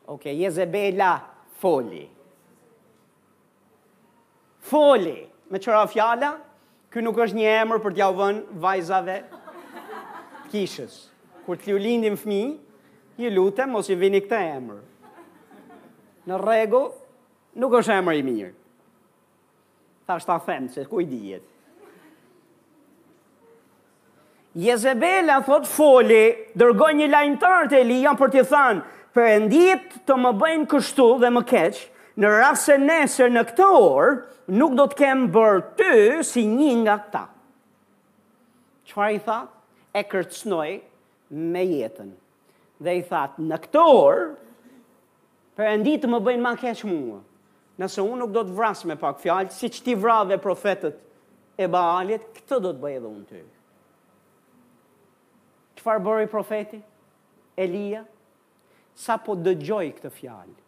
Ok, 0.09 0.31
Jezebela 0.33 1.11
foli. 1.61 2.07
Foli, 4.73 5.19
me 5.53 5.61
qëra 5.61 5.83
fjala, 5.91 6.33
Ky 6.93 7.01
nuk 7.01 7.17
është 7.25 7.39
një 7.41 7.53
emër 7.63 7.79
për 7.81 7.95
t'ja 7.97 8.07
vënë 8.13 8.59
vajzave 8.61 9.15
kishës. 10.53 10.97
Kur 11.47 11.57
t'ju 11.57 11.79
lindin 11.81 12.19
fmi, 12.21 12.41
ju 13.17 13.31
lutem 13.33 13.71
mos 13.73 13.89
i 13.91 13.97
vini 13.97 14.21
këtë 14.21 14.41
emër. 14.59 14.83
Në 16.29 16.41
rego, 16.43 16.83
nuk 17.59 17.79
është 17.81 17.97
emër 18.03 18.19
i 18.21 18.27
mirë. 18.27 18.51
Ta 20.07 20.19
shta 20.21 20.37
them, 20.45 20.69
se 20.75 20.85
ku 20.85 21.01
i 21.01 21.09
dijet. 21.09 21.47
Jezebela 24.61 25.39
thot 25.47 25.65
foli, 25.73 26.25
dërgoj 26.61 26.93
një 26.99 27.09
lajmëtar 27.15 27.73
të 27.73 27.81
Elia 27.87 28.13
për 28.21 28.35
t'i 28.35 28.45
thanë, 28.53 28.85
për 29.17 29.49
të 30.05 30.19
më 30.21 30.35
bëjnë 30.43 30.69
kështu 30.75 31.09
dhe 31.25 31.33
më 31.39 31.45
keqë, 31.55 31.85
në 32.21 32.29
rrasë 32.29 32.75
nesër 32.83 33.31
në 33.33 33.43
këtë 33.51 33.67
orë, 33.81 34.17
nuk 34.59 34.75
do 34.77 34.85
të 34.93 34.99
kemë 34.99 35.29
bërë 35.35 35.63
ty 35.79 36.25
si 36.27 36.43
një 36.49 36.73
nga 36.83 36.97
këta. 37.05 37.23
Qëfar 38.91 39.15
i 39.17 39.21
tha? 39.25 39.39
E 39.97 40.03
kërcnoj 40.09 40.69
me 41.55 41.63
jetën. 41.69 42.11
Dhe 42.83 42.97
i 42.99 43.03
tha, 43.09 43.27
në 43.39 43.59
këtë 43.65 43.85
orë, 44.03 44.27
për 45.57 45.71
e 45.71 45.77
nditë 45.83 46.11
më 46.11 46.23
bëjnë 46.29 46.43
ma 46.47 46.55
keqë 46.61 46.91
mua. 46.91 47.21
Nëse 47.81 48.03
unë 48.05 48.21
nuk 48.21 48.33
do 48.35 48.43
të 48.45 48.57
vrasë 48.59 48.91
me 48.91 48.99
pak 49.01 49.21
fjallë, 49.23 49.53
si 49.55 49.71
që 49.73 49.85
ti 49.87 49.95
vrave 49.97 50.37
profetët 50.43 50.99
e 51.57 51.69
baalit, 51.73 52.27
këtë 52.37 52.59
do 52.67 52.73
të 52.75 52.83
bëjnë 52.85 52.99
edhe 53.01 53.09
unë 53.09 53.29
ty. 53.31 53.45
Qëfar 55.81 56.03
bërë 56.03 56.43
i 56.61 56.83
Elia? 57.63 58.05
Sa 58.95 59.17
po 59.21 59.33
dëgjoj 59.37 59.87
këtë 59.99 60.11
fjallë? 60.13 60.62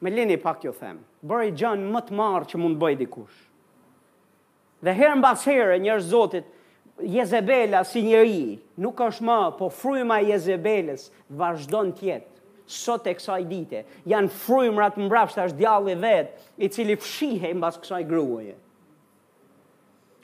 me 0.00 0.10
lini 0.10 0.36
pak 0.42 0.60
jo 0.62 0.70
them, 0.72 1.00
bërë 1.26 1.48
i 1.48 1.52
gjënë 1.58 1.88
më 1.94 2.02
të 2.08 2.16
marë 2.18 2.48
që 2.52 2.60
mund 2.62 2.78
bëj 2.80 2.96
dikush. 3.02 3.38
Dhe 4.84 4.92
herën 4.94 5.22
bas 5.24 5.44
herë 5.48 5.80
njërë 5.82 6.06
zotit, 6.06 6.52
Jezebela 6.98 7.84
si 7.86 8.00
njëri, 8.02 8.56
nuk 8.82 8.98
është 9.06 9.24
më, 9.26 9.36
po 9.58 9.68
frujma 9.70 10.18
Jezebeles 10.32 11.08
vazhdon 11.38 11.92
tjetë, 11.94 12.32
sot 12.68 13.06
e 13.06 13.12
kësaj 13.14 13.44
dite, 13.46 13.84
janë 14.10 14.32
frujmrat 14.34 14.96
të 14.96 15.44
është 15.44 15.60
djallë 15.60 15.92
i 15.94 16.00
vetë, 16.04 16.46
i 16.58 16.68
cili 16.74 16.96
fshihe 16.98 17.52
mbas 17.54 17.78
kësaj 17.78 18.02
gruaje. 18.10 18.56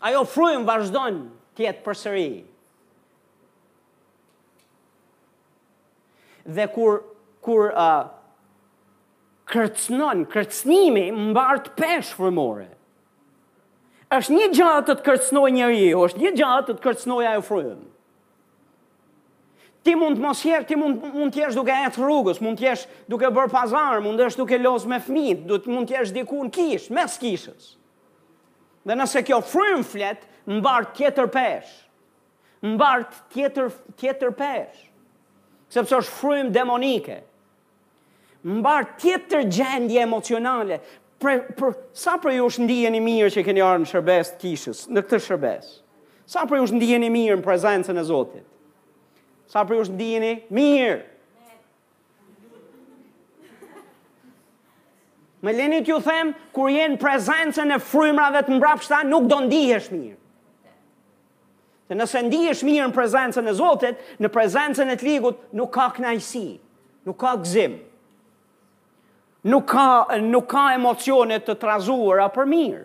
Ajo 0.05 0.25
frujm 0.27 0.67
vazhdon 0.67 1.23
tjetë 1.57 1.85
për 1.87 1.99
sëri. 2.03 2.45
Dhe 6.45 6.67
kur, 6.75 6.99
kur, 7.41 7.71
uh, 7.71 8.09
kërcnon, 9.51 10.25
kërcnimi 10.33 11.09
të 11.65 11.75
pesh 11.81 12.15
frumore. 12.17 12.69
është 14.15 14.33
një 14.39 14.47
gjatë 14.55 14.85
të 14.89 14.95
të 14.99 15.05
kërcnoj 15.07 15.49
njëri, 15.51 15.89
është 15.99 16.21
një 16.23 16.31
gjatë 16.39 16.67
të 16.69 16.75
të 16.79 16.83
kërcnoj 16.85 17.25
ajo 17.27 17.41
frumë. 17.43 17.89
Ti 19.85 19.95
mund 19.99 20.17
të 20.17 20.23
mos 20.23 20.43
jetë, 20.47 20.65
ti 20.69 20.77
mund 20.79 21.03
mund 21.15 21.35
të 21.35 21.41
jesh 21.41 21.57
duke 21.59 21.73
ecë 21.87 21.99
rrugës, 21.99 22.39
mund 22.45 22.59
të 22.61 22.67
jesh 22.69 22.85
duke 23.11 23.27
bërë 23.35 23.51
pazar, 23.57 23.99
mund 24.05 24.21
të 24.21 24.29
jesh 24.29 24.37
duke 24.39 24.59
loz 24.63 24.87
me 24.87 25.01
fëmijë, 25.03 25.41
do 25.51 25.59
të 25.59 25.73
mund 25.75 25.91
të 25.91 25.97
jesh 25.99 26.15
diku 26.15 26.45
në 26.45 26.53
kish, 26.55 26.87
mes 26.95 27.19
kishës. 27.21 27.65
Dhe 28.87 28.95
nëse 29.01 29.25
kjo 29.27 29.41
frym 29.41 29.83
flet, 29.83 30.23
mbar 30.61 30.87
tjetër 30.95 31.29
peshë. 31.35 31.77
Mbar 32.75 33.07
tjetër 33.35 33.67
tjetër 33.99 34.31
peshë. 34.39 34.87
Sepse 35.75 35.99
është 36.01 36.19
frym 36.21 36.53
demonike 36.55 37.19
mbar 38.45 38.85
tjetër 39.01 39.45
gjendje 39.49 40.03
emocionale 40.05 40.77
për, 41.25 41.39
për 41.57 41.71
sa 41.97 42.19
për 42.21 42.35
ju 42.37 42.49
është 42.51 42.65
ndijeni 42.67 43.01
mirë 43.01 43.31
që 43.33 43.45
keni 43.47 43.63
arë 43.65 43.81
në 43.85 43.89
shërbes 43.89 44.33
të 44.35 44.41
kishës, 44.43 44.83
në 44.93 45.03
këtë 45.07 45.21
shërbes? 45.25 45.71
Sa 46.29 46.43
për 46.49 46.61
ju 46.61 46.67
është 46.69 46.77
ndijeni 46.81 47.09
mirë 47.13 47.39
në 47.41 47.45
prezencën 47.47 48.01
e 48.01 48.05
Zotit? 48.05 48.45
Sa 49.49 49.65
për 49.65 49.79
ju 49.79 49.85
është 49.87 49.97
ndijeni 49.97 50.35
mirë? 50.53 51.01
Më 55.45 55.53
leni 55.53 55.83
t'ju 55.85 55.99
them, 56.01 56.31
kur 56.57 56.71
jenë 56.73 56.97
prezencën 57.01 57.73
e 57.75 57.81
frymrave 57.85 58.41
të 58.47 58.55
mbrapshta, 58.59 59.03
nuk 59.05 59.27
do 59.29 59.43
ndihesh 59.45 59.91
mirë. 59.93 60.21
Dhe 61.89 61.97
nëse 61.99 62.23
ndihesh 62.29 62.63
mirë 62.65 62.87
në 62.89 62.97
prezencën 62.97 63.49
e 63.49 63.57
Zotit, 63.57 64.01
në 64.21 64.33
prezencën 64.33 64.93
e 64.95 65.01
t'ligut, 65.01 65.43
nuk 65.57 65.73
ka 65.77 65.91
knajsi, 65.99 66.47
nuk 67.09 67.21
ka 67.21 67.35
gzimë 67.41 67.83
nuk 69.45 69.65
ka 69.67 70.09
nuk 70.25 70.49
ka 70.49 70.73
emocione 70.75 71.39
të 71.45 71.57
trazuara 71.61 72.29
për 72.33 72.49
mirë. 72.49 72.85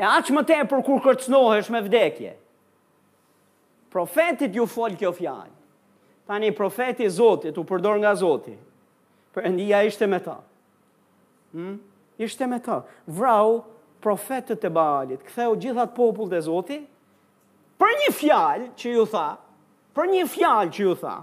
E 0.00 0.04
aqë 0.06 0.32
më 0.34 0.42
tepër 0.48 0.82
kur 0.86 1.00
kërcënohesh 1.04 1.70
me 1.74 1.82
vdekje. 1.84 2.34
Profetit 3.92 4.54
ju 4.56 4.64
folë 4.70 4.96
kjo 5.00 5.10
fjalë. 5.16 5.54
Tani 6.30 6.52
profeti 6.54 7.08
Zotit 7.10 7.56
u 7.58 7.64
përdor 7.68 7.98
nga 8.00 8.14
Zoti. 8.16 8.54
Perëndia 9.34 9.80
ishte 9.86 10.06
me 10.06 10.20
ta. 10.22 10.38
Hm? 11.52 11.76
Ishte 12.22 12.46
me 12.46 12.60
ta. 12.62 12.80
Vrau 13.06 13.64
profetët 14.00 14.64
e 14.64 14.70
Baalit, 14.70 15.24
ktheu 15.26 15.56
gjithat 15.60 15.92
popullt 15.96 16.32
e 16.32 16.40
Zotit 16.46 16.86
për 17.80 17.94
një 18.02 18.10
fjalë 18.20 18.68
që 18.78 18.92
ju 18.94 19.04
tha, 19.08 19.26
për 19.96 20.08
një 20.12 20.24
fjalë 20.30 20.72
që 20.76 20.82
ju 20.86 20.94
tha. 21.00 21.16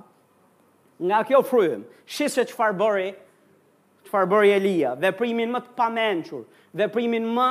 Nga 1.08 1.20
kjo 1.30 1.42
frym, 1.46 1.84
shise 2.06 2.46
që 2.50 2.54
farë 2.58 2.78
bëri 2.80 3.10
çfarë 4.08 4.30
bëri 4.32 4.52
Elia, 4.58 4.94
veprimin 5.02 5.52
më 5.54 5.62
të 5.68 5.76
pamençur, 5.78 6.44
veprimin 6.80 7.28
më 7.36 7.48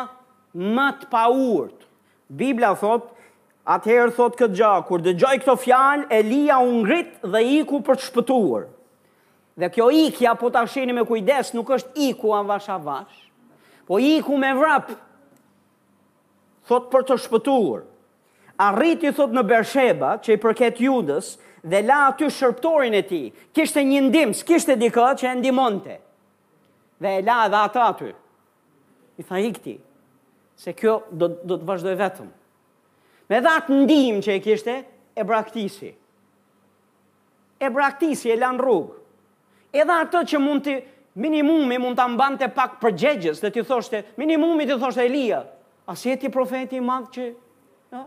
më 0.76 0.86
të 1.02 1.08
paurt. 1.12 1.86
Bibla 2.40 2.72
thot, 2.80 3.10
atëherë 3.74 4.14
thot 4.16 4.36
këtë 4.38 4.56
gjë, 4.58 4.70
kur 4.88 5.02
dëgjoi 5.04 5.36
këtë 5.44 5.56
fjalë, 5.64 6.06
Elia 6.18 6.56
u 6.64 6.70
ngrit 6.80 7.12
dhe 7.32 7.42
i 7.50 7.58
iku 7.60 7.82
për 7.86 7.98
të 8.00 8.06
shpëtuar. 8.08 8.64
Dhe 9.60 9.70
kjo 9.72 9.86
ikja 10.06 10.34
po 10.36 10.50
ta 10.52 10.64
shihni 10.68 10.94
me 10.96 11.04
kujdes, 11.08 11.52
nuk 11.56 11.70
është 11.76 12.08
iku 12.10 12.32
avash 12.36 12.68
avash, 12.76 13.16
po 13.88 14.00
iku 14.16 14.36
me 14.40 14.50
vrap. 14.58 14.90
Thot 16.66 16.88
për 16.92 17.04
të 17.06 17.18
shpëtuar. 17.24 17.84
Arriti 18.68 19.10
thot 19.16 19.30
në 19.36 19.42
Bersheba, 19.46 20.14
që 20.24 20.34
i 20.34 20.40
përket 20.40 20.80
Judës, 20.82 21.34
dhe 21.70 21.82
la 21.84 22.00
aty 22.08 22.26
shërptorin 22.32 22.94
e 22.96 23.02
tij. 23.08 23.26
Kishte 23.54 23.82
një 23.84 24.00
ndim, 24.08 24.32
s'kishte 24.38 24.74
dikë 24.80 25.10
që 25.20 25.26
e 25.30 25.34
ndimonte 25.42 25.98
dhe 26.98 27.08
e 27.18 27.22
la 27.24 27.46
dhe 27.48 27.54
ata 27.56 27.80
aty. 27.86 28.14
I 29.18 29.22
tha 29.24 29.38
i 29.38 29.50
këti, 29.52 29.78
se 30.56 30.72
kjo 30.76 30.92
do, 31.10 31.28
do 31.48 31.56
të 31.58 31.64
vazhdoj 31.68 31.94
vetëm. 31.96 32.28
Me 33.30 33.40
dhe 33.40 33.54
atë 33.58 33.78
ndihim 33.82 34.18
që 34.22 34.34
e 34.38 34.42
kishte, 34.44 34.74
e 35.16 35.24
braktisi. 35.24 35.90
E 37.58 37.70
braktisi, 37.72 38.28
e 38.30 38.36
lan 38.36 38.60
rrugë. 38.60 38.98
E 39.72 39.84
dhe 39.88 39.96
atë 40.02 40.22
që 40.32 40.40
mund 40.44 40.64
të, 40.66 40.74
minimumi 41.16 41.78
mund 41.80 41.96
të 41.96 42.04
ambante 42.04 42.48
pak 42.52 42.76
përgjegjes, 42.82 43.40
dhe 43.44 43.50
të 43.54 43.64
thoshte, 43.70 44.02
minimumi 44.20 44.66
të 44.68 44.76
thoshte 44.82 45.04
e 45.04 45.12
lija. 45.12 45.40
A 45.88 45.94
si 45.96 46.10
e 46.12 46.16
ti 46.18 46.28
profeti 46.28 46.80
madhë 46.82 47.12
që, 47.16 47.26
a? 47.96 48.02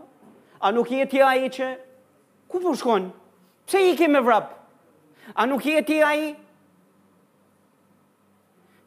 a 0.68 0.70
nuk 0.72 0.90
e 0.92 1.06
ti 1.10 1.20
a 1.24 1.32
i 1.40 1.48
që, 1.50 1.70
ku 2.50 2.62
përshkonë? 2.64 3.10
Po 3.10 3.18
Pse 3.70 3.78
i 3.86 3.94
ke 3.94 4.08
me 4.10 4.18
vrapë? 4.18 4.56
A 5.38 5.44
nuk 5.46 5.62
jeti 5.62 6.00
ai 6.02 6.32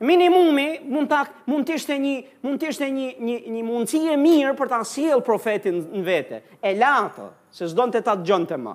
minimumi 0.04 0.82
mund 0.92 1.08
ta 1.12 1.24
mund 1.48 1.66
të 1.68 1.78
ishte 1.80 1.96
një 2.02 2.14
mund 2.44 2.60
të 2.60 2.72
ishte 2.74 2.88
një 2.92 3.08
një 3.24 3.36
një 3.56 3.62
mundësi 3.68 4.02
e 4.12 4.16
mirë 4.20 4.52
për 4.60 4.72
ta 4.72 4.82
sjell 4.88 5.24
profetin 5.26 5.80
në 5.96 6.04
vete. 6.08 6.40
E 6.62 6.76
la 6.76 6.96
se 7.54 7.68
s'do 7.72 7.86
të 7.94 8.02
ta 8.04 8.16
dëgjonte 8.20 8.58
më. 8.60 8.74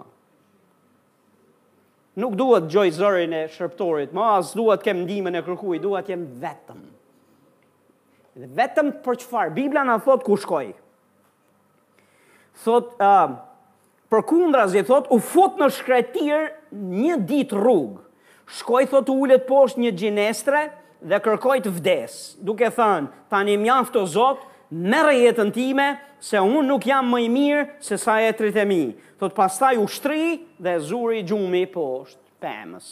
Nuk 2.18 2.34
duhet 2.34 2.64
dëgjoj 2.66 2.88
zërin 2.98 3.34
e 3.38 3.42
shërptorit, 3.54 4.14
më 4.16 4.22
as 4.38 4.54
duhet 4.58 4.82
kem 4.82 5.04
ndihmën 5.04 5.38
e 5.38 5.42
kërkuaj, 5.46 5.78
duhet 5.84 6.06
të 6.08 6.16
jem 6.16 6.24
vetëm. 6.42 6.80
Dhe 8.38 8.48
vetëm 8.58 8.88
për 9.04 9.20
çfarë? 9.22 9.54
Bibla 9.54 9.84
na 9.86 9.98
thot 10.02 10.24
ku 10.26 10.34
shkoj. 10.38 10.72
Thot, 12.64 12.90
ah, 12.98 13.06
uh, 13.28 13.36
përkundra 14.10 14.64
zë 14.72 14.82
thot 14.88 15.10
u 15.14 15.20
fut 15.30 15.60
në 15.62 15.68
shkretir 15.78 16.48
një 16.74 17.20
ditë 17.28 17.58
rrug. 17.58 18.00
Shkoj 18.58 18.88
thot 18.90 19.10
u 19.12 19.18
ullet 19.26 19.46
poshtë 19.46 19.84
një 19.84 19.94
gjinestre, 20.02 20.66
dhe 21.06 21.18
kërkoj 21.22 21.60
të 21.62 21.72
vdes, 21.78 22.14
duke 22.42 22.68
thënë, 22.74 23.10
tani 23.30 23.56
mjaft 23.60 23.96
o 24.00 24.04
Zot, 24.08 24.40
merr 24.70 25.12
jetën 25.14 25.52
time, 25.54 25.86
se 26.20 26.40
unë 26.42 26.64
nuk 26.66 26.86
jam 26.90 27.06
më 27.12 27.20
i 27.24 27.28
mirë 27.32 27.66
se 27.84 27.98
sa 28.02 28.16
e 28.26 28.32
tri 28.34 28.50
të 28.54 28.64
mi. 28.66 28.82
Thot 29.18 29.34
pastaj 29.36 29.76
u 29.78 29.86
shtri 29.86 30.38
dhe 30.62 30.74
zuri 30.88 31.20
gjumi 31.26 31.64
poshtë 31.70 32.42
pëmës. 32.42 32.88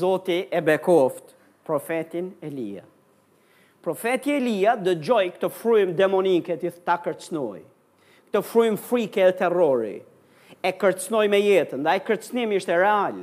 Zoti 0.00 0.40
e 0.50 0.62
bekoft, 0.62 1.34
profetin 1.66 2.32
Elia. 2.42 2.82
Profeti 3.84 4.32
Elia 4.38 4.74
dhe 4.80 4.94
gjoj 4.96 5.26
këtë 5.36 5.50
frujmë 5.58 5.94
demonike 5.98 6.56
të 6.56 6.72
ta 6.86 6.96
kërcnoj. 7.04 7.60
Këtë 8.30 8.42
frujmë 8.48 8.80
frike 8.88 9.26
e 9.30 9.34
terrori. 9.38 9.96
E 10.64 10.70
kërcnoj 10.80 11.26
me 11.28 11.40
jetën, 11.44 11.82
dhe 11.84 11.94
e 11.94 12.00
kërcnim 12.06 12.54
ishte 12.56 12.74
real. 12.80 13.20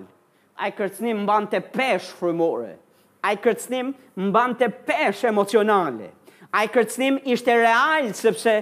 Ai 0.61 0.69
i 0.69 0.73
kërcnim 0.77 1.23
mban 1.23 1.47
pesh 1.49 2.11
frumore, 2.19 2.75
a 3.23 3.29
i 3.35 3.39
kërcnim 3.39 3.91
më 4.17 4.43
të 4.59 4.69
peshë 4.87 5.29
emocionale, 5.29 6.09
a 6.51 6.63
i 6.65 6.71
kërcnim 6.73 7.19
ishte 7.31 7.53
real, 7.61 8.09
sepse 8.17 8.55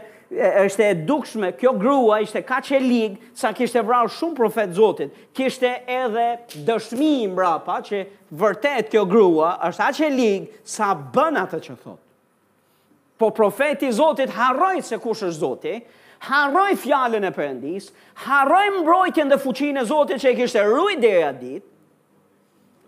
është 0.62 0.84
e 0.86 0.90
dukshme, 1.10 1.54
kjo 1.58 1.72
grua 1.82 2.20
ishte 2.22 2.44
ka 2.46 2.60
që 2.62 2.82
ligë, 2.84 3.30
sa 3.34 3.50
kishte 3.58 3.82
vrau 3.88 4.04
shumë 4.14 4.36
profet 4.38 4.76
zotit, 4.78 5.16
kishte 5.36 5.72
edhe 5.90 6.28
dëshmi 6.68 7.32
mbrapa, 7.32 7.80
që 7.88 8.04
vërtet 8.38 8.92
kjo 8.92 9.08
grua 9.10 9.56
është 9.72 9.88
a 9.88 9.96
që 10.02 10.12
ligë, 10.14 10.52
sa 10.70 10.92
bën 10.94 11.42
atë 11.48 11.62
që 11.66 11.78
thotë. 11.82 12.04
Po 13.20 13.32
profeti 13.36 13.90
zotit 13.92 14.30
harrojtë 14.38 14.86
se 14.92 15.00
kush 15.04 15.26
është 15.28 15.40
zotit, 15.42 15.90
harrojtë 16.30 16.84
fjallën 16.86 17.26
e 17.26 17.34
përëndis, 17.36 17.90
harrojtë 18.28 18.78
mbrojtjen 18.84 19.32
dhe 19.34 19.40
fuqinë 19.42 19.82
e 19.82 19.90
zotit 19.90 20.22
që 20.22 20.30
e 20.30 20.38
kishte 20.44 20.62
rrujtë 20.70 21.02
dhe 21.04 21.12
e 21.18 21.26
adit, 21.32 21.66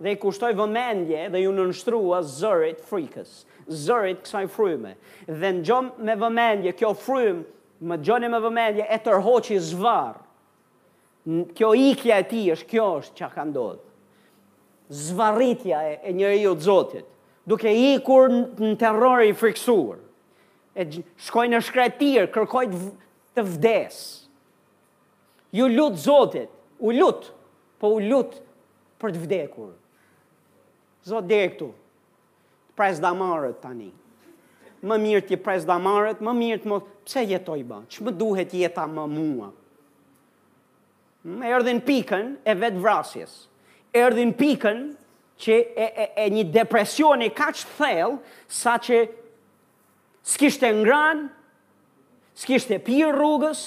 dhe 0.02 0.16
i 0.16 0.20
kushtoj 0.22 0.54
vëmendje 0.58 1.26
dhe 1.34 1.42
ju 1.44 1.52
nënshtrua 1.54 2.22
zërit 2.26 2.82
frikës, 2.90 3.32
zërit 3.70 4.24
kësaj 4.26 4.48
fryme. 4.54 4.96
Dhe 5.30 5.52
në 5.60 5.64
gjom 5.68 5.92
me 6.08 6.16
vëmendje, 6.24 6.74
kjo 6.80 6.92
frymë, 6.98 7.44
më 7.90 7.98
gjoni 8.06 8.30
me 8.30 8.40
vëmendje, 8.48 8.86
e 8.94 8.98
tërhoqi 9.06 9.60
zvarë. 9.70 10.20
Kjo 11.58 11.70
ikja 11.92 12.18
e 12.24 12.28
ti 12.32 12.42
është, 12.50 12.68
kjo 12.72 12.86
është 13.04 13.20
që 13.20 13.28
ka 13.36 13.46
ndodhë. 13.46 13.84
Zvaritja 15.06 15.84
e, 15.88 15.92
e 16.10 16.14
njëri 16.18 16.40
ju 16.44 16.56
të 16.60 16.68
zotit, 16.68 17.08
duke 17.48 17.70
i 17.72 17.92
kur 18.04 18.26
në 18.34 18.74
terrori 18.82 19.30
i 19.32 19.36
friksuar, 19.38 20.02
e 20.76 20.88
shkoj 21.28 21.46
në 21.54 21.62
shkretirë, 21.68 22.26
kërkoj 22.34 22.66
të 23.38 23.46
vdesë. 23.54 24.10
Ju 25.58 25.70
lutë 25.78 26.02
zotit, 26.08 26.50
u 26.84 26.92
lutë, 26.96 27.32
po 27.82 27.94
u 27.98 28.02
lutë 28.02 28.42
për 29.02 29.14
të 29.16 29.22
vdekurë 29.26 29.78
Zot 31.02 31.26
këtu, 31.26 31.72
pres 32.78 33.00
marët 33.02 33.58
tani. 33.64 33.90
Më 34.86 34.98
mirë 35.02 35.26
t'i 35.28 35.38
pres 35.38 35.66
marët, 35.66 36.22
më 36.26 36.34
mirë 36.38 36.62
të 36.64 36.70
më... 36.72 36.78
Pse 37.02 37.24
jetoj 37.26 37.60
ba? 37.66 37.80
Që 37.90 38.04
më 38.06 38.12
duhet 38.14 38.54
jeta 38.54 38.84
më 38.88 39.04
mua? 39.10 39.48
Hm, 41.26 41.42
erdhin 41.50 41.80
pikën 41.86 42.36
e 42.46 42.54
vetë 42.62 42.82
vrasjes. 42.84 43.32
Erdhin 43.94 44.34
pikën 44.38 44.84
që 45.42 45.58
e, 45.58 45.88
e, 45.90 46.06
e 46.22 46.30
një 46.36 46.46
depresioni 46.54 47.32
ka 47.34 47.48
që 47.58 47.72
thellë, 47.74 48.20
sa 48.46 48.76
që 48.78 49.00
s'kishte 50.30 50.70
ngran, 50.78 51.26
s'kishte 52.38 52.78
pirë 52.86 53.16
rrugës, 53.18 53.64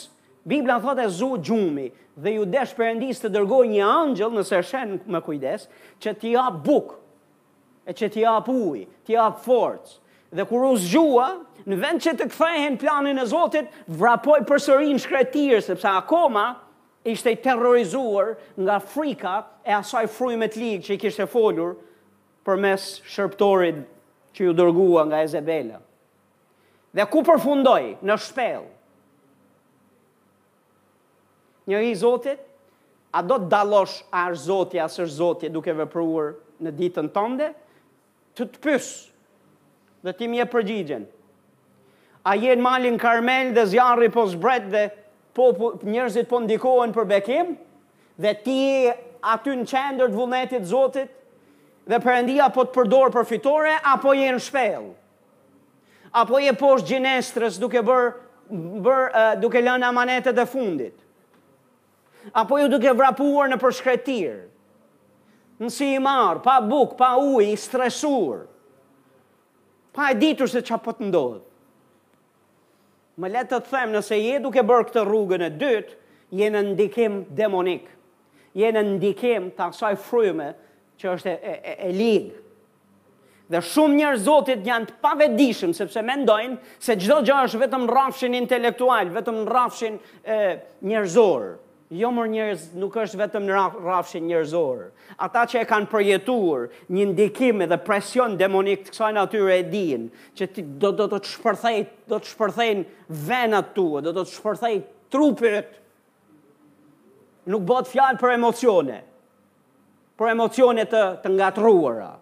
Biblia 0.47 0.79
thot 0.85 1.01
e 1.03 1.09
zu 1.11 1.33
gjumi, 1.43 1.89
dhe 2.15 2.37
ju 2.39 2.47
desh 2.55 2.75
përëndis 2.79 3.19
të 3.25 3.33
dërgoj 3.35 3.65
një 3.75 3.83
angjël, 3.91 4.31
nëse 4.39 4.63
shenë 4.71 5.01
më 5.11 5.23
kujdes, 5.27 5.67
që 5.99 6.15
t'i 6.23 6.37
a 6.39 6.47
bukë, 6.55 7.01
e 7.87 7.93
që 7.93 8.09
t'i 8.15 8.25
apë 8.29 8.53
uj, 8.69 8.83
t'i 9.05 9.17
apë 9.21 9.43
forës. 9.45 9.99
Dhe 10.35 10.45
kur 10.49 10.65
u 10.71 10.75
zgjua, 10.81 11.27
në 11.69 11.79
vend 11.81 12.03
që 12.05 12.15
të 12.19 12.29
kthehen 12.33 12.79
planin 12.81 13.21
e 13.23 13.27
Zotit, 13.29 13.69
vrapoi 14.01 14.43
për 14.49 14.63
sërin 14.65 15.01
shkretir 15.01 15.61
sepse 15.63 15.89
akoma 15.99 16.47
ishte 17.09 17.33
i 17.35 17.39
terrorizuar 17.45 18.35
nga 18.57 18.79
frika 18.81 19.37
e 19.69 19.75
asaj 19.77 20.07
frujmet 20.17 20.55
të 20.55 20.61
ligë 20.63 20.85
që 20.89 20.95
i 20.97 21.01
kishte 21.05 21.27
folur 21.31 21.77
përmes 22.45 22.89
shërptorit 23.15 23.83
që 24.35 24.49
ju 24.49 24.55
dërgua 24.59 25.05
nga 25.11 25.21
Ezebela. 25.25 25.79
Dhe 26.95 27.05
ku 27.11 27.23
përfundoi? 27.27 27.95
Në 28.03 28.17
shpellë. 28.25 28.71
Një 31.71 31.79
i 31.89 31.95
Zotit, 31.97 32.41
a 33.15 33.23
do 33.23 33.39
të 33.39 33.49
dalosh 33.53 34.01
arë 34.13 34.41
Zotit, 34.45 34.83
asër 34.85 35.07
Zotit 35.15 35.55
duke 35.55 35.73
vëpruar 35.79 36.35
në 36.63 36.75
ditën 36.81 37.09
tënde? 37.15 37.53
të 38.37 38.45
të 38.51 38.61
pysë 38.61 40.07
dhe 40.07 40.13
ti 40.13 40.29
mje 40.29 40.45
përgjigjen. 40.53 41.07
A 42.27 42.37
jenë 42.41 42.63
malin 42.65 42.99
karmel 42.99 43.53
dhe 43.57 43.67
zjarri 43.73 44.11
po 44.13 44.27
zbret 44.33 44.67
dhe 44.73 44.87
po, 45.35 45.51
po, 45.53 45.67
njërzit 45.83 46.29
po 46.29 46.41
ndikohen 46.45 46.93
për 46.97 47.07
bekim 47.11 47.55
dhe 48.23 48.33
ti 48.45 48.59
aty 49.25 49.53
në 49.63 49.67
qendër 49.71 50.11
të 50.13 50.19
vullnetit 50.19 50.67
zotit 50.69 51.11
dhe 51.89 51.99
përëndia 52.03 52.51
po 52.55 52.65
të 52.67 52.75
përdorë 52.79 53.15
për 53.17 53.27
fitore 53.31 53.77
apo 53.95 54.15
jenë 54.19 54.43
shpel, 54.47 54.85
Apo 56.15 56.39
je 56.39 56.53
poshtë 56.55 56.89
gjinestrës 56.93 57.57
duke 57.59 57.81
bërë 57.83 58.11
bër, 58.85 59.03
uh, 59.11 59.33
duke 59.43 59.59
lënë 59.59 59.83
amanetet 59.89 60.37
e 60.39 60.45
fundit. 60.47 60.95
Apo 62.39 62.59
ju 62.61 62.69
duke 62.71 62.93
vrapuar 62.95 63.51
në 63.51 63.59
përshkretirë 63.59 64.37
në 65.63 65.69
si 65.71 65.93
i 65.97 66.01
marë, 66.03 66.41
pa 66.45 66.59
buk, 66.65 66.97
pa 66.99 67.13
uj, 67.21 67.45
i 67.53 67.57
stresur, 67.59 68.45
pa 69.95 70.09
e 70.11 70.17
ditur 70.19 70.51
se 70.51 70.63
që 70.67 70.81
pëtë 70.83 71.01
po 71.05 71.09
ndodhë. 71.09 71.43
Më 73.23 73.31
letë 73.31 73.61
të 73.63 73.69
themë, 73.71 73.93
nëse 73.95 74.17
je 74.19 74.39
duke 74.43 74.63
bërë 74.67 74.87
këtë 74.91 75.03
rrugën 75.07 75.45
e 75.47 75.51
dytë, 75.61 76.01
je 76.35 76.47
në 76.51 76.63
ndikim 76.73 77.21
demonik, 77.39 77.85
je 78.59 78.71
në 78.75 78.81
ndikim 78.97 79.53
të 79.55 79.69
asaj 79.69 79.95
fryme 80.09 80.49
që 80.99 81.13
është 81.13 81.31
e, 81.37 81.53
e, 81.55 81.75
e 81.89 81.91
ligë. 81.95 82.41
Dhe 83.55 83.61
shumë 83.61 83.99
njerë 84.01 84.19
zotit 84.25 84.67
janë 84.67 84.89
të 84.89 84.97
pavedishëm, 85.05 85.75
sepse 85.77 86.03
mendojnë 86.03 86.57
se 86.83 86.97
gjdo 86.99 87.21
gjë 87.29 87.39
është 87.47 87.61
vetëm 87.61 87.85
rafshin 87.93 88.35
intelektual, 88.39 89.13
vetëm 89.15 89.43
rafshin 89.53 90.01
e, 90.25 90.39
njerëzorë. 90.89 91.53
Jo 91.93 92.09
mërë 92.17 92.31
njerëz 92.33 92.63
nuk 92.81 92.95
është 92.97 93.19
vetëm 93.21 93.45
në 93.45 93.59
rrafshin 93.77 94.25
njerëzor. 94.25 94.87
Ata 95.21 95.43
që 95.53 95.61
e 95.61 95.67
kanë 95.69 95.89
përjetur 95.93 96.63
një 96.97 97.07
ndikim 97.11 97.61
edhe 97.67 97.77
presion 97.85 98.39
demonik 98.41 98.87
të 98.87 98.95
kësaj 98.95 99.11
natyre 99.19 99.59
e 99.61 99.65
din, 99.69 100.07
që 100.33 100.49
ti 100.55 100.65
do 100.81 100.95
do 100.97 101.11
të 101.13 101.21
shpërthej, 101.35 101.81
do 102.09 102.17
të 102.25 102.31
shpërthejnë 102.33 102.85
venat 103.29 103.75
tua, 103.77 104.01
do 104.01 104.15
do 104.17 104.25
të 104.25 104.33
shpërthej 104.33 104.79
trupit. 105.13 105.75
Nuk 107.53 107.67
bëhet 107.69 107.93
fjalë 107.93 108.21
për 108.23 108.33
emocione. 108.39 109.03
Për 110.17 110.31
emocione 110.33 110.89
të, 110.89 111.05
të 111.21 111.35
ngatruara. 111.37 112.13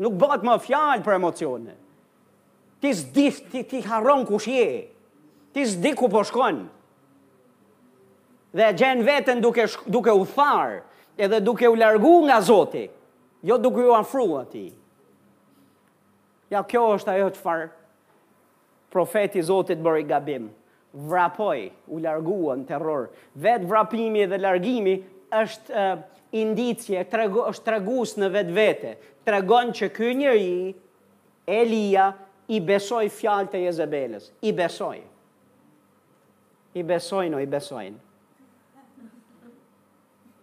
Nuk 0.00 0.16
bëhet 0.22 0.48
më 0.48 0.56
fjalë 0.64 1.04
për 1.04 1.18
emocione. 1.20 1.76
Ti 2.80 2.94
s'di 2.96 3.28
ti, 3.52 3.64
ti 3.68 3.84
harron 3.90 4.24
kush 4.24 4.48
je. 4.54 4.70
Ti 5.52 5.68
s'di 5.68 5.92
ku 5.98 6.08
po 6.08 6.24
shkon 6.24 6.64
dhe 8.56 8.64
e 8.70 8.76
gjenë 8.76 9.04
vetën 9.04 9.40
duke, 9.42 9.66
duke 9.92 10.12
u 10.16 10.22
tharë 10.28 10.80
edhe 11.20 11.40
duke 11.44 11.68
u 11.68 11.76
largu 11.76 12.14
nga 12.24 12.40
Zotit, 12.40 12.90
jo 13.42 13.56
duke 13.58 13.82
u 13.84 13.92
afru 13.96 14.28
atij. 14.40 14.70
Ja, 16.50 16.62
kjo 16.64 16.84
është 16.96 17.12
ajo 17.16 17.28
çfarë 17.34 17.42
farë 17.44 18.92
profeti 18.92 19.42
Zotit 19.44 19.82
bërë 19.84 20.00
i 20.00 20.06
gabim. 20.08 20.46
Vrapoj, 20.92 21.66
u 21.92 21.98
larguan 22.00 22.62
terror. 22.66 23.10
Vetë 23.36 23.68
vrapimi 23.68 24.24
dhe 24.30 24.38
largimi 24.40 24.94
është 25.36 25.74
uh, 25.74 26.00
indicje, 26.32 27.02
tregu, 27.10 27.44
është 27.50 27.66
tregus 27.66 28.14
në 28.16 28.30
vetë 28.36 28.56
vete. 28.56 28.94
Tregon 29.28 29.74
që 29.76 29.90
kë 29.92 30.14
njëri, 30.22 30.72
Elia, 31.46 32.08
i 32.48 32.62
besoj 32.64 33.04
fjallë 33.12 33.50
të 33.52 33.60
Jezebelës, 33.66 34.30
I 34.48 34.52
besoj. 34.56 34.98
I 36.78 36.82
besoj 36.84 37.26
në, 37.32 37.42
i 37.44 37.46
besojnë. 37.48 37.98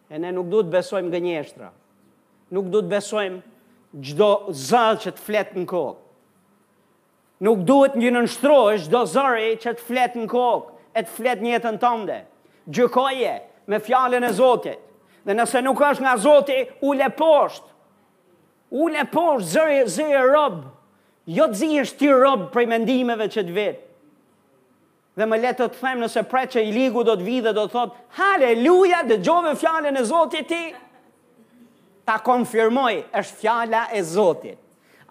E 0.09 0.19
ne 0.21 0.31
nuk 0.35 0.49
du 0.51 0.59
të 0.61 0.73
besojmë 0.75 1.09
nga 1.09 1.21
njështra. 1.25 1.69
Nuk 2.53 2.67
du 2.73 2.81
të 2.83 2.91
besojmë 2.93 4.01
gjdo 4.09 4.29
zalë 4.67 5.01
që 5.05 5.13
të 5.17 5.23
fletë 5.27 5.57
në 5.61 5.65
kokë. 5.71 6.01
Nuk 7.45 7.63
duhet 7.67 7.97
një 7.99 8.11
në 8.13 8.21
nështrojë 8.25 8.81
gjdo 8.85 9.01
zari 9.11 9.55
që 9.61 9.73
të 9.79 9.85
fletë 9.89 10.21
në 10.23 10.29
kokë, 10.31 10.75
e 10.95 11.01
të 11.03 11.13
fletë 11.17 11.43
njëtën 11.45 11.51
jetën 11.53 11.79
të 11.81 11.91
ndë. 12.03 12.19
Gjukoje 12.77 13.33
me 13.71 13.79
fjallën 13.83 14.23
e 14.23 14.31
Zotit. 14.37 14.79
Dhe 15.25 15.33
nëse 15.33 15.61
nuk 15.65 15.79
është 15.87 16.03
nga 16.05 16.13
Zotit, 16.21 16.71
u 16.85 16.93
le 16.93 17.09
poshtë. 17.19 17.69
U 18.79 18.87
le 18.93 19.03
poshtë, 19.09 19.65
zërë 19.95 20.13
e 20.13 20.23
robë. 20.29 20.63
Jo 21.37 21.47
të 21.49 21.59
zi 21.63 21.69
është 21.81 21.99
ti 21.99 22.11
robë 22.13 22.51
prej 22.53 22.67
mendimeve 22.69 23.27
që 23.33 23.43
të 23.47 23.55
vetë 23.57 23.83
dhe 25.15 25.23
më 25.31 25.37
letë 25.41 25.61
të 25.71 25.79
themë 25.81 26.01
nëse 26.03 26.23
pre 26.31 26.41
që 26.51 26.63
i 26.67 26.71
ligu 26.75 27.03
do 27.07 27.13
të 27.15 27.23
vidhe 27.27 27.51
dhe 27.53 27.55
do 27.57 27.63
të 27.65 27.73
thotë, 27.75 27.99
haleluja, 28.19 29.01
dhe 29.07 29.17
gjove 29.23 29.53
fjallën 29.59 29.95
e 29.95 30.03
Zotit 30.09 30.47
ti, 30.49 30.61
ta 32.05 32.17
konfirmoj, 32.23 32.97
është 33.19 33.39
fjala 33.41 33.85
e 33.95 34.03
Zotit. 34.03 34.59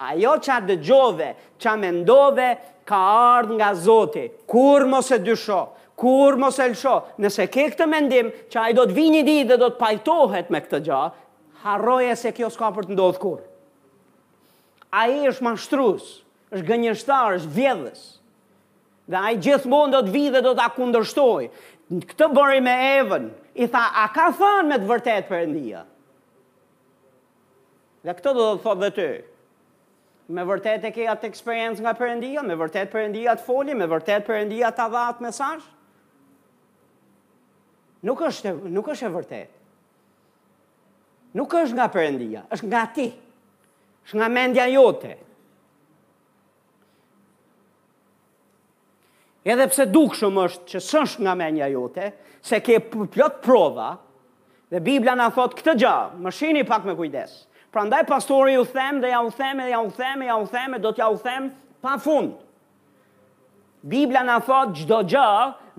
Ajo 0.04 0.34
që 0.42 0.50
a 0.52 0.58
dëgjove, 0.68 1.28
që 1.56 1.70
a 1.70 1.76
mendove, 1.78 2.48
ka 2.88 2.98
ardhë 3.38 3.56
nga 3.60 3.70
Zotit. 3.78 4.36
Kur 4.50 4.84
mos 4.90 5.08
e 5.14 5.20
dysho, 5.24 5.62
kur 5.96 6.36
mos 6.42 6.58
e 6.58 6.66
lësho, 6.72 6.96
nëse 7.22 7.46
ke 7.48 7.68
këtë 7.72 7.86
mendim, 7.88 8.32
që 8.52 8.58
a 8.60 8.64
i 8.68 8.74
do 8.76 8.82
të 8.90 8.96
vini 8.96 9.20
di 9.24 9.38
dhe 9.48 9.54
do 9.62 9.68
të 9.72 9.78
pajtohet 9.80 10.48
me 10.50 10.58
këtë 10.64 10.80
gjahë, 10.88 11.12
harroje 11.64 12.16
se 12.20 12.32
kjo 12.34 12.50
s'ka 12.52 12.68
për 12.76 12.88
të 12.90 12.96
ndodhë 12.98 13.22
kur. 13.22 13.40
A 14.92 15.04
i 15.10 15.24
është 15.30 15.46
manshtrus, 15.46 16.16
është 16.52 16.66
gënjështarë, 16.72 17.38
është 17.40 17.54
vjedhës. 17.56 18.02
Dhe 19.06 19.18
ai 19.20 19.36
gjithmonë 19.36 19.92
do 19.92 20.00
të 20.06 20.12
vi 20.14 20.22
dhe 20.32 20.40
do 20.46 20.54
ta 20.56 20.68
kundërshtoj. 20.72 21.48
Këtë 22.10 22.28
bëri 22.34 22.60
me 22.64 22.72
Evën. 23.00 23.26
I 23.54 23.66
tha, 23.70 23.82
"A 24.02 24.06
ka 24.14 24.30
thënë 24.38 24.68
me 24.68 24.76
të 24.80 24.88
vërtetë 24.88 25.28
Perëndia?" 25.28 25.82
Dhe 28.04 28.14
këtë 28.18 28.34
do 28.38 28.46
të 28.56 28.62
thotë 28.64 28.90
dhe 28.98 29.08
Me 30.34 30.40
vërtet 30.48 30.82
e 30.84 30.90
ke 30.96 31.04
atë 31.12 31.20
eksperiencë 31.28 31.80
nga 31.84 31.92
Perëndia, 31.98 32.40
me 32.42 32.54
vërtet 32.56 32.88
Perëndia 32.90 33.34
të 33.36 33.40
foli, 33.44 33.74
me 33.76 33.84
vërtet 33.88 34.24
Perëndia 34.24 34.70
të 34.74 34.86
dha 34.92 35.00
atë 35.12 35.20
mesazh? 35.24 35.62
Nuk 38.08 38.18
është 38.24 38.54
nuk 38.72 38.86
është 38.88 39.06
e 39.06 39.10
vërtet. 39.18 39.48
Nuk 41.36 41.50
është 41.60 41.76
nga 41.76 41.88
Perëndia, 41.92 42.46
është 42.56 42.62
nga 42.70 42.86
ti. 42.94 43.06
Është 44.06 44.14
nga 44.16 44.28
mendja 44.32 44.64
jote. 44.72 45.12
edhe 49.44 49.66
pse 49.70 49.86
dukshëm 49.92 50.38
është 50.46 50.70
që 50.72 50.82
sësh 50.88 51.16
nga 51.24 51.34
menja 51.36 51.66
jote, 51.72 52.12
se 52.44 52.58
ke 52.64 52.78
plot 52.82 53.38
prova, 53.44 53.94
dhe 54.72 54.80
Biblia 54.82 55.14
na 55.16 55.30
thot 55.32 55.52
këtë 55.58 55.74
gjë, 55.80 55.96
më 56.24 56.32
shihni 56.34 56.64
pak 56.68 56.86
me 56.88 56.94
kujdes. 56.98 57.36
Prandaj 57.74 58.04
pastori 58.08 58.54
ju 58.56 58.64
them 58.72 59.00
dhe 59.02 59.10
ja 59.12 59.20
u 59.22 59.30
them, 59.34 59.60
ja 59.68 59.80
u 59.82 59.90
them, 59.96 60.22
ja 60.24 60.36
u 60.38 60.46
them, 60.48 60.76
do 60.80 60.92
t'ja 60.94 61.08
u 61.12 61.18
them 61.24 61.50
pa 61.82 61.96
fund. 62.00 62.38
Biblia 63.84 64.22
na 64.24 64.38
thot 64.40 64.72
çdo 64.80 65.02
gjë 65.04 65.30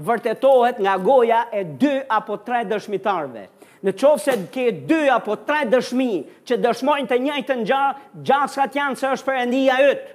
vërtetohet 0.05 0.79
nga 0.83 0.97
goja 1.01 1.45
e 1.55 1.63
dy 1.79 1.93
apo 2.13 2.37
tre 2.45 2.61
dëshmitarve. 2.69 3.47
Në 3.85 3.93
qovë 4.01 4.21
se 4.21 4.35
ke 4.53 4.67
dy 4.89 5.05
apo 5.13 5.37
tre 5.47 5.63
dëshmi 5.71 6.11
që 6.45 6.57
dëshmojnë 6.63 7.09
të 7.09 7.17
njëjtë 7.25 7.57
në 7.61 7.67
gjatë, 7.71 8.05
gjatë 8.29 8.69
janë 8.77 8.99
se 9.01 9.13
është 9.15 9.29
përëndia 9.31 9.79
ytë 9.89 10.14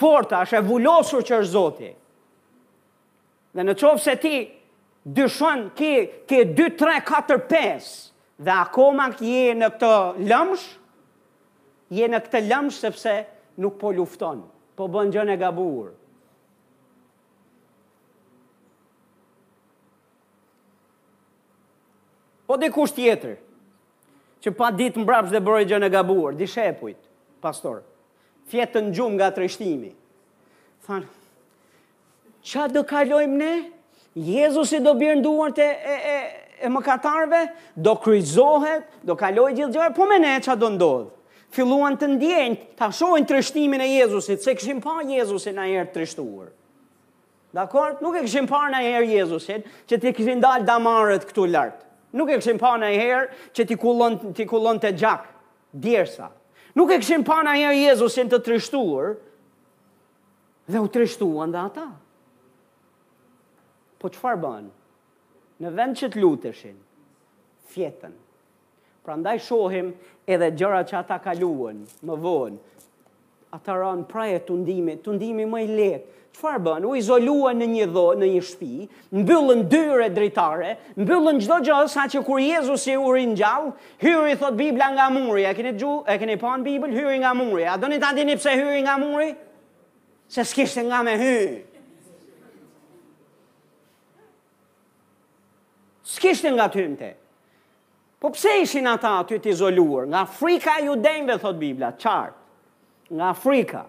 forta, 0.00 0.40
është 0.44 0.56
e 0.60 0.64
vullosur 0.68 1.24
që 1.26 1.38
është 1.42 1.52
Zoti. 1.54 1.90
Dhe 3.56 3.66
në 3.66 3.74
qovë 3.80 4.02
se 4.06 4.14
ti 4.22 4.34
dyshon 5.16 5.66
ki, 5.76 5.92
ki 6.28 6.38
2, 6.56 6.68
3, 6.80 6.98
4, 7.06 7.40
5 7.50 7.88
dhe 8.46 8.54
akoma 8.64 9.10
je 9.20 9.42
në 9.58 9.68
këtë 9.74 9.94
lëmsh, 10.30 10.68
je 11.98 12.08
në 12.08 12.20
këtë 12.24 12.44
lëmsh 12.46 12.78
sepse 12.84 13.14
nuk 13.60 13.76
po 13.80 13.90
lufton, 13.96 14.44
po 14.78 14.86
bën 14.94 15.10
gjën 15.12 15.34
e 15.34 15.38
gabuar. 15.40 15.90
Po 22.48 22.56
dhe 22.58 22.72
kusht 22.74 22.96
tjetër, 22.98 23.36
që 24.42 24.54
pa 24.58 24.70
ditë 24.74 25.04
mbrapsh 25.04 25.32
dhe 25.34 25.44
bërë 25.44 25.66
gjën 25.68 25.86
e 25.86 25.92
gabuar, 25.92 26.38
di 26.38 26.48
shepujt, 26.48 27.02
pastor 27.44 27.82
fjetë 28.50 28.80
të 28.90 29.06
nga 29.14 29.30
trështimi. 29.36 29.90
Thanë, 30.86 31.06
qa 32.52 32.66
do 32.74 32.82
kalojmë 32.88 33.38
ne? 33.40 33.52
Jezusi 34.18 34.80
do 34.82 34.94
bjerë 34.98 35.20
nduar 35.20 35.52
të 35.54 35.66
e, 35.66 35.96
e, 36.14 36.16
e 36.66 36.70
mëkatarve, 36.74 37.44
do 37.78 37.94
kryzohet, 38.02 38.88
do 39.06 39.14
kaloj 39.18 39.50
gjithë 39.54 39.76
gjërë, 39.76 39.94
po 39.96 40.06
me 40.10 40.18
ne 40.24 40.34
qa 40.42 40.56
do 40.58 40.70
ndodhë? 40.74 41.08
Filuan 41.54 41.96
të 41.98 42.08
ndjenjë, 42.16 42.60
të 42.78 42.86
ashojnë 42.88 43.26
trështimin 43.30 43.82
e 43.82 43.88
Jezusit, 43.98 44.42
se 44.42 44.52
këshim 44.54 44.82
pa 44.82 44.98
Jezusin 45.06 45.58
a 45.58 45.64
herë 45.66 45.90
trështuar. 45.94 46.50
Dakor? 47.54 47.96
Nuk 48.02 48.14
e 48.14 48.22
këshim 48.28 48.46
parë 48.46 48.70
në 48.76 48.82
herë 48.84 49.06
Jezusin 49.16 49.64
që 49.90 49.98
ti 50.04 50.12
këshim 50.14 50.42
dalë 50.42 50.66
damaret 50.68 51.24
këtu 51.26 51.48
lartë. 51.50 51.86
Nuk 52.18 52.30
e 52.30 52.38
këshim 52.38 52.60
parë 52.62 52.84
në 52.84 52.90
herë 52.94 53.24
që 53.58 53.66
ti 53.70 53.78
kullon 53.78 54.18
ti 54.36 54.46
kulon 54.50 54.78
të 54.82 54.92
gjakë, 55.00 55.34
djersa. 55.82 56.30
Nuk 56.80 56.94
e 56.94 56.96
këshim 56.96 57.20
pana 57.28 57.52
njerë 57.60 57.76
Jezusin 57.76 58.30
të 58.32 58.38
trishtuar, 58.46 59.10
dhe 60.72 60.80
u 60.80 60.86
trishtuan 60.94 61.52
dhe 61.52 61.58
ata. 61.68 61.84
Po 64.00 64.08
qëfar 64.14 64.38
banë? 64.40 64.70
Në 65.60 65.72
vend 65.76 65.98
që 66.00 66.08
të 66.14 66.22
lutëshin, 66.22 66.78
fjetën. 67.74 68.14
Pra 69.04 69.18
ndaj 69.20 69.42
shohim 69.44 69.90
edhe 70.32 70.48
gjëra 70.56 70.80
që 70.88 70.96
ata 71.02 71.20
kaluën, 71.26 71.84
më 72.08 72.16
vonë, 72.24 72.58
ata 73.50 73.74
ranë 73.74 74.04
praje 74.10 74.40
të 74.46 74.54
ndimit, 74.62 75.00
të 75.02 75.14
ndimit 75.18 75.48
më 75.50 75.60
i 75.66 75.70
letë, 75.74 76.16
qëfar 76.36 76.60
bënë, 76.62 76.86
u 76.86 76.94
izolua 76.94 77.50
në 77.58 77.66
një 77.72 77.86
dhë, 77.90 78.04
në 78.20 78.28
një 78.36 78.42
shpi, 78.46 78.86
në 79.16 79.24
bëllën 79.26 79.64
dyre 79.72 80.06
dritare, 80.14 80.76
në 80.94 81.06
bëllën 81.08 81.40
gjdo 81.42 81.56
gjësë, 81.66 81.90
sa 81.96 82.04
që 82.12 82.22
kur 82.28 82.38
Jezus 82.42 82.84
i 82.86 82.94
uri 83.02 83.24
gjallë, 83.40 83.72
hyri 84.04 84.36
thot 84.38 84.54
Biblia 84.60 84.92
nga 84.94 85.08
muri, 85.10 85.48
e 85.50 85.54
kene, 85.58 85.74
e 85.74 86.18
keni 86.22 86.38
pa 86.38 86.52
në 86.60 86.68
Biblia, 86.68 86.94
hyri 87.00 87.18
nga 87.24 87.32
muri, 87.34 87.66
a 87.66 87.74
do 87.76 87.90
një 87.90 87.98
të 88.04 88.12
adini 88.12 88.38
pse 88.38 88.54
hyri 88.60 88.84
nga 88.86 88.94
muri? 89.02 89.32
Se 90.30 90.46
s'kishtë 90.46 90.86
nga 90.86 91.02
me 91.02 91.16
hyri. 91.18 91.58
S'kishtë 96.06 96.54
nga 96.54 96.70
të 96.70 96.84
hymte. 96.84 97.10
Po 98.22 98.30
pse 98.34 98.60
ishin 98.62 98.86
ata 98.94 99.16
aty 99.24 99.40
të 99.42 99.50
izoluar? 99.54 100.06
Nga 100.10 100.22
frika 100.38 100.76
ju 100.86 100.94
denve, 101.02 101.34
thot 101.42 101.58
Biblia, 101.58 101.90
qartë 101.92 102.38
nga 103.10 103.28
Afrika. 103.30 103.84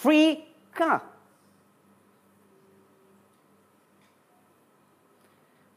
Frika. 0.00 1.00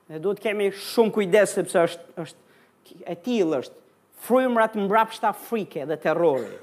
Ne 0.10 0.20
duhet 0.20 0.42
të 0.42 0.46
kemi 0.50 0.70
shumë 0.76 1.14
kujdes 1.16 1.54
sepse 1.56 1.84
është 1.88 2.18
është 2.26 3.04
e 3.06 3.16
tillë 3.24 3.60
është 3.62 3.78
frymëra 4.26 4.66
të 4.74 4.82
mbrapshta 4.88 5.30
frike 5.38 5.86
dhe 5.88 5.98
terrori 6.04 6.58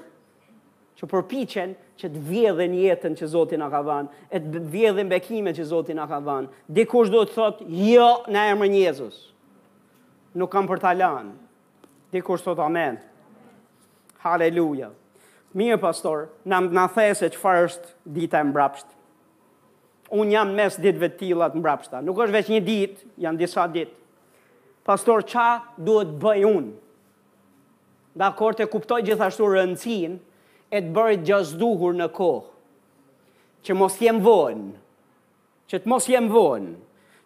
që 0.99 1.07
përpiqen 1.09 1.73
që 2.01 2.09
të 2.13 2.21
vjedhin 2.27 2.73
jetën 2.77 3.15
që 3.17 3.27
Zoti 3.31 3.57
na 3.57 3.67
ka 3.69 3.79
dhënë, 3.85 4.09
e 4.33 4.37
të 4.41 4.61
vjedhin 4.73 5.09
bekimet 5.09 5.57
që 5.59 5.65
Zoti 5.71 5.93
na 5.97 6.07
ka 6.09 6.17
dhënë. 6.25 6.49
Dikush 6.77 7.09
do 7.13 7.21
të 7.25 7.33
thotë, 7.37 7.65
"Jo, 7.93 8.09
në 8.33 8.41
emrin 8.53 8.73
e 8.73 8.81
Jezus." 8.85 9.17
Nuk 10.33 10.51
kam 10.51 10.67
për 10.67 10.79
ta 10.79 10.91
lënë." 10.97 11.33
Dikush 12.13 12.41
thotë, 12.43 12.65
"Amen." 12.65 12.97
Haleluja. 14.27 14.91
Mirë, 15.57 15.77
pastor, 15.81 16.27
në 16.45 16.59
na 16.75 16.87
the 16.87 17.13
çfarë 17.15 17.31
që 17.35 17.41
farë 17.41 17.67
është 17.69 17.93
dita 18.17 18.39
e 18.43 18.49
mbrapsht. 18.51 18.87
Unë 20.13 20.35
jam 20.35 20.51
mes 20.55 20.77
ditëve 20.79 21.09
tilla 21.19 21.47
të 21.51 21.57
mbrapshta. 21.59 22.01
Nuk 22.05 22.17
është 22.25 22.35
veç 22.35 22.51
një 22.51 22.59
ditë, 22.67 23.07
janë 23.25 23.39
disa 23.41 23.65
ditë. 23.73 23.91
Pastor, 24.87 25.23
qa 25.27 25.47
duhet 25.77 26.07
bëj 26.21 26.43
unë? 26.47 26.75
Dhe 28.17 28.29
të 28.57 28.67
kuptoj 28.71 29.01
gjithashtu 29.05 29.45
rëndësin 29.51 30.19
e 30.71 30.79
të 30.81 30.93
bërë 30.95 31.19
gjazduhur 31.27 31.93
në 31.99 32.07
kohë. 32.11 32.49
Që 33.65 33.73
mos 33.75 33.97
jem 33.99 34.21
vënë. 34.21 34.71
Që 35.67 35.79
të 35.83 35.87
mos 35.91 36.07
jem 36.07 36.29
vënë. 36.31 36.73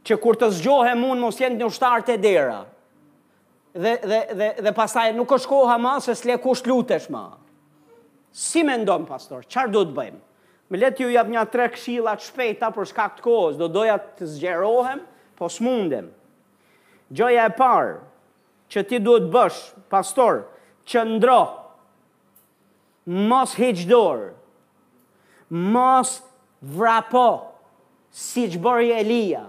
Që 0.08 0.18
kur 0.24 0.36
të 0.39 0.49
zgjohem 0.58 1.04
unë, 1.06 1.22
mos 1.22 1.38
jem 1.38 1.58
një 1.62 1.68
shtarë 1.76 2.08
të 2.08 2.16
dera 2.24 2.64
dhe, 3.74 3.97
dhe, 3.97 4.26
dhe, 4.34 4.53
dhe 4.61 4.72
pasaj 4.76 5.13
nuk 5.15 5.32
është 5.34 5.49
koha 5.49 5.78
ma 5.80 5.95
se 6.03 6.13
s'le 6.15 6.36
kusht 6.43 6.67
lutesh 6.67 7.09
ma. 7.11 7.38
Si 8.32 8.63
me 8.63 8.78
ndonë, 8.80 9.07
pastor, 9.07 9.45
qarë 9.49 9.72
du 9.74 9.86
të 9.88 9.95
bëjmë? 9.97 10.22
Me 10.72 10.80
letë 10.80 11.03
ju 11.03 11.11
jap 11.11 11.28
një 11.28 11.41
tre 11.51 11.65
kshilat 11.74 12.24
shpejta 12.24 12.69
për 12.72 12.88
shkakt 12.91 13.24
kohës, 13.26 13.57
do 13.59 13.67
doja 13.67 13.97
të 13.99 14.28
zgjerohem, 14.38 15.01
po 15.36 15.49
s'mundem. 15.51 16.07
Gjoja 17.11 17.47
e 17.49 17.53
parë, 17.57 17.97
që 18.72 18.84
ti 18.88 19.01
duhet 19.03 19.26
bësh, 19.34 19.57
pastor, 19.91 20.45
që 20.88 21.03
ndro, 21.09 21.39
mos 23.28 23.55
heqdor, 23.59 24.30
mos 25.51 26.22
vrapo, 26.63 27.26
si 28.11 28.45
që 28.53 28.61
bërë 28.63 28.93
Elia, 29.01 29.43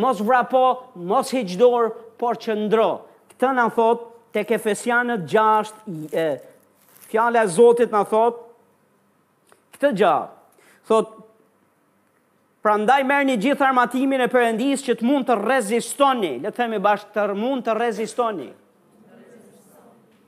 mos 0.00 0.24
vrapo, 0.24 0.64
mos 0.96 1.32
heqdor, 1.36 1.92
por 2.20 2.40
që 2.40 2.56
ndro 2.64 2.92
këtë 3.38 3.50
në 3.56 3.62
thot, 3.74 4.04
të 4.34 4.42
kefesianët 4.48 5.22
fesianët 5.24 5.26
gjasht, 5.30 6.40
fjale 7.10 7.42
e 7.46 7.50
Zotit 7.54 7.92
në 7.94 8.00
thot, 8.10 8.38
këtë 9.76 9.92
gjasht, 9.98 10.34
thot, 10.88 11.12
pra 12.64 12.74
ndaj 12.80 13.00
merë 13.04 13.26
një 13.28 13.36
gjithë 13.44 13.66
armatimin 13.68 14.24
e 14.24 14.28
përëndis 14.32 14.84
që 14.86 14.96
të 15.00 15.06
mund 15.06 15.26
të 15.28 15.36
rezistoni, 15.44 16.32
le 16.42 16.50
të 16.50 16.58
themi 16.62 16.80
bashkë 16.82 17.14
të 17.16 17.26
mund 17.40 17.66
të 17.70 17.78
rezistoni, 17.82 18.50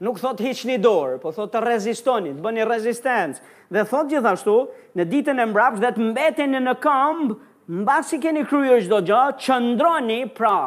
Nuk 0.04 0.18
thot 0.20 0.36
hiq 0.44 0.58
një 0.68 0.74
dorë, 0.84 1.14
po 1.22 1.30
thot 1.32 1.54
të 1.54 1.60
rezistoni, 1.64 2.34
të 2.36 2.42
bëni 2.44 2.66
rezistencë. 2.68 3.38
Dhe 3.72 3.84
thot 3.88 4.10
gjithashtu, 4.12 4.56
në 4.98 5.06
ditën 5.08 5.40
e 5.40 5.46
mbrapsh 5.48 5.80
dhe 5.80 5.88
të 5.96 6.02
mbeteni 6.10 6.60
në 6.60 6.74
këmbë, 6.84 7.36
mbasi 7.78 8.18
keni 8.20 8.42
kryer 8.50 8.84
çdo 8.84 8.98
gjë, 9.08 9.22
qëndroni 9.40 10.18
pra 10.36 10.58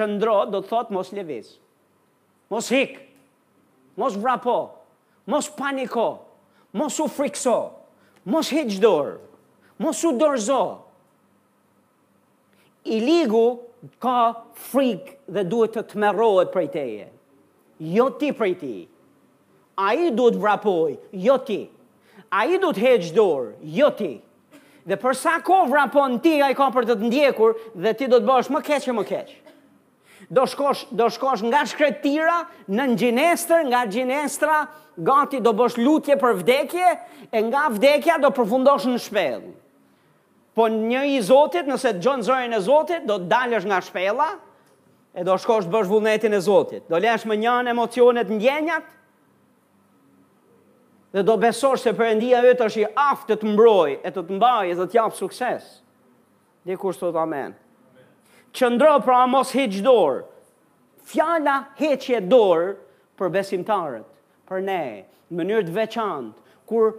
ndro 0.00 0.36
do 0.50 0.60
të 0.60 0.68
thotë 0.68 0.92
mos 0.94 1.10
leviz. 1.14 1.56
Mos 2.50 2.68
hik, 2.72 2.98
mos 3.96 4.14
vrapo, 4.16 4.56
mos 5.26 5.48
paniko, 5.56 6.06
mos 6.72 6.98
u 7.00 7.08
frikso, 7.08 7.56
mos 8.24 8.50
heqdor, 8.52 9.18
mos 9.78 10.02
u 10.04 10.12
dorzo. 10.12 10.84
I 12.84 13.00
ligu 13.00 13.60
ka 14.02 14.18
frik 14.68 15.16
dhe 15.32 15.44
duhet 15.48 15.74
të 15.76 15.82
të 15.90 15.98
merohet 16.02 16.52
prej 16.52 16.68
teje. 16.74 17.06
Jo 17.78 18.10
ti 18.18 18.32
prej 18.32 18.54
ti. 18.60 18.74
A 19.76 19.92
i 19.96 20.10
du 20.12 20.28
të 20.34 20.38
vrapoj, 20.42 20.96
jo 21.12 21.36
ti. 21.46 21.68
A 22.30 22.44
i 22.48 22.58
du 22.62 22.72
të 22.72 22.82
heqdor, 22.82 23.52
jo 23.62 23.88
ti. 23.98 24.16
Dhe 24.84 24.96
përsa 24.98 25.36
ko 25.46 25.64
vrapon 25.70 26.18
ti, 26.22 26.36
a 26.42 26.50
i 26.50 26.56
ka 26.58 26.66
për 26.74 26.88
të 26.90 26.98
të 26.98 27.08
ndjekur 27.08 27.54
dhe 27.80 27.92
ti 27.96 28.08
do 28.10 28.18
të 28.18 28.28
bësh 28.28 28.50
më 28.52 28.62
keqë 28.66 28.90
e 28.90 28.94
më 28.98 29.04
keqë 29.12 29.41
do 30.30 30.42
shkosh 30.46 30.86
do 30.92 31.08
shkosh 31.10 31.42
nga 31.48 31.64
shkretira 31.66 32.36
në 32.70 32.86
gjinestër, 32.98 33.66
nga 33.70 33.82
gjinestra, 33.90 34.60
gati 35.06 35.40
do 35.42 35.52
bësh 35.56 35.78
lutje 35.82 36.16
për 36.20 36.36
vdekje 36.42 36.92
e 37.32 37.42
nga 37.48 37.66
vdekja 37.72 38.18
do 38.22 38.30
përfundosh 38.36 38.88
në 38.92 39.00
shpellë. 39.06 39.52
Po 40.52 40.66
një 40.68 41.04
i 41.14 41.20
Zotit, 41.24 41.64
nëse 41.70 41.94
të 41.96 42.02
gjonë 42.04 42.26
zërën 42.26 42.54
e 42.54 42.60
Zotit, 42.60 43.06
do 43.08 43.16
të 43.22 43.30
dalësh 43.30 43.64
nga 43.70 43.78
shpela, 43.80 44.26
e 45.16 45.24
do 45.24 45.36
shkosh 45.40 45.64
të 45.64 45.72
bësh 45.72 45.88
vullnetin 45.88 46.36
e 46.36 46.42
Zotit. 46.44 46.84
Do 46.92 47.00
lesh 47.00 47.24
më 47.24 47.38
njën 47.40 47.72
emocionet 47.72 48.28
në 48.28 48.82
dhe 51.12 51.20
do 51.28 51.34
besosh 51.36 51.82
se 51.84 51.92
përëndia 51.92 52.38
e 52.48 52.54
të 52.56 52.68
shi 52.72 52.84
aftë 52.92 53.34
të 53.34 53.40
të 53.42 53.50
mbroj, 53.52 53.98
e 54.00 54.10
të 54.14 54.22
të 54.28 54.36
mbaj, 54.36 54.70
e 54.72 54.76
të 54.78 54.86
të 54.86 54.96
japë 54.96 55.16
sukses. 55.18 55.64
Dhe 56.64 56.76
kur 56.80 56.96
së 56.96 57.02
të 57.04 57.10
të 57.12 57.20
amen 57.20 57.52
qëndro 58.52 59.00
pra 59.04 59.24
mos 59.26 59.52
heq 59.56 59.78
dorë. 59.84 60.24
Fjala 61.12 61.54
heqje 61.80 62.20
dorë 62.30 62.74
për 63.18 63.32
besimtarët, 63.34 64.04
për 64.48 64.60
ne, 64.64 64.80
në 65.32 65.38
mënyrë 65.40 65.66
të 65.70 65.74
veçantë, 65.78 66.52
kur 66.68 66.92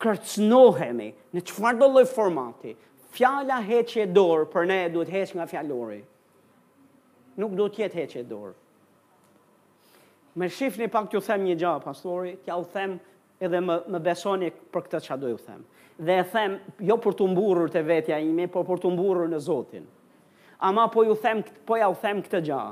kërcënohemi, 0.00 1.08
në 1.34 1.42
çfarëdo 1.48 1.82
do 1.82 1.88
lloj 1.96 2.04
formati, 2.12 2.74
fjala 3.16 3.58
heqje 3.66 4.06
dorë 4.14 4.46
për 4.52 4.68
ne 4.70 4.78
duhet 4.94 5.12
heq 5.16 5.34
nga 5.36 5.48
fjalori. 5.50 5.98
Nuk 7.38 7.56
duhet 7.58 7.80
jetë 7.84 8.02
heqje 8.04 8.22
dorë. 8.30 8.54
Më 10.38 10.48
shifni 10.54 10.86
pak 10.92 11.10
t'ju 11.10 11.20
them 11.26 11.48
një 11.48 11.58
gjë, 11.58 11.72
pastori, 11.82 12.36
t'ja 12.44 12.56
u 12.60 12.64
them 12.70 12.98
edhe 13.42 13.58
më, 13.62 13.78
më 13.90 13.98
besoni 14.06 14.52
për 14.54 14.86
këtë 14.86 15.00
që 15.06 15.18
do 15.22 15.32
ju 15.32 15.40
them. 15.44 15.64
Dhe 15.98 16.20
e 16.22 16.24
them, 16.30 16.58
jo 16.90 16.94
për 17.02 17.16
të 17.18 17.28
mburur 17.32 17.70
të 17.74 17.82
vetja 17.88 18.18
ime, 18.22 18.46
por 18.48 18.66
për 18.68 18.84
të 18.84 18.92
mburur 18.94 19.26
në 19.32 19.40
Zotin 19.42 19.86
ama 20.58 20.88
po 20.88 21.04
ju 21.04 21.14
them 21.14 21.42
po 21.64 21.76
ja 21.78 21.88
u 21.90 21.94
them 22.00 22.22
këtë 22.22 22.40
gjë. 22.44 22.62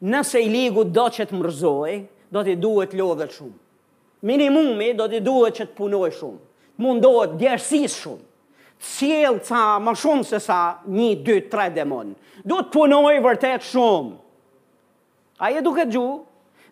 Nëse 0.00 0.40
i 0.40 0.48
ligu 0.50 0.84
do 0.84 1.08
të 1.10 1.26
të 1.28 1.38
mërzoj, 1.38 1.96
do 2.32 2.44
të 2.44 2.54
duhet 2.60 2.94
lodhet 2.96 3.32
shumë. 3.36 3.56
Minimumi 4.22 4.92
do 4.98 5.06
të 5.10 5.20
duhet 5.22 5.58
që 5.60 5.66
të 5.68 5.76
punoj 5.78 6.10
shumë. 6.18 6.38
mundohet 6.78 7.30
djersis 7.38 7.96
shumë. 8.04 8.24
Ciel 8.78 9.40
ca 9.42 9.78
më 9.82 9.94
shumë 9.98 10.22
se 10.24 10.38
sa 10.40 10.58
1 10.86 11.22
2 11.26 11.48
3 11.50 11.72
demon. 11.74 12.14
Do 12.46 12.56
të 12.60 12.70
punoj 12.70 13.16
vërtet 13.24 13.62
shumë. 13.66 14.12
Ai 15.38 15.56
e 15.58 15.62
duket 15.62 15.94
ju 15.94 16.22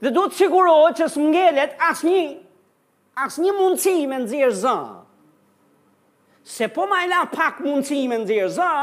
dhe 0.03 0.11
do 0.15 0.21
të 0.29 0.33
sigurohet 0.37 0.97
që 0.97 1.07
s'mngelet 1.15 1.75
asnjë 1.91 2.37
asnjë 3.25 3.45
një 3.45 3.53
mundësi 3.59 4.07
me 4.07 4.17
nëzirë 4.23 4.53
zë. 4.63 4.81
Se 6.45 6.69
po 6.69 6.87
majla 6.87 7.25
pak 7.35 7.59
mundësi 7.61 8.07
me 8.09 8.19
nëzirë 8.23 8.49
zë, 8.57 8.75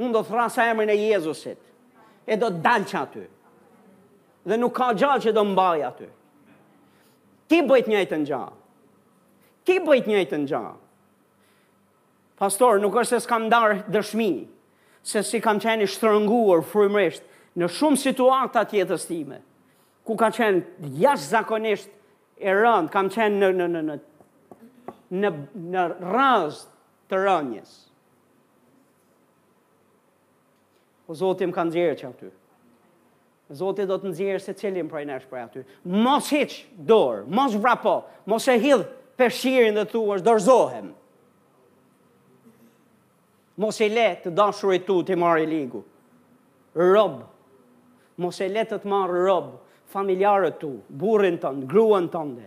unë 0.00 0.14
do 0.16 0.22
të 0.24 0.30
thrasa 0.32 0.66
emrin 0.72 0.90
e 0.92 0.96
Jezusit, 0.96 1.58
e 2.26 2.36
do 2.38 2.48
të 2.50 2.62
dalë 2.64 2.88
që 2.90 2.98
aty, 3.00 3.24
dhe 4.48 4.58
nuk 4.58 4.72
ka 4.78 4.92
gjallë 4.96 5.24
që 5.26 5.34
do 5.36 5.44
mbaj 5.50 5.82
aty. 5.90 6.08
Ki 7.50 7.60
bëjt 7.66 7.90
njëjtë 7.90 8.20
në 8.22 8.28
gjallë? 8.30 8.56
Ki 9.66 9.76
bëjt 9.84 10.08
njëjtë 10.08 10.38
në 10.44 10.50
gjallë? 10.52 10.78
Pastor, 12.40 12.80
nuk 12.80 12.96
është 12.96 13.18
se 13.18 13.26
s'kam 13.26 13.48
darë 13.52 13.82
dëshmi, 13.92 14.30
se 15.04 15.20
si 15.24 15.40
kam 15.44 15.58
qeni 15.60 15.86
shtërënguar 15.88 16.62
frimresht 16.68 17.24
në 17.58 17.68
shumë 17.72 18.00
situata 18.00 18.62
tjetës 18.68 19.04
time, 19.08 19.40
ku 20.06 20.16
ka 20.20 20.30
qenë 20.32 20.88
jashtë 21.02 21.30
zakonisht 21.34 21.92
e 22.40 22.54
rënd, 22.56 22.88
kam 22.92 23.10
qenë 23.12 23.36
në, 23.42 23.52
në, 23.58 23.68
në, 23.74 23.82
në, 23.90 24.00
në, 25.20 25.32
në 25.74 25.86
rëz 26.00 26.64
të 27.12 27.20
rënjës. 27.28 27.76
o 31.10 31.10
po 31.12 31.18
Zoti 31.18 31.46
më 31.46 31.52
ka 31.56 31.64
nxjerrë 31.66 31.98
që 32.00 32.06
aty. 32.10 32.28
Zoti 33.58 33.82
do 33.90 33.96
të 33.98 34.08
nxjerrë 34.10 34.44
se 34.44 34.52
çelim 34.60 34.88
prej 34.90 35.06
nesh 35.08 35.26
prej 35.30 35.44
aty. 35.46 35.60
Mos 36.04 36.26
hiç 36.32 36.52
dor, 36.90 37.24
mos 37.26 37.52
vrapo, 37.62 37.96
mos 38.30 38.46
e 38.46 38.56
hidh 38.64 38.86
peshirin 39.18 39.74
dhe 39.78 39.84
thua 39.90 40.14
është 40.18 40.24
dorzohem. 40.30 40.86
Mos 43.60 43.76
e 43.80 43.88
le 43.96 44.08
të 44.22 44.30
dashurit 44.38 44.86
tu 44.86 45.00
të 45.06 45.14
marrë 45.22 45.46
ligu. 45.50 45.80
Rob. 46.92 47.14
Mos 48.22 48.36
e 48.40 48.46
le 48.54 48.62
të 48.68 48.76
të 48.82 48.88
marrë 48.92 49.24
rob, 49.26 49.46
familjarët 49.92 50.60
tu, 50.60 50.70
burrin 51.00 51.38
tën, 51.40 51.56
gruan 51.70 52.06
tënde, 52.12 52.46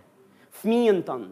fëmijën 0.62 1.00
tën. 1.08 1.22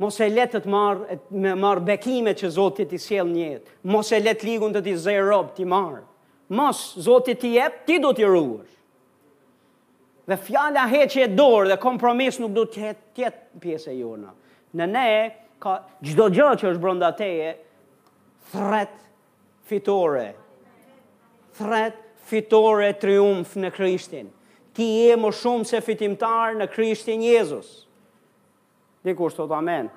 Mos 0.00 0.16
e 0.24 0.28
le 0.30 0.44
të 0.52 0.60
të 0.62 0.70
marrë 0.70 1.18
me 1.42 1.52
marr 1.64 1.82
bekimet 1.88 2.38
që 2.40 2.48
Zoti 2.56 2.86
ti 2.88 2.98
sjell 3.02 3.28
në 3.34 3.40
jetë. 3.50 3.70
Mos 3.92 4.06
e 4.16 4.22
le 4.22 4.32
të 4.34 4.46
ligun 4.48 4.72
të 4.74 4.80
të 4.86 4.94
zë 5.04 5.16
rob 5.28 5.50
ti 5.56 5.66
marë 5.68 6.06
mos 6.50 6.94
zotit 6.98 7.40
t'i 7.40 7.52
jep, 7.54 7.82
ti 7.86 7.98
do 8.02 8.10
t'i 8.14 8.26
ruash. 8.26 8.74
Dhe 10.26 10.36
fjala 10.36 10.84
he 10.88 11.04
e 11.22 11.28
dorë 11.28 11.68
dhe 11.70 11.78
kompromis 11.82 12.38
nuk 12.40 12.52
do 12.54 12.64
t'jetë 12.66 13.14
tjet 13.16 13.36
pjesë 13.62 13.90
e 13.94 13.98
jona. 14.00 14.32
Në 14.78 14.86
ne, 14.86 15.06
ka 15.60 15.78
gjdo 16.06 16.28
gjë 16.30 16.50
që 16.60 16.68
është 16.70 16.82
brënda 16.82 17.10
teje, 17.18 17.48
thret 18.52 18.92
fitore. 19.68 20.28
Thret 21.58 21.96
fitore 22.30 22.92
triumf 23.02 23.56
në 23.58 23.72
Krishtin. 23.74 24.28
Ti 24.74 24.86
e 25.10 25.16
më 25.18 25.32
shumë 25.34 25.66
se 25.66 25.80
fitimtar 25.82 26.54
në 26.54 26.70
Krishtin 26.70 27.24
Jezus. 27.26 27.86
Dikur 29.02 29.32
së 29.34 29.40
të 29.46 29.56
amen. 29.56 29.88
amen. 29.88 29.90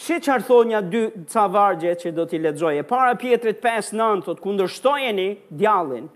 Si 0.00 0.16
që 0.16 0.30
arthonja 0.38 0.78
dy 0.80 1.00
ca 1.28 1.42
vargje 1.52 1.90
që 2.00 2.12
do 2.16 2.24
t'i 2.24 2.38
ledzoj, 2.40 2.72
e 2.80 2.84
para 2.88 3.12
pjetrit 3.20 3.58
5-9, 3.60 4.22
thot, 4.24 4.38
kundër 4.40 4.70
shtojeni 4.72 5.26
djallin, 5.52 6.06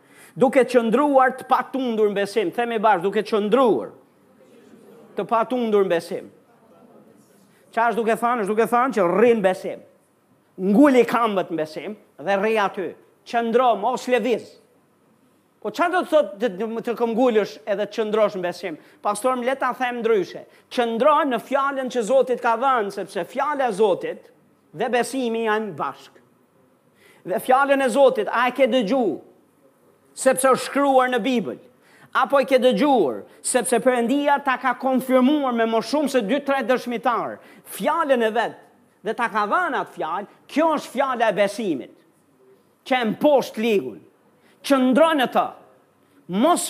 duke 0.41 0.63
qëndruar 0.73 1.35
të 1.41 1.45
patundur 1.51 2.09
në 2.09 2.17
besim, 2.17 2.49
theme 2.57 2.79
bash, 2.81 3.03
duke 3.05 3.21
qëndruar 3.29 3.91
të 5.19 5.27
patundur 5.29 5.85
në 5.85 5.93
besim. 5.93 6.31
Qa 7.77 7.91
është 7.91 8.01
duke 8.01 8.17
thanë, 8.23 8.47
është 8.47 8.55
duke 8.55 8.69
thanë 8.73 8.97
që 8.97 9.07
rrinë 9.19 9.45
besim. 9.51 9.85
Ngulli 10.71 11.05
kambët 11.11 11.51
në 11.53 11.59
besim 11.61 11.97
dhe 12.25 12.37
rri 12.41 12.57
aty. 12.65 12.89
Qëndro, 13.29 13.75
mos 13.85 14.07
levizë. 14.09 14.55
Po 15.65 15.71
qa 15.73 15.87
do 15.89 16.03
të 16.05 16.09
thot 16.11 16.33
të 16.37 16.49
të 16.59 16.93
edhe 17.73 17.85
të 17.89 17.95
qëndrosh 17.97 18.35
në 18.37 18.41
besim? 18.45 18.75
Pastor 19.01 19.33
më 19.39 19.47
leta 19.47 19.71
them 19.79 20.03
ndryshe. 20.03 20.43
Qëndro 20.69 21.15
në 21.31 21.39
fjallën 21.47 21.89
që 21.95 22.01
Zotit 22.05 22.41
ka 22.45 22.53
dhënë, 22.61 22.93
sepse 22.93 23.23
fjallë 23.31 23.65
e 23.65 23.71
Zotit 23.79 24.27
dhe 24.77 24.91
besimi 24.93 25.47
janë 25.47 25.73
bashkë. 25.79 26.21
Dhe 27.33 27.41
fjallën 27.47 27.81
e 27.81 27.89
Zotit, 27.95 28.29
a 28.29 28.43
e 28.49 28.53
ke 28.53 28.69
dëgjuar? 28.75 29.23
sepse 30.25 30.47
është 30.53 30.67
shkryuar 30.69 31.09
në 31.15 31.19
Bibël. 31.25 31.57
Apo 32.13 32.39
e 32.39 32.45
ke 32.45 32.61
dëgjuar, 32.61 33.23
sepse 33.43 33.81
përëndia 33.83 34.37
ta 34.45 34.59
ka 34.61 34.77
konfirmuar 34.85 35.53
me 35.57 35.65
më 35.67 35.81
shumë 35.83 36.13
se 36.13 36.21
2-3 36.29 36.69
dëshmitarë, 36.69 37.39
fjallën 37.79 38.23
e 38.23 38.31
vetë 38.31 38.61
dhe 39.09 39.13
ta 39.17 39.33
ka 39.33 39.49
dhënë 39.51 39.81
atë 39.81 39.97
fjallë, 39.97 40.29
kjo 40.47 40.69
është 40.77 40.93
fjallë 40.99 41.29
e 41.33 41.37
besimit, 41.41 41.95
që 42.85 43.01
e 43.01 43.07
më 43.15 43.19
poshtë 43.25 43.65
ligunë 43.65 44.03
qëndron 44.67 45.21
e 45.23 45.27
ta, 45.31 45.45
mos, 46.35 46.67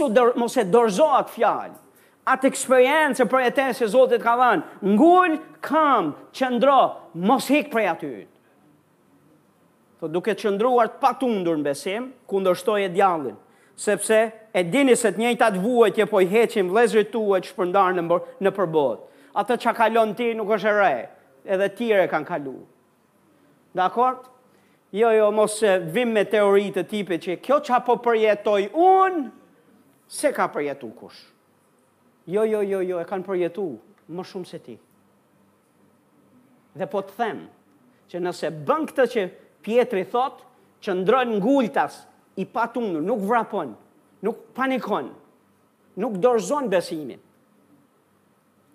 e 0.59 0.65
dorzoat 0.67 1.31
fjalë, 1.37 1.77
atë 2.33 2.49
eksperiencë 2.51 3.25
e 3.25 3.29
prejete 3.31 3.69
e 3.85 3.89
Zotit 3.93 4.25
ka 4.25 4.35
dhanë, 4.41 4.67
ngullë 4.97 5.39
kam, 5.65 6.11
qëndro, 6.35 6.81
mos 7.29 7.47
hikë 7.53 7.73
prej 7.73 7.89
atyët. 7.93 8.31
Tho 10.01 10.11
duke 10.13 10.35
qëndruar 10.37 10.91
të 10.95 11.01
patundur 11.05 11.59
në 11.61 11.69
besim, 11.69 12.11
ku 12.29 12.43
ndërshtoj 12.43 12.83
e 12.89 12.93
djallin, 12.93 13.39
sepse 13.79 14.19
e 14.53 14.65
dini 14.67 14.97
se 14.99 15.13
të 15.15 15.23
njëjtë 15.23 15.47
atë 15.51 15.63
vuajtje 15.65 16.05
që 16.05 16.11
po 16.11 16.23
i 16.25 16.29
heqim 16.35 16.71
vlezrit 16.75 17.11
tu 17.15 17.23
e 17.39 17.43
që 17.45 17.57
përndarë 17.57 18.01
në, 18.01 18.05
në 18.49 18.55
përbot. 18.59 19.07
Ata 19.41 19.57
që 19.59 19.73
kalon 19.75 20.13
ti 20.15 20.29
nuk 20.39 20.51
është 20.59 20.71
e 20.73 20.77
re, 20.77 20.95
edhe 21.57 21.71
tire 21.75 22.05
kanë 22.11 22.29
kalu. 22.29 22.59
Dhe 23.75 23.83
akord? 23.83 24.29
Jo, 24.97 25.09
jo, 25.11 25.31
mos 25.35 25.59
eh, 25.67 25.83
vim 25.91 26.13
me 26.15 26.23
teori 26.29 26.69
të 26.71 26.83
tipe 26.87 27.17
që 27.19 27.35
kjo 27.43 27.57
që 27.67 27.81
po 27.83 27.97
përjetoj 28.05 28.61
unë, 28.79 29.25
se 30.07 30.31
ka 30.37 30.45
përjetu 30.55 30.87
kush. 30.95 31.17
Jo, 32.31 32.45
jo, 32.47 32.61
jo, 32.63 32.79
jo, 32.87 33.01
e 33.03 33.07
kanë 33.11 33.27
përjetu 33.27 33.65
më 34.15 34.27
shumë 34.31 34.47
se 34.47 34.61
ti. 34.63 34.77
Dhe 36.79 36.87
po 36.93 37.03
të 37.09 37.17
them, 37.19 37.41
që 38.07 38.23
nëse 38.23 38.53
bën 38.71 38.87
këtë 38.93 39.09
që 39.17 39.25
Pietri 39.65 40.05
thot, 40.13 40.45
që 40.85 40.95
ndrojnë 41.01 41.41
ngultas, 41.41 41.99
i 42.39 42.47
patungë, 42.55 43.03
nuk 43.09 43.27
vrapon, 43.27 43.75
nuk 44.27 44.45
panikon, 44.55 45.11
nuk 46.03 46.21
dorzon 46.23 46.71
besimin, 46.71 47.19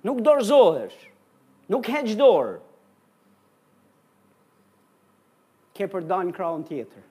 nuk 0.07 0.19
dorzohesh, 0.27 0.99
nuk 1.71 1.87
heqdorë, 1.93 2.57
ke 5.79 5.87
përdan 5.87 6.33
kraun 6.35 6.65
tjetër. 6.67 7.05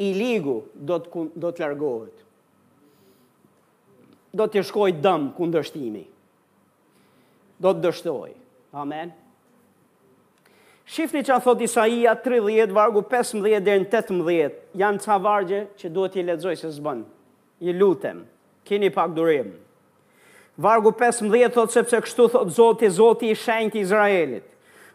I 0.00 0.08
ligu 0.16 0.58
do 0.88 0.96
të 1.04 1.26
do 1.42 1.50
të 1.52 1.66
largohet. 1.66 2.22
Do 4.38 4.46
të 4.48 4.62
shkojë 4.64 5.00
dëm 5.04 5.28
kundërshtimi. 5.36 6.04
Do 7.60 7.74
të 7.76 7.82
dështoj. 7.84 8.30
Amen. 8.80 9.12
Shifni 10.90 11.20
që 11.26 11.34
a 11.36 11.40
thot 11.44 11.60
Isaia 11.62 12.16
30, 12.24 12.72
vargu 12.74 13.02
15 13.06 13.42
dhe 13.44 13.60
në 13.60 13.90
18, 13.92 14.56
janë 14.80 15.02
ca 15.04 15.18
vargje 15.22 15.60
që 15.78 15.90
duhet 15.94 16.16
i 16.18 16.24
ledzoj 16.26 16.56
se 16.58 16.70
zbën. 16.78 17.02
I 17.68 17.74
lutem, 17.76 18.24
kini 18.66 18.88
pak 18.90 19.12
durim. 19.14 19.52
Vargu 20.60 20.90
15 20.98 21.52
thot 21.54 21.74
sepse 21.76 22.00
kështu 22.06 22.28
thot 22.34 22.48
zoti, 22.56 22.88
zoti 22.90 23.30
i 23.30 23.36
shenjt 23.38 23.76
i 23.78 23.84
Izraelit. 23.84 24.46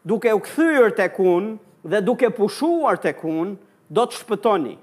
Duke 0.06 0.34
u 0.36 0.42
këthyrë 0.46 0.92
të 0.98 1.08
kunë, 1.16 1.56
dhe 1.86 2.02
duke 2.04 2.30
pushuar 2.34 2.98
të 2.98 3.12
kun, 3.20 3.54
do 3.90 4.06
të 4.10 4.18
shpëtoni. 4.24 4.74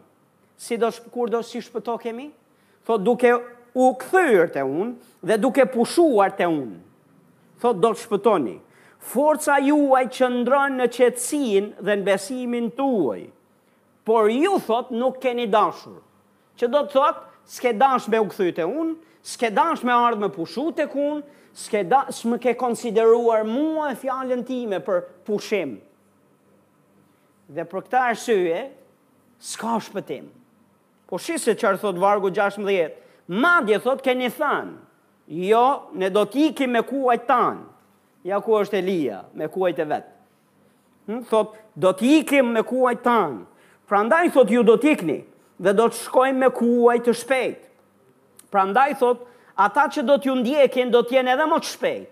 Si 0.56 0.76
do 0.78 0.86
shpë, 0.94 1.10
kur 1.10 1.30
do 1.32 1.40
si 1.42 1.58
shpëto 1.60 1.96
kemi? 2.00 2.28
Thot 2.86 3.02
duke 3.02 3.32
u 3.82 3.88
këthyrë 3.98 4.44
të 4.54 4.62
un, 4.68 4.92
dhe 5.26 5.38
duke 5.42 5.64
pushuar 5.72 6.30
të 6.38 6.46
un. 6.52 6.68
Thot 7.62 7.80
do 7.82 7.90
të 7.96 8.04
shpëtoni. 8.04 8.54
Forca 9.02 9.56
juaj 9.64 10.04
që 10.14 10.28
ndronë 10.36 10.78
në 10.78 10.86
qetsin 10.94 11.66
dhe 11.82 11.96
në 11.98 12.06
besimin 12.06 12.68
tuaj. 12.78 13.20
Por 14.06 14.30
ju 14.30 14.56
thot 14.66 14.94
nuk 14.94 15.18
keni 15.22 15.48
dashur. 15.50 15.98
Që 16.58 16.70
do 16.74 16.84
të 16.86 16.92
thot, 16.94 17.22
s'ke 17.56 17.72
dash 17.82 18.06
me 18.12 18.22
u 18.22 18.28
këthyrë 18.30 18.56
të 18.60 18.68
un, 18.70 18.94
s'ke 19.32 19.50
dash 19.54 19.82
me 19.86 19.90
ardhë 19.98 20.22
me 20.28 20.34
pushu 20.34 20.68
të 20.78 20.86
kun, 20.94 21.24
s'ke 21.64 21.82
dash 21.90 22.22
me 22.30 22.38
ke 22.42 22.54
konsideruar 22.58 23.42
mua 23.50 23.90
e 23.90 23.98
fjallën 24.02 24.46
time 24.46 24.78
për 24.78 25.02
pushim. 25.26 25.26
Për 25.26 25.40
pushim 25.40 25.72
Dhe 27.52 27.64
për 27.68 27.82
këta 27.84 28.00
arsye, 28.14 28.60
s'ka 29.44 29.74
shpëtim. 29.84 30.24
Po 31.10 31.18
shise 31.20 31.52
që 31.52 31.68
arë 31.72 31.78
thot 31.82 31.98
vargu 32.00 32.30
16, 32.32 32.94
madje 33.28 33.76
thot 33.84 33.98
keni 34.06 34.30
thanë, 34.32 34.70
jo, 35.50 35.64
ne 36.00 36.08
do 36.14 36.22
t'iki 36.32 36.64
me 36.72 36.80
kuaj 36.88 37.18
tanë, 37.28 37.66
ja 38.30 38.38
ku 38.40 38.56
është 38.62 38.78
Elia, 38.80 39.18
me 39.36 39.50
kuaj 39.52 39.72
të 39.76 39.84
vetë. 39.90 40.08
Hmm? 41.10 41.20
Thot, 41.28 41.58
do 41.76 41.92
t'iki 42.00 42.40
me 42.46 42.62
kuaj 42.64 42.94
tanë, 43.04 43.42
pra 43.90 44.00
ndaj 44.06 44.30
thot 44.34 44.52
ju 44.54 44.62
do 44.64 44.78
t'ikni, 44.80 45.18
dhe 45.60 45.74
do 45.76 45.90
të 45.92 45.98
shkojmë 46.06 46.40
me 46.46 46.50
kuaj 46.56 46.96
të 47.04 47.14
shpejt. 47.20 47.66
Pra 48.54 48.62
ndaj 48.72 48.94
thot, 49.02 49.26
ata 49.66 49.84
që 49.92 50.06
do 50.08 50.16
t'ju 50.24 50.38
ndjekin, 50.40 50.88
do 50.94 51.04
t'jen 51.04 51.28
edhe 51.34 51.46
më 51.52 51.60
të 51.66 51.70
shpejt. 51.74 52.08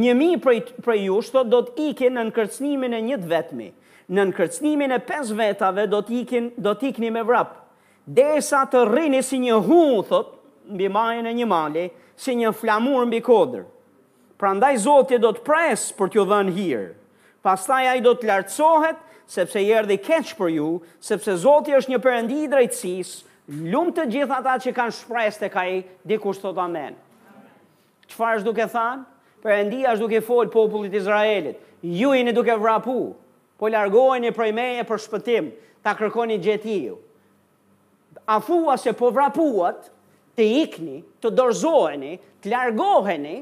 Njëmi 0.00 0.30
prej, 0.40 0.56
prej 0.86 1.02
jush, 1.10 1.34
thot, 1.36 1.52
do 1.52 1.60
t'ikin 1.76 2.16
në 2.16 2.24
nënkërcnimin 2.30 2.96
e 2.96 3.02
një 3.10 3.20
të 3.24 3.30
vetëmi 3.36 3.70
në 4.10 4.18
nënkërcnimin 4.20 4.90
e 4.90 5.02
pes 5.06 5.28
vetave 5.38 5.84
do 5.86 6.00
t'ikin 6.02 6.48
do 6.58 6.72
t'ikni 6.74 7.12
me 7.14 7.22
vrap. 7.24 7.54
Derisa 8.10 8.64
të 8.66 8.84
rrini 8.88 9.20
si 9.22 9.38
një 9.38 9.58
hu, 9.62 9.80
thot, 10.08 10.32
mbi 10.74 10.88
majën 10.90 11.28
e 11.30 11.34
një 11.40 11.46
mali, 11.50 11.84
si 12.20 12.34
një 12.34 12.50
flamur 12.58 13.06
mbi 13.06 13.20
kodër. 13.24 13.62
Prandaj 14.40 14.82
Zoti 14.86 15.18
do 15.20 15.30
të 15.36 15.44
pres 15.46 15.86
për 15.98 16.10
t'ju 16.14 16.24
dhënë 16.30 16.54
hir. 16.56 16.82
Pastaj 17.46 17.86
ai 17.92 18.00
do 18.04 18.14
të 18.16 18.26
lartësohet 18.30 18.98
sepse 19.30 19.60
i 19.62 19.70
erdi 19.76 19.98
keq 20.02 20.34
për 20.38 20.50
ju, 20.56 20.68
sepse 21.00 21.36
Zoti 21.44 21.76
është 21.78 21.94
një 21.94 22.00
përëndi 22.04 22.40
i 22.44 22.50
drejtësisë, 22.50 23.28
lumt 23.72 23.94
të 23.96 24.08
gjitha 24.12 24.40
ata 24.42 24.56
që 24.64 24.72
kanë 24.76 24.96
shpresë 24.98 25.44
tek 25.44 25.56
ai, 25.62 25.70
dikush 26.08 26.40
thot 26.42 26.58
amen. 26.58 26.96
Çfarë 28.10 28.40
është 28.40 28.48
duke 28.48 28.66
thanë? 28.74 29.04
Përëndi 29.44 29.84
është 29.88 30.02
duke 30.02 30.20
fol 30.26 30.50
popullit 30.52 30.94
Izraelit. 30.98 31.58
Ju 31.80 32.10
jeni 32.16 32.34
duke 32.36 32.58
vrapu 32.60 32.98
po 33.60 33.68
largoheni 33.68 34.32
prej 34.32 34.54
meje 34.56 34.86
për 34.88 35.02
shpëtim, 35.04 35.50
ta 35.84 35.92
kërkoni 35.98 36.38
gjetiju. 36.42 36.96
Afua 38.32 38.78
se 38.80 38.94
po 38.96 39.10
vrapuat, 39.12 39.90
të 40.36 40.46
ikni, 40.62 41.00
të 41.20 41.32
dorzoheni, 41.36 42.14
të 42.40 42.48
largoheni 42.54 43.36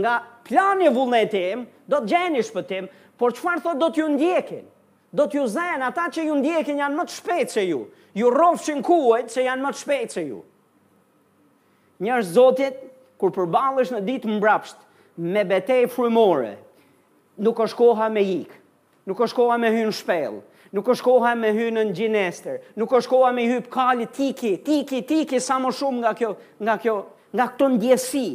nga 0.00 0.14
plani 0.48 0.88
vullnetim, 0.94 1.66
do 1.88 2.00
të 2.00 2.08
gjeni 2.10 2.44
shpëtim, 2.46 2.86
por 3.20 3.34
qëfar 3.36 3.60
thot 3.64 3.80
do 3.82 3.88
t'ju 3.92 4.06
ndjekin? 4.14 4.62
Do 5.12 5.26
t'ju 5.28 5.44
zhen, 5.48 5.82
ata 5.84 6.06
që 6.16 6.24
ju 6.28 6.36
ndjekin 6.40 6.80
janë 6.80 6.96
më 6.98 7.06
të 7.08 7.16
shpejtë 7.18 7.54
se 7.58 7.62
ju, 7.68 7.82
ju 8.16 8.30
rovshin 8.32 8.80
kuajt 8.84 9.32
se 9.36 9.44
janë 9.44 9.64
më 9.64 9.72
të 9.74 9.80
shpejtë 9.82 10.16
se 10.16 10.24
ju. 10.28 10.40
Njërë 12.04 12.28
zotit, 12.36 12.76
kur 13.20 13.32
përbalësh 13.36 13.92
në 13.96 14.00
ditë 14.06 14.34
mbrapsht, 14.36 14.78
me 15.18 15.42
betej 15.44 15.88
frumore, 15.90 16.54
nuk 17.42 17.60
është 17.64 17.78
koha 17.80 18.06
me 18.14 18.22
ikë 18.22 18.57
nuk 19.08 19.22
është 19.24 19.36
koha 19.40 19.56
me 19.60 19.70
hynë 19.72 19.94
shpel, 19.96 20.36
nuk 20.76 20.88
është 20.92 21.06
koha 21.06 21.32
me 21.40 21.50
hynë 21.56 21.86
në 21.88 21.94
gjinester, 21.96 22.58
nuk 22.76 22.92
është 22.98 23.12
koha 23.14 23.30
me 23.32 23.46
hypë 23.48 23.72
kali 23.72 24.06
tiki, 24.12 24.54
tiki, 24.66 25.00
tiki, 25.08 25.40
sa 25.40 25.56
më 25.64 25.72
shumë 25.78 26.02
nga, 26.04 26.12
kjo, 26.18 26.34
nga, 26.60 26.74
kjo, 26.82 26.96
nga 27.36 27.46
këto 27.54 27.70
ndjesi, 27.76 28.28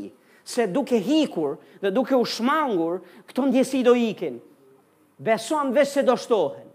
se 0.43 0.65
duke 0.67 0.97
hikur 0.99 1.53
dhe 1.83 1.91
duke 1.95 2.17
u 2.17 2.25
shmangur, 2.27 2.97
këto 3.29 3.45
ndjesi 3.51 3.83
do 3.85 3.93
ikin. 3.95 4.41
Besoam 5.23 5.69
vesh 5.75 5.93
se 5.99 6.03
do 6.03 6.17
shtohen. 6.19 6.65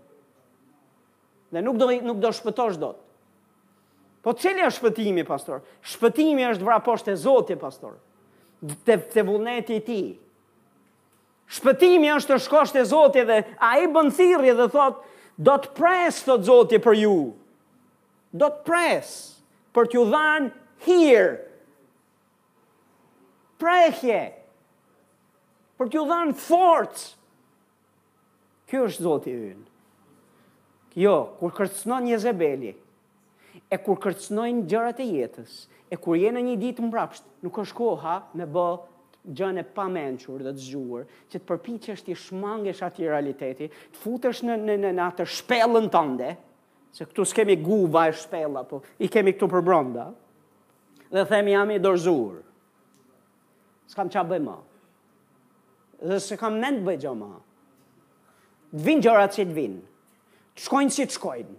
Dhe 1.53 1.61
nuk 1.67 1.77
do, 1.81 1.91
nuk 2.07 2.23
do 2.23 2.31
shpëtosh 2.33 2.79
do 2.81 2.95
të. 2.95 3.05
Po 4.25 4.33
cili 4.37 4.61
është 4.65 4.79
shpëtimi, 4.79 5.25
pastor? 5.29 5.61
Shpëtimi 5.93 6.45
është 6.53 6.65
vraposht 6.65 7.09
e 7.13 7.17
zote, 7.17 7.57
pastor. 7.61 7.97
Te 8.87 8.97
vullneti 8.97 9.05
ti. 9.11 9.15
Dhe 9.19 9.29
vullneti 9.33 9.79
ti 9.91 10.01
Shpëtimi 11.49 12.11
është 12.13 12.35
të 12.35 12.41
shkosht 12.45 12.77
e 12.77 12.83
Zotje 12.91 13.23
dhe 13.31 13.39
a 13.57 13.71
i 13.81 13.87
bëndhirje 13.95 14.55
dhe 14.59 14.67
thot, 14.75 14.99
do 15.49 15.55
të 15.65 15.71
pres, 15.79 16.19
thot 16.27 16.45
Zotje 16.49 16.81
për 16.87 16.99
ju. 17.03 17.15
Do 18.43 18.51
të 18.53 18.65
pres 18.69 19.13
për 19.75 19.89
t'ju 19.93 20.03
dhanë 20.13 20.51
hirë. 20.85 21.39
Prehje. 23.59 24.19
Për 25.81 25.89
t'ju 25.95 26.05
dhanë 26.11 26.37
forcë. 26.45 27.07
Kjo 28.69 28.83
është 28.91 29.07
Zotje 29.07 29.39
yn. 29.55 29.65
Jo, 30.99 31.15
kur 31.41 31.53
kërcënon 31.57 32.05
një 32.11 32.19
zebeli, 32.27 32.73
e 33.73 33.77
kur 33.79 33.97
kërcënojnë 34.03 34.65
gjërat 34.73 34.99
e 34.99 35.05
jetës, 35.09 35.55
e 35.95 35.97
kur 36.03 36.19
jene 36.19 36.43
një 36.43 36.57
ditë 36.61 36.85
mbrapsht, 36.89 37.25
nuk 37.45 37.61
është 37.63 37.77
koha 37.79 38.15
me 38.37 38.47
bë 38.57 38.67
gjën 39.35 39.61
e 39.61 39.64
pamençur 39.64 40.41
dhe 40.43 40.53
të 40.57 40.62
zgjuar, 40.66 41.07
që 41.31 41.39
të 41.41 41.47
përpiqesh 41.49 42.05
të 42.07 42.16
shmangesh 42.16 42.83
atë 42.87 43.07
realiteti, 43.09 43.68
të 43.95 44.03
futesh 44.03 44.43
në 44.47 44.57
në 44.66 44.79
në 44.89 45.03
atë 45.07 45.26
shpellën 45.39 45.89
tënde, 45.93 46.33
se 46.97 47.07
këtu 47.07 47.26
s'kemi 47.29 47.59
guva 47.62 48.07
e 48.09 48.14
shpella, 48.16 48.62
po 48.68 48.81
i 49.05 49.09
kemi 49.12 49.37
këtu 49.37 49.51
për 49.55 49.64
bronda, 49.68 50.11
Dhe 51.09 51.22
themi 51.24 51.55
jam 51.55 51.70
i 51.72 51.79
dorzuar. 51.81 52.43
S'kam 53.89 54.11
qa 54.12 54.20
bëj 54.29 54.43
më. 54.45 54.57
Dhe 56.05 56.18
s'kam 56.20 56.59
mend 56.61 56.83
bëj 56.85 56.99
gjë 57.01 57.12
ma. 57.16 57.31
Të 58.74 58.85
vinë 58.85 59.05
gjërat 59.07 59.33
që 59.39 59.47
të 59.49 59.55
vinë. 59.57 59.81
Të 60.53 60.66
shkojnë 60.66 60.93
si 60.99 61.07
të 61.09 61.16
shkojnë. 61.16 61.57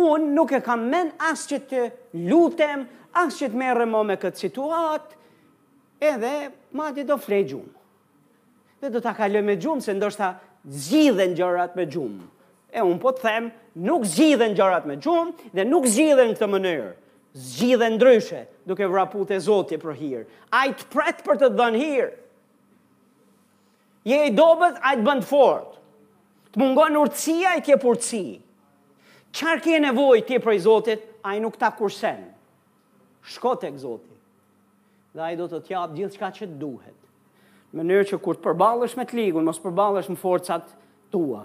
Unë 0.00 0.32
nuk 0.38 0.54
e 0.56 0.62
kam 0.64 0.86
men 0.88 1.12
asë 1.28 1.50
që 1.52 1.60
të 1.68 1.82
lutem, 2.30 2.86
asë 3.20 3.36
që 3.42 3.50
të 3.52 3.60
merë 3.66 3.90
më 3.92 4.02
me 4.08 4.16
këtë 4.24 4.44
situatë, 4.46 5.21
edhe 6.02 6.50
madje 6.74 7.06
do 7.06 7.16
flej 7.20 7.46
gjumë. 7.52 7.70
Dhe 8.82 8.90
do 8.90 9.00
ta 9.04 9.12
kaloj 9.14 9.42
me 9.46 9.54
gjumë 9.62 9.84
se 9.84 9.94
ndoshta 9.94 10.32
zgjidhen 10.66 11.36
gjërat 11.38 11.76
me 11.78 11.84
gjumë. 11.86 12.24
E 12.72 12.80
un 12.82 12.96
po 13.02 13.12
të 13.14 13.22
them, 13.22 13.50
nuk 13.84 14.04
zgjidhen 14.08 14.56
gjërat 14.58 14.86
me 14.90 14.96
gjumë 14.98 15.50
dhe 15.54 15.66
nuk 15.68 15.86
zgjidhen 15.92 16.32
në 16.32 16.38
këtë 16.38 16.48
mënyrë. 16.54 16.90
Zgjidhen 17.52 17.94
ndryshe, 17.96 18.42
duke 18.68 18.88
vrapuar 18.92 19.28
te 19.30 19.38
Zoti 19.40 19.78
për 19.80 19.94
hir. 20.00 20.26
i 20.62 20.68
të 20.76 20.84
pret 20.92 21.22
për 21.24 21.38
të 21.40 21.52
dhën 21.58 21.78
hir. 21.82 22.10
Je 24.04 24.16
i 24.16 24.18
a 24.18 24.26
i 24.26 24.34
të 24.34 25.04
bën 25.06 25.22
fort. 25.22 25.78
Të 26.52 26.56
mungon 26.60 26.98
urtësia 27.00 27.54
e 27.56 27.62
ke 27.64 27.78
purtësi. 27.80 28.40
Çfarë 29.32 29.62
ke 29.64 29.78
nevojë 29.80 30.26
ti 30.28 30.36
për 30.38 30.58
Zotin? 30.60 30.98
Ai 31.24 31.38
nuk 31.40 31.56
ta 31.56 31.70
kursen. 31.70 32.26
Shko 33.24 33.54
tek 33.56 33.78
Zoti 33.78 34.11
dhe 35.12 35.20
ai 35.22 35.36
do 35.36 35.46
të 35.50 35.58
të 35.66 35.72
jap 35.74 35.96
gjithçka 35.96 36.30
që 36.38 36.46
duhet. 36.60 36.96
Në 37.72 37.80
mënyrë 37.80 38.08
që 38.10 38.18
kur 38.24 38.36
të 38.36 38.44
përballesh 38.46 38.96
me 38.98 39.06
të 39.08 39.16
ligun, 39.18 39.46
mos 39.48 39.60
përballesh 39.60 40.10
me 40.12 40.18
forcat 40.20 40.74
tua, 41.12 41.44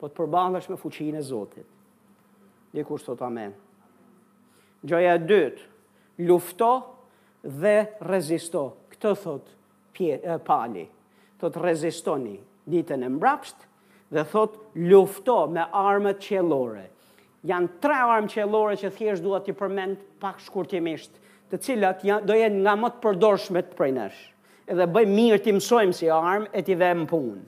por 0.00 0.10
të 0.12 0.18
përballesh 0.20 0.68
me 0.72 0.78
fuqinë 0.80 1.20
e 1.20 1.24
Zotit. 1.24 1.68
Dhe 2.72 2.84
kur 2.88 3.00
sot 3.00 3.20
amen. 3.24 3.52
Gjoja 4.82 5.16
e 5.16 5.22
dytë, 5.28 5.66
lufto 6.28 6.70
dhe 7.62 7.76
rezisto. 8.08 8.66
Këtë 8.92 9.12
thot 9.22 9.50
pje, 9.96 10.16
Pali. 10.46 10.86
Thot 11.40 11.56
rezistoni 11.60 12.36
ditën 12.72 13.02
e 13.04 13.08
mbrapsht 13.12 13.64
dhe 14.14 14.22
thot 14.32 14.56
lufto 14.92 15.40
me 15.50 15.64
armët 15.74 16.20
qelore. 16.24 16.84
Janë 17.44 17.80
tre 17.82 17.96
armë 18.14 18.30
qelore 18.32 18.76
që 18.80 18.92
thjesht 18.96 19.24
duhet 19.24 19.44
të 19.48 19.54
përmend 19.60 20.00
pak 20.22 20.38
shkurtimisht 20.44 21.20
të 21.52 21.58
cilat 21.60 22.02
do 22.24 22.34
jenë 22.40 22.64
nga 22.64 22.74
më 22.80 22.90
të 22.96 23.02
përdorshme 23.04 23.60
të 23.68 23.76
prej 23.76 23.90
nesh. 23.96 24.20
Edhe 24.72 24.86
bëj 24.88 25.06
mirë 25.10 25.40
ti 25.44 25.52
mësojmë 25.52 25.94
si 26.00 26.08
armë 26.08 26.48
e 26.56 26.62
t'i 26.64 26.74
dhe 26.80 26.92
më 27.02 27.08
punë. 27.10 27.40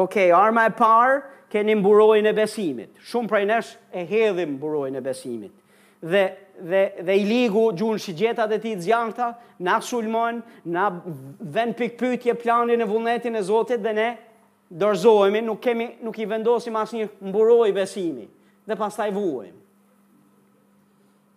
Oke, 0.00 0.26
arma 0.36 0.64
e 0.68 0.72
parë, 0.78 1.20
keni 1.52 1.74
mburojnë 1.76 2.30
e 2.32 2.36
besimit. 2.36 2.92
Shumë 3.10 3.28
prej 3.30 3.44
nesh 3.48 3.74
e 3.96 4.04
hedhim 4.08 4.56
mburojnë 4.56 5.00
e 5.00 5.04
besimit. 5.04 5.52
Dhe, 6.00 6.24
dhe, 6.68 6.82
dhe 7.06 7.16
i 7.16 7.24
ligu 7.28 7.66
gjunë 7.76 8.00
që 8.06 8.14
gjeta 8.22 8.46
dhe 8.50 8.58
ti 8.62 8.74
të 8.76 8.86
zjanta, 8.86 9.28
na 9.64 9.78
sulmon, 9.84 10.40
na 10.64 10.88
vend 11.40 11.76
pikpytje 11.80 12.36
planin 12.42 12.80
e 12.84 12.88
vullnetin 12.88 13.36
e 13.36 13.42
zotit 13.44 13.82
dhe 13.84 13.92
ne 13.96 14.08
dorzohemi, 14.68 15.42
nuk, 15.48 15.60
kemi, 15.64 15.90
nuk 16.04 16.16
i 16.24 16.28
vendosim 16.28 16.76
asë 16.76 16.98
një 17.00 17.08
mburoj 17.30 17.68
besimi 17.76 18.26
dhe 18.66 18.74
pas 18.78 18.96
taj 18.98 19.10
vuhem. 19.14 19.54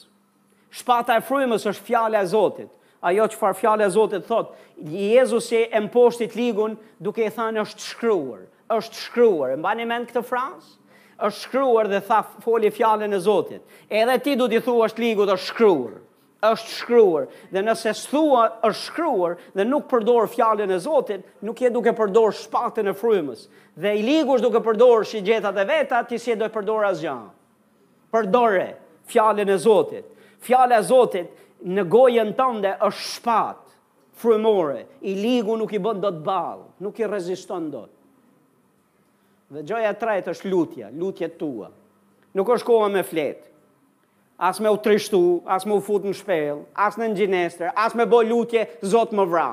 Shpata 0.76 1.16
e 1.20 1.24
frymës 1.24 1.66
është 1.72 1.86
fjala 1.88 2.20
e 2.22 2.28
Zotit. 2.30 2.72
Ajo 3.06 3.28
çfarë 3.32 3.58
fjala 3.60 3.86
e 3.86 3.92
Zotit 3.94 4.26
thotë, 4.28 4.52
Jezusi 4.90 5.62
e 5.72 5.80
mposhtit 5.88 6.34
ligun 6.36 6.74
duke 7.00 7.24
i 7.28 7.32
thënë 7.32 7.62
është 7.64 7.84
shkruar, 7.86 8.42
është 8.76 9.00
shkruar. 9.06 9.54
E 9.54 9.60
mbani 9.62 9.86
mend 9.88 10.10
këtë 10.10 10.24
frazë? 10.26 10.74
Është 11.26 11.46
shkruar 11.48 11.88
dhe 11.88 12.02
tha 12.04 12.24
foli 12.44 12.68
fjalën 12.76 13.14
e 13.16 13.22
Zotit. 13.24 13.62
Edhe 13.90 14.18
ti 14.26 14.36
do 14.36 14.50
t'i 14.52 14.60
thuash 14.66 14.98
ligut 15.00 15.32
është 15.36 15.52
shkruar 15.54 16.02
është 16.46 16.72
shkruar 16.78 17.24
dhe 17.56 17.62
nëse 17.66 17.90
thua 18.12 18.42
është 18.68 18.82
shkruar 18.84 19.38
dhe 19.58 19.64
nuk 19.66 19.88
përdor 19.90 20.28
fjalën 20.30 20.70
e 20.70 20.76
Zotit, 20.84 21.24
nuk 21.42 21.62
je 21.64 21.72
duke 21.74 21.90
përdor 21.98 22.36
shpatën 22.38 22.86
e 22.86 22.94
frymës. 23.00 23.48
Dhe 23.74 23.96
i 23.98 24.04
ligu 24.06 24.36
është 24.36 24.52
duke 24.52 24.62
përdor 24.68 25.08
shigjetat 25.10 25.58
e 25.58 25.66
veta, 25.72 26.04
ti 26.06 26.20
si 26.22 26.36
do 26.38 26.46
të 26.46 26.54
përdor 26.60 26.86
asgjë 26.92 27.16
përdore 28.16 28.68
fjallën 29.12 29.50
e 29.54 29.58
Zotit. 29.60 30.06
Fjallën 30.46 30.78
e 30.80 30.84
Zotit 30.84 31.42
në 31.66 31.86
gojën 31.92 32.34
tënde 32.38 32.76
është 32.88 33.04
shpat, 33.16 33.62
frumore, 34.16 34.84
i 35.04 35.16
ligu 35.20 35.58
nuk 35.60 35.74
i 35.76 35.82
bën 35.84 36.00
do 36.02 36.12
të 36.16 36.22
balë, 36.24 36.68
nuk 36.86 37.00
i 37.02 37.10
reziston 37.12 37.68
do 37.74 37.84
të. 37.86 37.92
Dhe 39.56 39.64
gjoja 39.70 39.92
trajt 40.00 40.30
është 40.32 40.50
lutja, 40.52 40.88
lutje 40.98 41.28
tua. 41.38 41.68
Nuk 42.36 42.50
është 42.56 42.66
koha 42.68 42.88
me 42.92 43.04
fletë, 43.06 43.44
as 44.44 44.58
me 44.64 44.72
u 44.74 44.80
trishtu, 44.84 45.20
as 45.48 45.68
me 45.68 45.76
u 45.78 45.84
fut 45.86 46.04
në 46.08 46.16
shpel, 46.18 46.64
as 46.74 46.98
në 47.00 47.12
nxinester, 47.14 47.70
as 47.78 47.94
me 47.96 48.08
bo 48.12 48.22
lutje, 48.26 48.66
Zot 48.84 49.12
më 49.16 49.28
vra. 49.32 49.50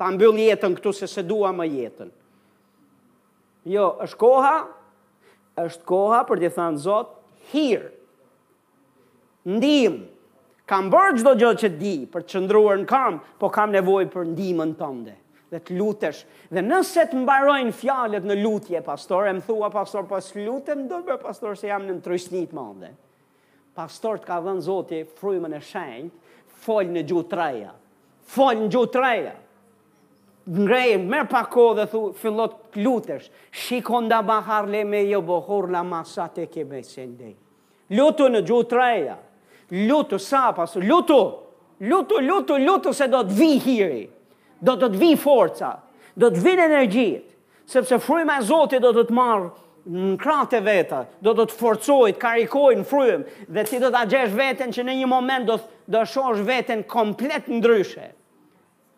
Ta 0.00 0.10
mbyll 0.14 0.38
jetën 0.40 0.74
këtu 0.78 0.92
se 0.96 1.06
se 1.10 1.22
dua 1.26 1.52
më 1.52 1.66
jetën. 1.76 2.12
Jo, 3.68 3.90
është 4.04 4.18
koha, 4.20 4.54
është 5.60 5.84
koha 5.86 6.20
për 6.28 6.42
të 6.46 6.52
thënë 6.58 6.84
Zot, 6.84 7.16
hear. 7.50 7.90
Ndim. 9.48 10.06
Kam 10.70 10.86
bërë 10.92 11.16
gjdo 11.18 11.32
gjë 11.40 11.50
që 11.64 11.70
di 11.80 11.94
për 12.12 12.22
të 12.24 12.30
qëndruar 12.34 12.78
në 12.84 12.88
kam, 12.90 13.16
po 13.40 13.48
kam 13.50 13.72
nevoj 13.74 14.04
për 14.12 14.28
ndimën 14.30 14.76
tënde 14.78 15.16
dhe 15.50 15.58
të 15.66 15.74
lutesh. 15.74 16.20
Dhe 16.54 16.62
nëse 16.62 17.08
të 17.10 17.18
mbarojnë 17.24 17.74
fjalet 17.74 18.26
në 18.28 18.36
lutje, 18.38 18.78
pastor, 18.86 19.26
e 19.26 19.32
më 19.34 19.42
thua, 19.48 19.70
pastor, 19.74 20.06
pas 20.06 20.28
lutem, 20.38 20.84
do 20.86 21.00
të 21.00 21.08
bërë, 21.08 21.22
pastor, 21.24 21.56
se 21.58 21.66
jam 21.72 21.88
në 21.88 21.96
në 21.96 22.04
trysnit 22.04 22.54
mande. 22.54 22.92
Pastor 23.74 24.20
të 24.22 24.28
ka 24.30 24.38
dhenë, 24.44 24.62
zoti, 24.62 25.00
frujme 25.18 25.50
në 25.50 25.58
shenjë, 25.72 26.30
folë 26.62 26.94
në 26.94 27.02
gjutë 27.10 27.40
reja. 27.42 27.74
Folë 28.30 28.60
në 28.60 28.70
gjutë 28.76 29.02
ngrejë, 30.48 30.98
merë 31.04 31.26
pako 31.30 31.64
dhe 31.78 31.84
thu, 31.90 32.00
fillot 32.18 32.76
lutësh, 32.80 33.26
shikon 33.50 34.06
da 34.10 34.20
bahar 34.26 34.66
le 34.70 34.82
me 34.84 35.02
jo 35.08 35.20
bohur 35.24 35.68
la 35.72 35.82
masat 35.84 36.38
e 36.44 36.46
kebe 36.52 36.82
sendej. 36.86 37.34
Lutu 37.96 38.28
në 38.30 38.42
gjutreja, 38.46 39.16
lutu 39.88 40.18
sa 40.22 40.50
pasu, 40.56 40.80
lutu, 40.80 41.18
lutu, 41.80 42.20
lutu, 42.24 42.58
lutu 42.62 42.92
se 42.94 43.08
do 43.10 43.22
të 43.26 43.36
vi 43.40 43.50
hiri, 43.64 44.04
do 44.60 44.76
të 44.78 44.90
vi 44.94 45.14
forca, 45.18 45.74
do 46.14 46.30
të 46.30 46.42
vi 46.44 46.54
energjit, 46.54 47.26
sepse 47.66 47.98
fryma 48.02 48.38
e 48.40 48.46
zoti 48.46 48.78
do 48.82 48.92
të 48.96 49.06
të 49.10 49.16
marë, 49.18 49.50
në 49.90 50.14
kratë 50.20 50.58
e 50.60 50.60
veta, 50.66 51.00
do 51.24 51.32
të 51.34 51.48
të 51.50 51.56
forcojt, 51.58 52.16
karikojnë 52.20 52.84
në 52.84 53.20
dhe 53.56 53.64
ti 53.68 53.78
do 53.80 53.88
të 53.90 54.02
agjesh 54.04 54.34
vetën 54.36 54.72
që 54.76 54.84
në 54.84 54.96
një 55.00 55.06
moment 55.08 55.46
do 55.48 55.56
të 55.90 56.02
shosh 56.12 56.42
vetën 56.46 56.84
komplet 56.86 57.48
në 57.48 57.58
ndryshet. 57.62 58.16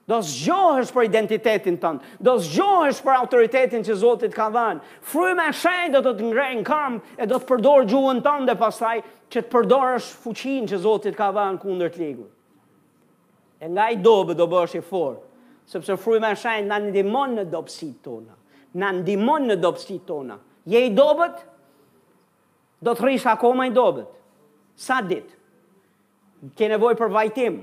Do 0.09 0.17
të 0.19 0.27
zgjohesh 0.27 0.91
për 0.91 1.05
identitetin 1.07 1.77
tënd. 1.79 2.03
Do 2.27 2.33
të 2.39 2.43
zgjohesh 2.49 3.01
për 3.07 3.13
autoritetin 3.21 3.85
që 3.87 3.95
Zoti 4.01 4.31
të 4.31 4.35
ka 4.35 4.49
dhënë. 4.51 4.83
Fryma 5.13 5.45
e 5.47 5.55
shenjtë 5.55 5.93
do 5.95 6.01
të 6.11 6.15
të 6.25 6.31
ngrenë 6.33 6.59
në 6.59 6.65
kamp 6.67 7.13
e 7.23 7.27
do 7.31 7.39
të 7.39 7.47
përdor 7.53 7.87
gjuhën 7.93 8.23
tënde 8.25 8.57
pastaj 8.59 8.97
që 9.31 9.45
të 9.45 9.51
përdorësh 9.53 10.09
fuqinë 10.25 10.73
që 10.73 10.81
Zoti 10.87 11.13
të 11.13 11.21
ka 11.21 11.29
dhënë 11.39 11.63
kundër 11.63 11.95
të 11.95 12.03
ligut. 12.03 12.33
E 13.63 13.69
nga 13.71 13.87
i 13.95 14.01
dobë 14.03 14.35
do 14.43 14.49
bësh 14.51 14.75
i 14.81 14.83
fort, 14.83 15.21
sepse 15.71 15.95
fryma 16.03 16.33
e 16.35 16.39
shenjtë 16.43 16.67
na 16.73 16.81
ndihmon 16.83 17.37
në 17.39 17.47
dobësitë 17.55 18.03
tona. 18.09 18.35
Na 18.83 18.91
ndihmon 18.99 19.47
në 19.53 19.61
dobësitë 19.63 20.07
tona. 20.09 20.41
Je 20.67 20.83
i 20.83 20.91
dobët? 20.95 21.45
Do 22.83 22.91
të 22.99 23.07
rrish 23.07 23.29
akoma 23.31 23.69
i 23.71 23.75
dobët. 23.77 24.11
Sa 24.75 24.99
ditë? 25.07 25.39
Ke 26.59 26.67
nevojë 26.73 26.99
për 26.99 27.13
vajtim, 27.15 27.61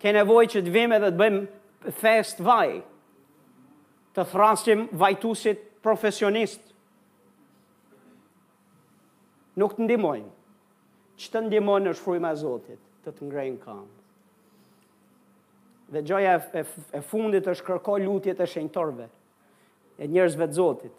ke 0.00 0.12
nevoj 0.16 0.46
që 0.52 0.62
të 0.64 0.72
vime 0.72 0.98
dhe 1.02 1.10
të 1.12 1.20
bëjmë 1.20 1.92
fest 2.00 2.40
vaj, 2.44 2.78
të 4.16 4.24
thrasim 4.32 4.86
vajtusit 4.98 5.62
profesionist. 5.84 6.62
Nuk 9.60 9.76
të 9.76 9.84
ndimojnë. 9.86 10.28
Që 11.20 11.32
të 11.34 11.42
ndimojnë 11.50 11.92
është 11.92 12.06
frujme 12.06 12.30
e 12.32 12.38
Zotit, 12.40 12.80
të 13.04 13.12
të 13.12 13.28
ngrejnë 13.28 13.58
kam. 13.64 13.82
Dhe 15.90 16.02
gjoja 16.06 16.36
e 16.62 17.02
fundit 17.04 17.48
është 17.50 17.66
kërko 17.66 17.98
lutjet 18.04 18.40
e 18.40 18.46
shenjtorve, 18.46 19.08
e 20.00 20.06
njerëzve 20.08 20.46
të 20.48 20.56
Zotit. 20.56 20.94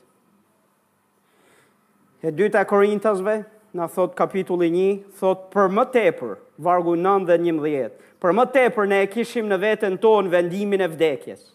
E 2.21 2.29
dyta 2.37 2.61
Korintasve, 2.69 3.39
në 3.77 3.85
thot 3.93 4.15
kapitulli 4.17 4.67
1, 4.67 4.87
thot 5.21 5.45
për 5.53 5.69
më 5.71 5.85
tepër, 5.93 6.33
vargu 6.63 6.97
9 6.99 7.27
dhe 7.29 7.37
11, 7.39 7.97
për 8.21 8.33
më 8.37 8.45
tepër 8.55 8.89
ne 8.91 8.99
e 9.05 9.09
kishim 9.13 9.47
në 9.49 9.57
vetën 9.63 9.95
tonë 10.03 10.31
vendimin 10.33 10.83
e 10.85 10.89
vdekjes. 10.91 11.45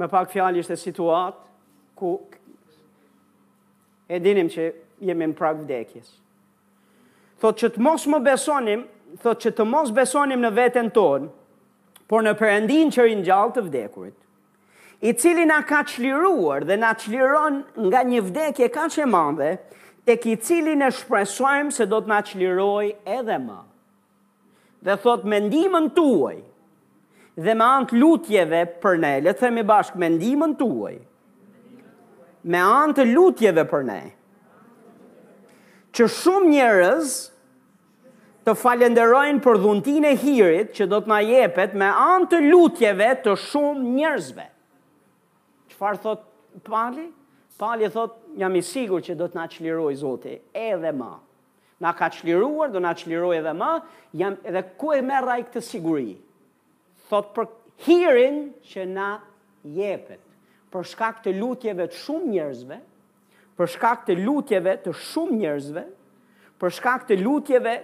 Me 0.00 0.08
pak 0.08 0.30
fjalë 0.32 0.62
ishte 0.62 0.78
situat, 0.80 1.36
ku 1.98 2.14
e 4.08 4.20
dinim 4.22 4.48
që 4.50 4.70
jemi 5.08 5.28
në 5.30 5.36
prag 5.38 5.60
vdekjes. 5.64 6.14
Thot 7.40 7.58
që 7.62 7.72
të 7.74 7.84
mos 7.84 8.06
më 8.12 8.22
besonim, 8.24 8.86
thot 9.22 9.38
që 9.44 9.52
të 9.58 9.66
mos 9.68 9.92
besonim 9.96 10.40
në 10.44 10.50
vetën 10.56 10.88
tonë, 10.96 11.28
por 12.10 12.24
në 12.26 12.32
përëndin 12.40 12.88
që 12.96 13.04
i 13.12 13.20
gjallë 13.26 13.54
të 13.58 13.62
vdekurit, 13.68 14.16
i 15.08 15.12
cili 15.16 15.46
na 15.48 15.60
ka 15.64 15.84
qliruar 15.88 16.64
dhe 16.68 16.76
na 16.76 16.90
qliron 17.00 17.62
nga 17.88 18.02
një 18.04 18.20
vdekje 18.26 18.66
ka 18.74 18.88
që 18.92 19.06
mandhe, 19.08 19.54
të 20.08 20.14
ki 20.22 20.34
cilin 20.40 20.82
e 20.84 20.88
shpresojmë 20.96 21.74
se 21.76 21.86
do 21.90 21.98
të 22.00 22.08
nga 22.08 22.20
qliroj 22.30 22.84
edhe 23.18 23.36
më. 23.42 23.58
Dhe 24.86 24.94
thot, 25.02 25.26
mendimën 25.28 25.90
tuaj 25.96 26.38
dhe 27.44 27.52
me 27.56 27.64
antë 27.66 27.96
lutjeve 28.00 28.62
për 28.82 28.96
ne, 29.02 29.12
le 29.24 29.32
të 29.32 29.44
themi 29.46 29.62
bashkë, 29.68 29.96
mendimën 30.02 30.50
tuaj, 30.60 30.94
me 32.52 32.60
antë 32.64 33.04
lutjeve 33.10 33.62
për 33.70 33.84
ne, 33.88 34.00
që 35.96 36.08
shumë 36.16 36.50
njërës 36.54 37.12
të 38.46 38.54
falenderojnë 38.60 39.40
për 39.46 39.60
dhuntin 39.62 40.08
e 40.10 40.12
hirit 40.20 40.72
që 40.78 40.88
do 40.92 41.00
të 41.04 41.08
nga 41.12 41.20
jepet 41.28 41.76
me 41.80 41.88
antë 42.10 42.42
lutjeve 42.50 43.08
të 43.24 43.36
shumë 43.48 43.86
njërzve. 44.00 44.48
Qëfar 45.72 46.02
thot 46.06 46.26
Pali? 46.66 46.66
Pali? 46.74 47.08
Pali 47.60 47.88
thot, 47.92 48.14
jam 48.40 48.54
i 48.56 48.62
sigur 48.64 49.02
që 49.04 49.12
do 49.20 49.26
të 49.28 49.36
na 49.36 49.42
çlirojë 49.52 49.96
Zoti 50.00 50.38
edhe 50.56 50.92
më. 50.96 51.08
Na 51.84 51.90
ka 51.96 52.06
çliruar, 52.14 52.70
do 52.72 52.80
na 52.80 52.94
çlirojë 52.96 53.42
edhe 53.42 53.52
më. 53.52 53.68
Jam 54.16 54.38
edhe 54.48 54.62
ku 54.80 54.94
e 54.96 55.02
merra 55.04 55.34
ai 55.34 55.44
këtë 55.44 55.60
siguri? 55.66 56.14
Thot 57.10 57.34
për 57.36 57.50
hirin 57.84 58.38
që 58.64 58.86
na 58.94 59.10
jepet. 59.76 60.22
Për 60.72 60.88
shkak 60.88 61.20
të 61.26 61.36
lutjeve 61.36 61.84
të 61.92 62.00
shumë 62.00 62.30
njerëzve, 62.32 62.80
për 63.60 63.68
shkak 63.74 64.08
të 64.08 64.16
lutjeve 64.24 64.76
të 64.86 64.96
shumë 65.10 65.36
njerëzve, 65.42 65.84
për 66.60 66.74
shkak 66.78 67.04
të 67.10 67.20
lutjeve 67.20 67.76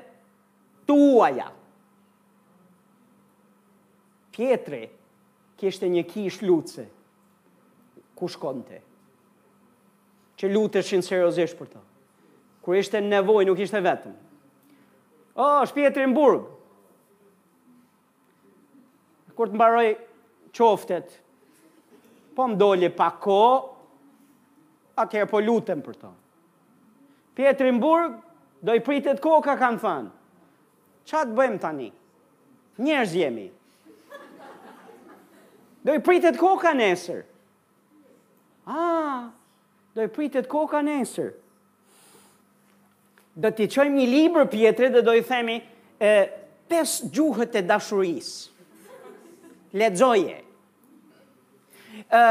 tuaja. 0.88 1.50
Pietre 4.32 4.86
kishte 5.60 5.92
një 5.92 6.06
kish 6.14 6.40
lutse. 6.48 6.88
Ku 8.16 8.24
shkonte? 8.32 8.85
që 10.36 10.50
luteshin 10.52 11.02
seriozesh 11.04 11.54
për 11.56 11.70
të. 11.72 11.82
Kur 12.64 12.76
ishte 12.76 13.00
nevoj, 13.00 13.44
nuk 13.48 13.60
ishte 13.62 13.80
vetëm. 13.84 14.16
O, 15.36 15.44
oh, 15.44 15.56
është 15.64 15.76
pjetëri 15.78 16.08
në 16.10 16.16
burg. 16.16 16.46
Kur 19.36 19.50
të 19.52 19.58
mbaroj 19.58 19.86
qoftet, 20.56 21.12
po 22.36 22.46
më 22.48 22.56
dolli 22.60 22.88
pa 22.96 23.10
ko, 23.20 23.38
atëherë 25.02 25.28
po 25.28 25.40
lutem 25.44 25.82
për 25.84 25.98
të. 26.00 26.10
Pjetëri 27.36 27.74
në 27.76 27.82
burg, 27.82 28.14
do 28.64 28.76
i 28.76 28.80
pritet 28.80 29.20
ko 29.24 29.36
ka 29.44 29.56
kanë 29.60 29.82
thanë. 29.82 30.10
Qa 31.06 31.20
të 31.28 31.36
bëjmë 31.36 31.60
tani? 31.62 31.90
Njerëz 32.82 33.12
jemi. 33.16 33.46
Do 35.86 35.92
i 35.94 36.00
pritet 36.02 36.40
ko 36.40 36.56
ka 36.60 36.72
nesër. 36.74 37.20
Ah, 38.66 39.28
do 39.96 40.02
i 40.04 40.08
pritet 40.12 40.46
koka 40.50 40.82
nesër. 40.84 41.30
Do 43.40 43.48
t'i 43.56 43.64
qojmë 43.72 43.96
një 43.96 44.08
libër 44.12 44.48
pjetre 44.52 44.90
dhe 44.92 45.00
do 45.04 45.14
i 45.16 45.22
themi 45.24 45.54
e, 45.58 46.10
pes 46.68 46.98
gjuhët 47.12 47.56
e 47.56 47.62
dashuris. 47.68 48.28
Ledzoje. 49.76 50.36
E, 52.04 52.22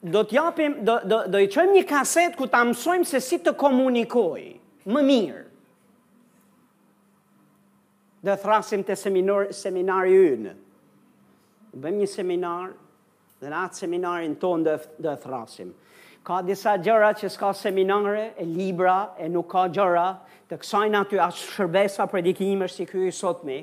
do 0.00 0.22
t'i 0.24 0.40
apim, 0.40 0.78
do, 0.86 0.96
do, 1.04 1.20
do 1.28 1.42
i 1.44 1.50
qojmë 1.52 1.76
një 1.76 1.84
kaset 1.90 2.36
ku 2.40 2.48
t'a 2.52 2.62
mësojmë 2.70 3.08
se 3.12 3.20
si 3.28 3.42
të 3.44 3.52
komunikoj 3.60 4.46
më 4.94 5.04
mirë. 5.12 5.44
Dhe 8.24 8.34
thrasim 8.40 8.80
të 8.84 8.96
seminar, 9.00 9.46
seminari 9.56 10.16
ynë. 10.20 10.56
Bëm 11.80 12.00
një 12.00 12.08
seminar 12.16 12.72
dhe 13.40 13.52
në 13.52 13.60
atë 13.68 13.82
seminarin 13.84 14.32
tonë 14.42 14.64
dhe 14.64 14.76
thrasim. 14.80 14.98
Dhe 15.04 15.16
thrasim. 15.28 15.76
Ka 16.24 16.42
disa 16.44 16.74
gjëra 16.76 17.12
që 17.16 17.28
s'ka 17.32 17.52
seminare, 17.56 18.34
e 18.36 18.44
libra, 18.44 19.14
e 19.16 19.28
nuk 19.32 19.48
ka 19.54 19.64
gjëra, 19.72 20.06
të 20.50 20.58
kësajnë 20.60 20.98
aty 21.00 21.20
ashtë 21.26 21.54
shërbesa 21.54 22.06
predikimës 22.12 22.74
si 22.76 22.84
kërë 22.88 23.08
i 23.08 23.14
sotmi, 23.18 23.60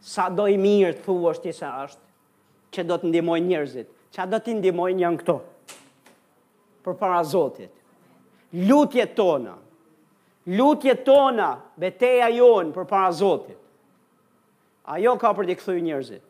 sa 0.00 0.30
do 0.32 0.46
i 0.48 0.56
mirë 0.58 0.96
të 0.96 1.04
thua 1.04 1.34
është 1.34 1.50
tisa 1.50 1.72
ashtë, 1.84 2.02
që 2.72 2.86
do 2.88 2.96
të 3.02 3.10
ndimoj 3.12 3.38
njërzit, 3.50 3.90
që 4.16 4.26
do 4.32 4.40
të 4.40 4.54
ndimoj 4.62 4.90
njën 4.96 5.20
këto, 5.20 5.36
për 6.86 6.96
para 7.02 7.20
zotit. 7.34 7.70
Lutjet 8.68 9.12
tona, 9.16 9.56
lutjet 10.56 11.04
tona, 11.06 11.50
beteja 11.80 12.32
jonë 12.32 12.72
për 12.76 12.88
para 12.94 13.12
zotit. 13.20 13.58
Ajo 14.96 15.12
ka 15.20 15.30
për 15.36 15.50
të 15.52 15.60
këthuj 15.60 15.80
njërzit, 15.86 16.24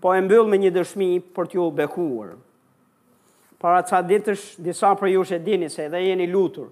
po 0.00 0.16
e 0.16 0.22
mbyll 0.24 0.48
me 0.50 0.56
një 0.62 0.72
dëshmi 0.78 1.14
për 1.36 1.48
t'ju 1.52 1.68
bekuurë 1.82 2.44
para 3.60 3.82
ca 3.84 4.00
ditësh, 4.04 4.56
disa 4.62 4.94
për 4.96 5.10
ju 5.14 5.22
shë 5.30 5.38
dini 5.44 5.68
se 5.70 5.84
edhe 5.88 6.00
jeni 6.06 6.24
lutur, 6.32 6.70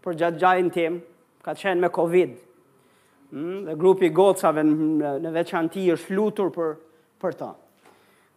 për 0.00 0.16
gjatë 0.22 0.70
tim, 0.72 0.96
ka 1.44 1.52
qenë 1.52 1.80
me 1.84 1.90
Covid, 1.92 2.36
mm, 3.36 3.58
dhe 3.66 3.74
grupi 3.76 4.08
gocave 4.16 4.62
në 4.64 5.30
veçanti 5.34 5.84
është 5.92 6.14
lutur 6.16 6.48
për, 6.50 6.70
për 7.20 7.34
ta. 7.36 7.50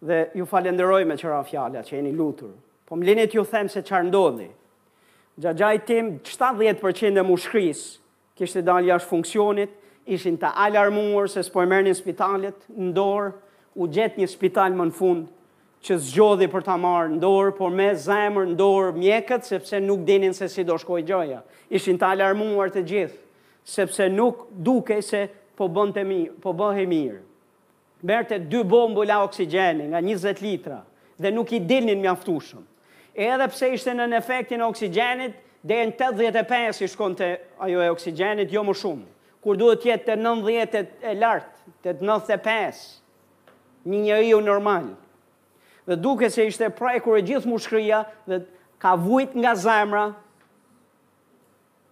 Dhe 0.03 0.17
ju 0.35 0.43
falenderoj 0.45 1.05
me 1.07 1.15
qëra 1.15 1.39
fjalla 1.47 1.79
që 1.83 1.95
jeni 1.95 2.11
lutur, 2.11 2.51
po 2.85 2.95
më 2.95 3.05
linit 3.07 3.33
ju 3.35 3.45
them 3.47 3.69
se 3.71 3.81
qërë 3.81 4.09
ndodhi. 4.11 4.49
Gjatë 5.39 5.85
tim, 5.87 6.19
70% 6.23 7.17
e 7.17 7.23
mushkris, 7.25 7.81
kishtë 8.37 8.61
dalë 8.67 8.91
jashtë 8.91 9.09
funksionit, 9.09 9.71
ishin 10.05 10.35
të 10.37 10.49
alarmuar 10.65 11.29
se 11.29 11.39
s'po 11.41 11.63
e 11.63 11.65
një 11.81 11.93
spitalit, 11.95 12.57
ndorë, 12.77 13.31
u 13.75 13.87
gjetë 13.87 14.19
një 14.19 14.27
spital 14.29 14.75
më 14.75 14.85
në 14.91 14.93
fundë, 14.99 15.29
që 15.83 15.97
zgjodhi 15.99 16.47
për 16.47 16.63
ta 16.63 16.77
marrë 16.79 17.11
në 17.17 17.19
dorë, 17.19 17.51
por 17.57 17.71
me 17.75 17.89
zemër 17.99 18.45
në 18.53 18.57
dorë 18.59 18.93
mjekët, 18.95 19.43
sepse 19.47 19.81
nuk 19.83 20.05
dinin 20.07 20.35
se 20.35 20.47
si 20.51 20.63
do 20.63 20.77
shkoj 20.79 21.01
gjoja. 21.07 21.41
Ishin 21.75 21.97
të 21.99 22.07
alarmuar 22.15 22.71
të 22.71 22.83
gjithë, 22.87 23.19
sepse 23.67 24.07
nuk 24.13 24.45
duke 24.63 25.01
se 25.03 25.25
po 25.59 25.67
bën 25.69 25.91
mirë, 26.07 26.37
po 26.43 26.55
bën 26.57 26.79
mirë. 26.89 27.19
Berte 28.03 28.39
dy 28.51 28.63
bombë 28.67 29.05
la 29.07 29.19
oksigeni 29.23 29.89
nga 29.91 29.99
20 30.03 30.39
litra 30.43 30.81
dhe 31.23 31.29
nuk 31.35 31.51
i 31.55 31.59
dilnin 31.59 31.99
mjaftushëm. 32.03 32.63
Edhe 33.13 33.45
pse 33.51 33.69
ishte 33.75 33.91
në 33.93 34.07
efektin 34.17 34.63
e 34.63 34.65
oksigenit, 34.65 35.35
dhe 35.63 35.77
në 35.91 35.95
85 35.99 36.81
i 36.87 36.89
të 37.15 37.29
ajo 37.67 37.83
e 37.85 37.91
oksigenit, 37.93 38.51
jo 38.51 38.63
më 38.67 38.75
shumë. 38.79 39.07
Kur 39.43 39.59
duhet 39.59 39.83
jetë 39.89 40.05
të 40.13 40.17
90 40.19 40.81
e 41.03 41.13
lartë, 41.19 41.61
të 41.83 41.95
95, 41.99 42.83
një 43.91 44.03
njëri 44.07 44.33
normalë 44.39 44.93
dhe 45.85 45.95
duke 45.95 46.29
se 46.29 46.45
ishte 46.47 46.69
praj 46.77 46.99
kërë 47.03 47.23
gjithë 47.27 47.49
mushkëria 47.51 48.03
dhe 48.29 48.41
ka 48.81 48.95
vujt 48.99 49.35
nga 49.39 49.53
zemra 49.59 50.05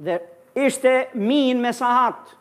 dhe 0.06 0.20
ishte 0.66 0.94
min 1.20 1.62
me 1.64 1.74
sahat. 1.76 2.36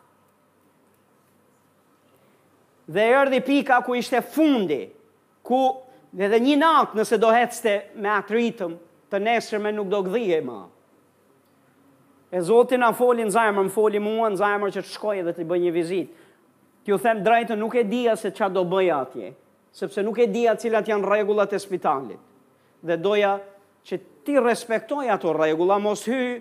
Dhe 2.91 3.05
erdi 3.21 3.39
pika 3.43 3.79
ku 3.85 3.95
ishte 3.95 4.21
fundi, 4.21 4.81
ku 5.45 5.61
dhe 6.11 6.27
dhe 6.31 6.39
një 6.43 6.57
natë 6.63 6.97
nëse 6.99 7.19
do 7.23 7.29
hecte 7.35 7.75
me 8.01 8.09
atë 8.19 8.35
ritëm, 8.37 8.73
të 9.11 9.19
nesërme 9.25 9.71
nuk 9.75 9.91
do 9.91 10.01
gdhije 10.07 10.41
ma. 10.47 10.61
E 12.31 12.39
Zotin 12.47 12.79
na 12.79 12.93
folin 12.95 13.27
në 13.27 13.35
zajmër, 13.35 13.67
më 13.67 13.75
foli 13.75 13.99
mua 13.99 14.29
në 14.31 14.39
zemrën 14.39 14.71
që 14.75 14.83
të 14.83 14.87
shkoj 14.95 15.15
edhe 15.19 15.31
të 15.35 15.45
bëj 15.49 15.61
një 15.65 15.71
vizit. 15.75 16.11
Ti 16.87 16.93
u 16.95 16.97
them 17.03 17.19
drejtë, 17.23 17.55
nuk 17.59 17.75
e 17.75 17.83
dija 17.91 18.15
se 18.15 18.31
qa 18.31 18.47
do 18.49 18.63
bëj 18.71 18.87
atje 18.95 19.31
sepse 19.71 20.01
nuk 20.03 20.17
e 20.19 20.27
dija 20.27 20.55
cilat 20.59 20.87
janë 20.91 21.09
regullat 21.15 21.53
e 21.55 21.59
spitalit. 21.61 22.19
Dhe 22.83 22.97
doja 22.97 23.35
që 23.87 23.99
ti 24.25 24.35
respektoj 24.41 25.05
ato 25.13 25.31
regulla, 25.37 25.79
mos 25.81 26.03
hy 26.09 26.39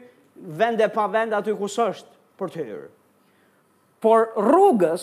vende 0.60 0.88
pa 0.92 1.06
vende 1.12 1.36
aty 1.36 1.54
ku 1.56 1.68
sështë 1.68 2.14
për 2.40 2.52
të 2.54 2.62
hyrë. 2.68 2.88
Por 4.00 4.30
rrugës, 4.40 5.02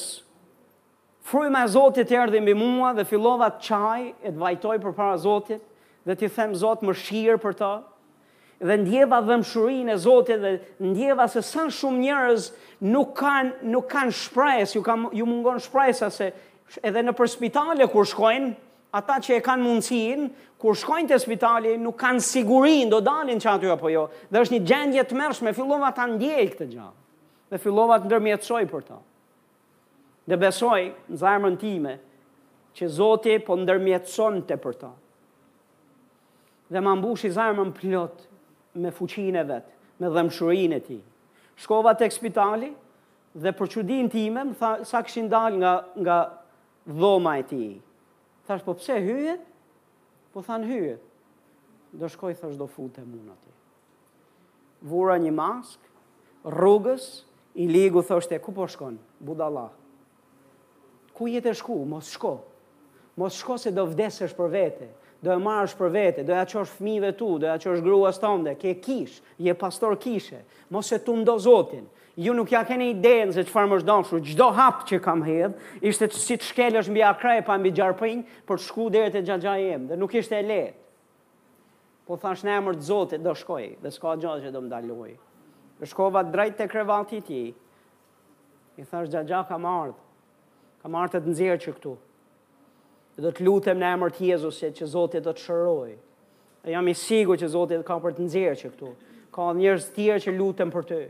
frujme 1.30 1.62
e 1.66 1.70
Zotit 1.70 2.12
erdi 2.18 2.41
mbi 2.41 2.56
mua 2.58 2.91
dhe 2.98 3.06
fillova 3.06 3.52
të 3.56 3.66
qaj 3.68 4.02
e 4.26 4.32
të 4.32 4.40
vajtoj 4.41 4.80
për 4.86 4.95
para 4.98 5.18
Zotit 5.22 5.62
dhe 6.08 6.16
ti 6.18 6.30
them 6.34 6.56
Zot 6.56 6.82
më 6.88 6.95
për 7.44 7.54
ta, 7.60 7.72
dhe 8.60 8.78
ndjeva 8.82 9.20
dhëmshurin 9.22 9.91
e 9.94 9.98
Zotit 10.02 10.41
dhe 10.41 10.56
ndjeva 10.82 11.28
se 11.30 11.41
sa 11.45 11.68
shumë 11.70 12.02
njerëz 12.02 12.49
nuk 12.82 13.14
kanë 13.20 13.52
nuk 13.70 13.86
kanë 13.91 14.12
shpresë, 14.18 14.76
ju 14.78 14.82
kam 14.82 15.10
ju 15.14 15.26
mungon 15.26 15.60
shpresa 15.60 16.10
se 16.10 16.32
edhe 16.88 17.03
në 17.06 17.14
për 17.15 17.30
spitale 17.31 17.88
kur 17.91 18.06
shkojnë, 18.07 18.52
ata 18.98 19.18
që 19.23 19.38
e 19.38 19.44
kanë 19.45 19.64
mundësin, 19.65 20.27
kur 20.60 20.77
shkojnë 20.80 21.11
të 21.11 21.19
spitali, 21.22 21.76
nuk 21.81 21.98
kanë 22.02 22.23
sigurin, 22.26 22.89
do 22.91 22.99
dalin 23.06 23.39
që 23.41 23.52
aty 23.53 23.69
apo 23.73 23.91
jo, 23.94 24.07
dhe 24.34 24.41
është 24.44 24.56
një 24.57 24.61
gjendje 24.72 25.03
të 25.06 25.18
mërshme, 25.22 25.53
fillovat 25.56 25.98
të 25.99 26.07
ndjej 26.15 26.48
këtë 26.53 26.69
gjatë, 26.73 27.03
dhe 27.52 27.60
fillova 27.64 27.99
të 28.02 28.10
ndërmjetësoj 28.10 28.64
për 28.72 28.88
ta. 28.88 28.99
Dhe 30.27 30.39
besoj, 30.41 30.81
në 31.14 31.19
zarmën 31.22 31.60
time, 31.61 31.94
që 32.77 32.88
Zoti 32.94 33.38
po 33.41 33.56
ndërmjetëson 33.57 34.41
të 34.49 34.57
për 34.61 34.76
ta. 34.81 34.89
Dhe 36.68 36.81
më 36.84 36.98
mbush 36.99 37.23
i 37.27 37.31
zarmën 37.34 37.72
plot 37.77 38.26
me 38.84 38.91
fuqinë 38.94 39.45
vetë, 39.49 39.77
me 40.03 40.10
dhemshurin 40.14 40.76
e 40.76 40.81
ti. 40.84 40.98
Shkova 41.57 41.94
të 41.98 42.06
ekspitali, 42.06 42.69
dhe 43.41 43.53
për 43.57 43.72
qudin 43.73 44.10
time, 44.14 44.44
më 44.52 44.57
tha, 44.60 44.73
sa 44.85 44.99
këshin 45.06 45.30
dal 45.31 45.56
nga, 45.61 45.72
nga 46.06 46.18
dhoma 46.88 47.40
e 47.40 47.44
ti. 47.44 47.82
Thash, 48.48 48.64
po 48.64 48.74
pse 48.74 49.00
hyje? 49.00 49.38
Po 50.34 50.42
than 50.42 50.64
hyje. 50.64 50.98
Do 51.92 52.06
shkoj, 52.10 52.34
thash, 52.36 52.56
do 52.56 52.68
fute 52.68 53.02
muna 53.04 53.36
të. 53.36 53.52
Vura 54.88 55.18
një 55.20 55.32
mask, 55.36 55.80
rrugës, 56.46 57.08
i 57.58 57.66
ligu, 57.68 58.04
thosht 58.06 58.30
e 58.32 58.38
ku 58.40 58.54
po 58.54 58.68
shkon? 58.70 59.00
Budala. 59.20 59.68
Ku 61.18 61.26
jetë 61.28 61.56
shku? 61.58 61.80
Mos 61.90 62.12
shko. 62.14 62.36
Mos 63.18 63.36
shko 63.42 63.56
se 63.58 63.72
do 63.74 63.88
vdesesh 63.90 64.36
për 64.38 64.52
vete. 64.54 64.90
Do 65.26 65.32
e 65.34 65.40
marrësh 65.42 65.74
për 65.76 65.90
vete, 65.96 66.22
do 66.24 66.36
e 66.36 66.38
aqosh 66.38 66.76
fmive 66.78 67.10
tu, 67.18 67.32
do 67.42 67.48
e 67.50 67.56
aqosh 67.56 67.82
grua 67.82 68.12
stonde, 68.14 68.54
ke 68.62 68.76
kish, 68.78 69.16
je 69.42 69.54
pastor 69.58 69.96
kishe, 69.98 70.44
mos 70.70 70.92
e 70.94 71.00
tu 71.02 71.16
mdo 71.18 71.34
zotin, 71.42 71.88
ju 72.18 72.34
nuk 72.34 72.49
ja 72.52 72.64
keni 72.65 72.88
idenë 72.95 73.35
se 73.35 73.44
qëfar 73.45 73.68
më 73.69 73.77
është 73.85 74.19
gjdo 74.34 74.48
hapë 74.57 74.88
që 74.89 74.98
kam 75.06 75.19
hedhë, 75.23 75.53
ishte 75.85 76.07
që 76.10 76.18
si 76.23 76.38
të 76.41 76.45
shkelë 76.48 76.80
është 76.81 76.91
mbi 76.94 77.02
akrej 77.06 77.41
pa 77.45 77.57
mbi 77.61 77.69
gjarëpërinjë, 77.77 78.23
për 78.48 78.57
të 78.57 78.64
shku 78.65 78.88
dhe 78.91 79.03
e 79.06 79.11
të 79.14 79.22
gjatë 79.27 79.44
gjatë 79.45 79.61
jemë, 79.68 79.85
dhe 79.91 79.98
nuk 80.02 80.15
ishte 80.18 80.34
e 80.39 80.45
letë. 80.45 80.73
Po 82.10 82.18
thash 82.18 82.41
në 82.48 82.56
emër 82.57 82.80
të 82.80 82.85
zotit, 82.89 83.22
do 83.22 83.35
shkoj, 83.38 83.68
dhe 83.84 83.91
s'ka 83.94 84.15
gjatë 84.23 84.48
që 84.48 84.53
do 84.56 84.61
më 84.65 84.72
daloj. 84.72 85.11
Dhe 85.77 85.91
shkova 85.91 86.23
drejt 86.34 86.57
të 86.57 86.68
krevati 86.72 87.19
ti, 87.27 87.41
i 88.81 88.85
thash 88.88 89.14
gjatë 89.14 89.30
gjatë 89.34 89.48
ka 89.52 89.61
martë, 89.68 90.03
ka 90.81 90.91
martë 90.98 91.18
të 91.18 91.23
të 91.27 91.35
nëzirë 91.35 91.60
që 91.68 91.76
këtu. 91.77 91.94
Dhe 93.14 93.27
do 93.27 93.34
të 93.38 93.45
lutëm 93.45 93.77
në 93.81 93.94
emër 93.94 94.18
të 94.18 94.27
jezusit 94.31 94.81
që 94.81 94.89
zotit 94.95 95.22
do 95.26 95.35
të 95.38 95.45
shëroj. 95.45 95.91
Dhe 96.65 96.73
jam 96.80 96.89
i 96.89 96.98
sigur 96.98 97.38
që 97.38 97.53
zotit 97.53 97.85
ka 97.85 97.99
për 98.02 98.18
të 98.18 98.26
nëzirë 98.26 98.57
që 98.64 98.73
këtu. 98.73 98.91
Ka 99.35 99.52
njërës 99.57 99.89
tjerë 99.94 100.23
që 100.26 100.38
lutem 100.39 100.73
për 100.73 100.85
të. 100.89 101.02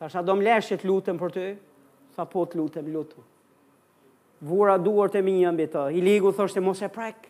Tha 0.00 0.08
sa 0.08 0.22
do 0.24 0.32
mleshe 0.38 0.78
të 0.80 0.88
lutëm 0.88 1.18
për 1.20 1.32
ty? 1.34 1.46
Tha 2.16 2.24
po 2.32 2.46
të 2.48 2.56
lutëm, 2.56 2.86
lutu. 2.88 3.20
Vura 4.48 4.78
duar 4.80 5.12
të 5.12 5.20
minja 5.22 5.50
mbi 5.52 5.66
të. 5.68 5.82
I 5.96 6.00
ligu 6.00 6.30
thoshte 6.32 6.60
mos 6.64 6.80
e 6.80 6.88
prek. 6.88 7.26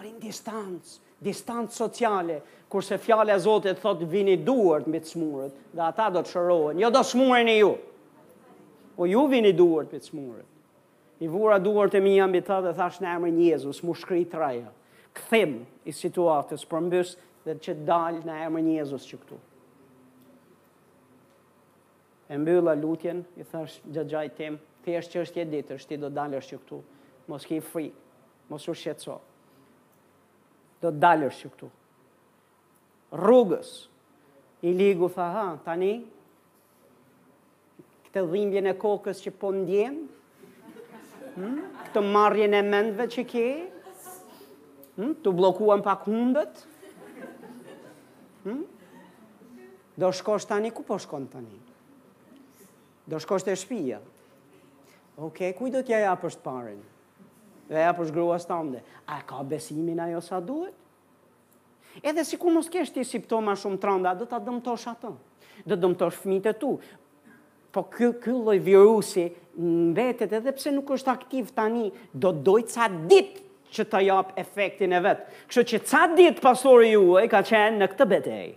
Rin 0.00 0.14
distancë, 0.22 0.94
distancë 1.26 1.76
sociale. 1.76 2.38
Kurse 2.72 2.96
fjale 3.00 3.34
a 3.34 3.38
Zotit 3.40 3.80
thot 3.82 4.00
vini 4.08 4.38
duart 4.40 4.88
mbi 4.88 5.02
të 5.04 5.12
smurët. 5.12 5.58
Dhe 5.76 5.84
ata 5.84 6.08
do 6.16 6.22
të 6.24 6.32
shërohen. 6.32 6.80
Jo 6.80 6.90
do 6.90 7.02
smurën 7.04 7.52
e 7.52 7.58
ju. 7.60 7.74
O, 7.74 8.22
po 8.96 9.08
ju 9.10 9.26
vini 9.30 9.52
duart 9.52 9.92
mbi 9.92 10.00
të 10.00 10.08
smurët. 10.08 10.48
I 11.24 11.28
vura 11.28 11.58
duar 11.60 11.90
të 11.92 12.00
minja 12.04 12.26
mbi 12.30 12.40
të 12.46 12.60
dhe 12.68 12.72
thash 12.78 13.02
në 13.04 13.10
emrin 13.18 13.42
Jezus. 13.50 13.82
Mu 13.84 13.92
shkri 14.00 14.22
të 14.32 14.40
raja. 14.40 14.72
Këthim 15.18 15.58
i 15.84 15.92
situatës 16.00 16.64
për 16.72 16.84
mbës 16.88 17.12
dhe 17.44 17.58
që 17.66 17.76
dalë 17.90 18.24
në 18.28 18.38
emrin 18.46 18.72
Jezus 18.78 19.04
që 19.12 19.20
këtu 19.22 19.40
e 22.28 22.38
mbylla 22.38 22.74
lutjen, 22.76 23.22
i 23.36 23.44
thash 23.44 23.80
gjagjaj 23.94 24.30
tim, 24.36 24.58
ti 24.84 24.94
është 24.98 25.14
që 25.14 25.22
është 25.24 25.42
jetë 25.42 25.78
ti 25.88 25.96
do 26.00 26.08
dalësh 26.16 26.50
që 26.52 26.58
këtu, 26.64 26.78
mos 27.28 27.44
ki 27.48 27.58
fri, 27.64 27.86
mos 28.48 28.66
u 28.70 28.74
shqetëso, 28.76 29.16
do 30.82 30.92
dalësh 31.02 31.38
që 31.42 31.50
këtu. 31.54 31.68
Rrugës, 33.20 33.70
i 34.66 34.72
ligu 34.76 35.08
tha, 35.14 35.26
ha, 35.34 35.46
tani, 35.66 35.90
këtë 38.08 38.24
dhimbjen 38.32 38.68
e 38.68 38.74
kokës 38.80 39.22
që 39.24 39.32
po 39.40 39.52
ndjen, 39.56 39.98
hmm? 41.36 41.58
këtë 41.86 42.02
marrjen 42.12 42.56
e 42.58 42.62
mendve 42.68 43.06
që 43.14 43.24
ke, 43.30 43.46
hmm? 44.98 45.14
të 45.24 45.32
blokuan 45.38 45.80
pak 45.86 46.04
hundët, 46.10 46.60
hmm? 48.44 48.60
do 49.98 50.12
shkosh 50.14 50.48
tani, 50.50 50.72
ku 50.74 50.84
po 50.84 50.98
shkon 51.00 51.26
tani? 51.32 51.54
Hmm? 51.56 51.67
do 53.08 53.16
shkosh 53.18 53.48
e 53.48 53.56
shpia. 53.56 53.98
Ok, 55.16 55.38
kuj 55.58 55.72
do 55.74 55.80
t'ja 55.82 55.98
ja 56.04 56.12
për 56.20 56.30
shtë 56.36 56.44
parin? 56.44 56.78
Dhe 57.68 57.80
ja 57.82 57.92
për 57.96 58.06
shtë 58.10 58.14
gruas 58.18 58.44
tënde. 58.46 58.84
A 59.10 59.16
ka 59.26 59.40
besimin 59.50 59.98
ajo 60.04 60.20
sa 60.22 60.38
duhet? 60.44 60.76
Edhe 62.06 62.22
si 62.24 62.38
ku 62.38 62.52
mos 62.54 62.68
kesh 62.70 62.92
ti 62.94 63.02
simptoma 63.04 63.56
shumë 63.58 63.80
të 63.82 63.88
randa, 63.90 64.12
do 64.20 64.28
ta 64.30 64.38
dëmtosh 64.38 64.86
atë. 64.92 65.10
Do 65.66 65.74
dëmtosh 65.82 66.20
fëmijët 66.22 66.52
e 66.52 66.54
tu. 66.60 66.74
Po 67.74 67.82
ky 67.92 68.12
ky 68.22 68.36
lloj 68.36 68.60
virusi 68.64 69.24
mbetet 69.58 70.36
edhe 70.38 70.54
pse 70.54 70.70
nuk 70.72 70.92
është 70.94 71.12
aktiv 71.16 71.50
tani, 71.56 71.88
do 72.14 72.30
doj 72.30 72.62
ca 72.70 72.86
ditë 72.92 73.44
që 73.74 73.84
të 73.90 74.04
jap 74.06 74.30
efektin 74.40 74.94
e 74.96 75.02
vet. 75.04 75.26
Kështu 75.50 75.66
që 75.72 75.82
ca 75.90 76.04
ditë 76.12 76.80
ju 76.92 77.08
e 77.18 77.26
ka 77.28 77.42
qenë 77.44 77.78
në 77.82 77.90
këtë 77.92 78.08
betejë. 78.14 78.54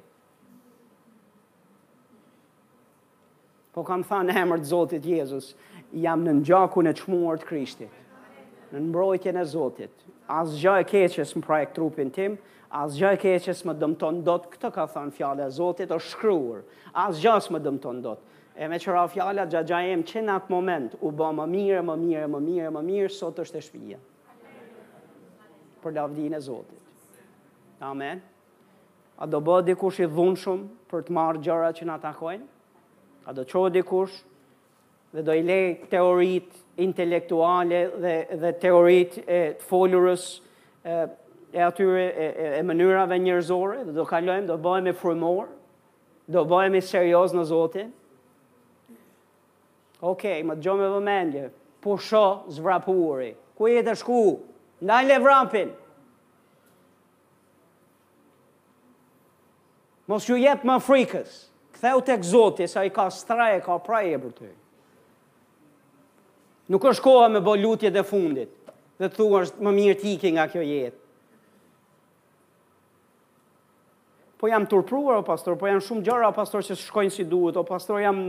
po 3.73 3.83
kam 3.87 4.03
thënë 4.03 4.31
në 4.31 4.41
emër 4.43 4.61
të 4.63 4.67
Zotit 4.71 5.05
Jezus, 5.07 5.51
jam 5.95 6.23
në 6.25 6.33
ngjakun 6.41 6.89
e 6.91 6.95
çmuar 6.97 7.39
të 7.39 7.47
Krishtit. 7.47 7.99
Në 8.73 8.81
mbrojtjen 8.89 9.39
e 9.39 9.45
Zotit. 9.47 9.93
As 10.31 10.53
gjë 10.59 10.73
e 10.81 10.85
keqe 10.87 11.25
s'm 11.27 11.43
prek 11.43 11.73
trupin 11.75 12.11
tim, 12.15 12.37
as 12.71 12.95
gjë 12.99 13.13
e 13.15 13.19
keqe 13.19 13.53
s'm 13.55 13.73
dëmton 13.79 14.21
dot. 14.27 14.47
Këtë 14.53 14.71
ka 14.75 14.85
thënë 14.93 15.15
fjala 15.17 15.47
e 15.47 15.51
Zotit 15.57 15.91
është 15.95 16.11
shkruar. 16.15 16.63
As 16.93 17.19
gjë 17.23 17.35
s'm 17.47 17.59
dëmton 17.67 17.99
dot. 18.03 18.21
E 18.61 18.67
me 18.67 18.79
qëra 18.83 19.05
fjala, 19.11 19.47
gja 19.49 19.63
gja 19.67 19.81
që 20.11 20.23
në 20.27 20.35
atë 20.37 20.51
moment 20.51 20.95
u 21.01 21.11
bë 21.15 21.31
më 21.39 21.47
mire, 21.53 21.81
më 21.87 21.95
mire, 22.01 22.27
më 22.35 22.39
mire, 22.47 22.69
më 22.75 22.81
mire, 22.89 23.09
sot 23.09 23.39
është 23.39 23.57
e 23.57 23.61
shpija. 23.67 23.99
Për 25.83 25.95
lavdin 25.95 26.33
e 26.33 26.39
Zotit. 26.43 26.79
Amen. 27.81 28.19
A 29.21 29.27
do 29.27 29.39
bë 29.39 29.61
dikush 29.69 30.01
i 30.03 30.07
dhunë 30.07 30.37
shumë 30.43 30.69
për 30.91 31.07
të 31.07 31.15
marë 31.17 31.43
gjëra 31.45 31.71
që 31.77 31.87
në 31.87 31.95
atakojnë? 31.99 32.47
A 33.25 33.33
do 33.33 33.45
qohë 33.45 33.69
dikush 33.73 34.17
dhe 35.13 35.21
do 35.21 35.31
i 35.35 35.41
le 35.45 35.61
teorit 35.91 36.47
intelektuale 36.81 37.81
dhe, 38.01 38.13
dhe 38.41 38.51
teorit 38.63 39.13
e 39.27 39.41
të 39.59 39.67
folurës 39.69 40.23
e, 40.83 40.95
e 41.53 41.61
atyre 41.61 42.05
e, 42.09 42.29
e, 42.31 42.47
e 42.57 42.61
mënyrave 42.65 43.19
njërzore 43.21 43.83
dhe 43.85 43.93
do 43.99 44.05
kalohem, 44.09 44.47
do 44.49 44.57
bëhem 44.57 44.89
e 44.89 44.93
frumor, 44.97 45.49
do 46.27 46.43
bëhem 46.49 46.75
e 46.79 46.81
serios 46.85 47.33
në 47.35 47.45
Zotin. 47.51 47.91
Okej, 50.01 50.39
okay, 50.39 50.41
më 50.49 50.57
të 50.57 50.65
gjohë 50.65 50.81
me 50.81 50.89
vëmendje, 50.95 51.45
po 51.81 51.99
sho 52.01 52.25
zvrapuri, 52.57 53.35
ku 53.57 53.69
e 53.69 53.83
të 53.85 53.93
shku, 54.01 54.23
ndaj 54.81 55.03
le 55.05 55.19
vrapin, 55.21 55.69
mos 60.09 60.25
ju 60.25 60.39
jetë 60.41 60.65
më 60.67 60.79
frikës, 60.81 61.35
këtheu 61.81 62.01
të 62.05 62.15
Zoti 62.23 62.67
sa 62.69 62.83
i 62.85 62.91
ka 62.93 63.07
straje, 63.09 63.57
ka 63.65 63.79
praje 63.81 64.17
për 64.21 64.33
të. 64.37 64.49
Nuk 66.71 66.83
është 66.85 67.03
koha 67.03 67.25
me 67.33 67.41
bo 67.43 67.55
lutje 67.57 67.89
dhe 67.91 68.03
fundit, 68.05 68.53
dhe 69.01 69.09
të 69.09 69.15
thua 69.17 69.41
është 69.45 69.63
më 69.65 69.71
mirë 69.75 69.99
tiki 70.05 70.29
nga 70.35 70.45
kjo 70.47 70.61
jetë. 70.61 70.99
Po 74.41 74.47
jam 74.49 74.63
turpruar 74.65 75.19
o 75.19 75.25
pastor, 75.25 75.57
po 75.61 75.67
janë 75.69 75.83
shumë 75.85 76.05
gjëra 76.05 76.29
o 76.31 76.33
pastor 76.33 76.63
që 76.65 76.77
shkojnë 76.85 77.11
si 77.13 77.25
duhet, 77.29 77.57
o 77.59 77.63
pastor 77.67 77.99
jam 78.01 78.23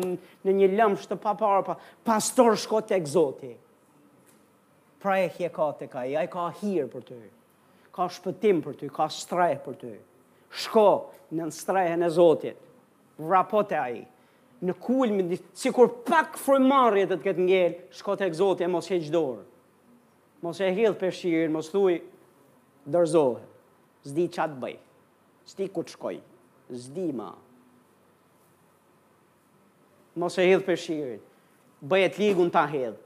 në 0.44 0.54
një 0.58 0.70
lëmsh 0.74 1.06
të 1.08 1.16
paparë, 1.22 1.62
pa 1.68 1.76
pastor 2.08 2.56
shko 2.60 2.82
tek 2.88 3.06
Zoti. 3.08 3.52
Pra 5.02 5.16
e 5.20 5.30
hija 5.36 5.48
ka 5.52 5.70
tek 5.80 5.94
ai, 6.02 6.12
ai 6.20 6.26
ka 6.30 6.50
hir 6.60 6.88
për 6.92 7.06
ty. 7.08 7.20
Ka 7.92 8.08
shpëtim 8.12 8.60
për 8.64 8.76
ty, 8.82 8.90
ka 8.94 9.08
strehë 9.10 9.62
për 9.64 9.78
ty. 9.80 9.94
Shko 10.64 10.84
në 11.36 11.48
strehën 11.52 12.04
e 12.06 12.10
Zotit 12.14 12.60
vrapote 13.24 13.76
a 13.78 13.88
i, 13.96 14.02
në 14.62 14.74
kulmë, 14.82 15.38
si 15.58 15.72
kur 15.74 15.88
pak 16.06 16.36
frëmarje 16.40 17.08
të 17.10 17.16
të 17.18 17.24
këtë 17.26 17.46
ngellë, 17.48 17.80
shko 17.98 18.14
të 18.16 18.28
egzotje, 18.30 18.68
mos 18.70 18.90
e 18.94 18.98
gjdojë, 19.06 19.40
mos 20.44 20.60
e 20.62 20.68
hilë 20.76 20.98
për 21.00 21.16
shirën, 21.20 21.52
mos 21.54 21.70
thuj, 21.72 21.96
dërzohë, 22.94 23.42
zdi 24.10 24.28
qatë 24.36 24.58
bëjë, 24.62 24.82
zdi 25.54 25.68
ku 25.74 25.82
të 25.86 25.96
shkojë, 25.96 26.22
zdi 26.86 27.08
ma, 27.18 27.32
mos 30.22 30.38
e 30.42 30.46
hilë 30.52 30.66
për 30.68 30.80
shirën, 30.86 31.22
bëjë 31.90 32.10
të 32.14 32.22
ligun 32.24 32.50
të 32.54 32.62
ahedhë, 32.62 32.98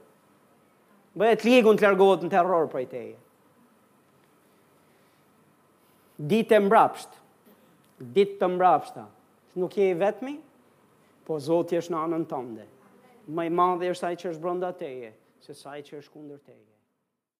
bëjë 1.17 1.39
të 1.41 1.49
ligun 1.55 1.77
të 1.79 1.87
lërgohët 1.89 2.27
në 2.27 2.33
terror 2.35 2.69
për 2.75 2.83
e 2.85 2.91
teje, 2.95 3.15
Ditë 6.17 6.55
e 6.57 6.63
mbrapsht, 6.65 7.11
ditë 8.15 8.39
të 8.39 8.47
mbrapshta, 8.55 9.01
nuk 9.57 9.73
je 9.77 9.89
i 9.89 9.93
vetmi, 9.97 10.35
po 11.27 11.39
Zoti 11.41 11.79
është 11.81 11.93
në 11.95 12.01
anën 12.05 12.25
tënde. 12.31 12.65
Më 13.35 13.49
i 13.49 13.91
është 13.91 14.09
ai 14.11 14.15
që 14.21 14.31
është 14.31 14.41
brenda 14.45 14.71
teje, 14.83 15.09
se 15.43 15.53
sa 15.59 15.73
ai 15.77 15.83
që 15.89 16.01
është 16.03 16.13
kundër 16.17 16.43
teje. 16.49 16.76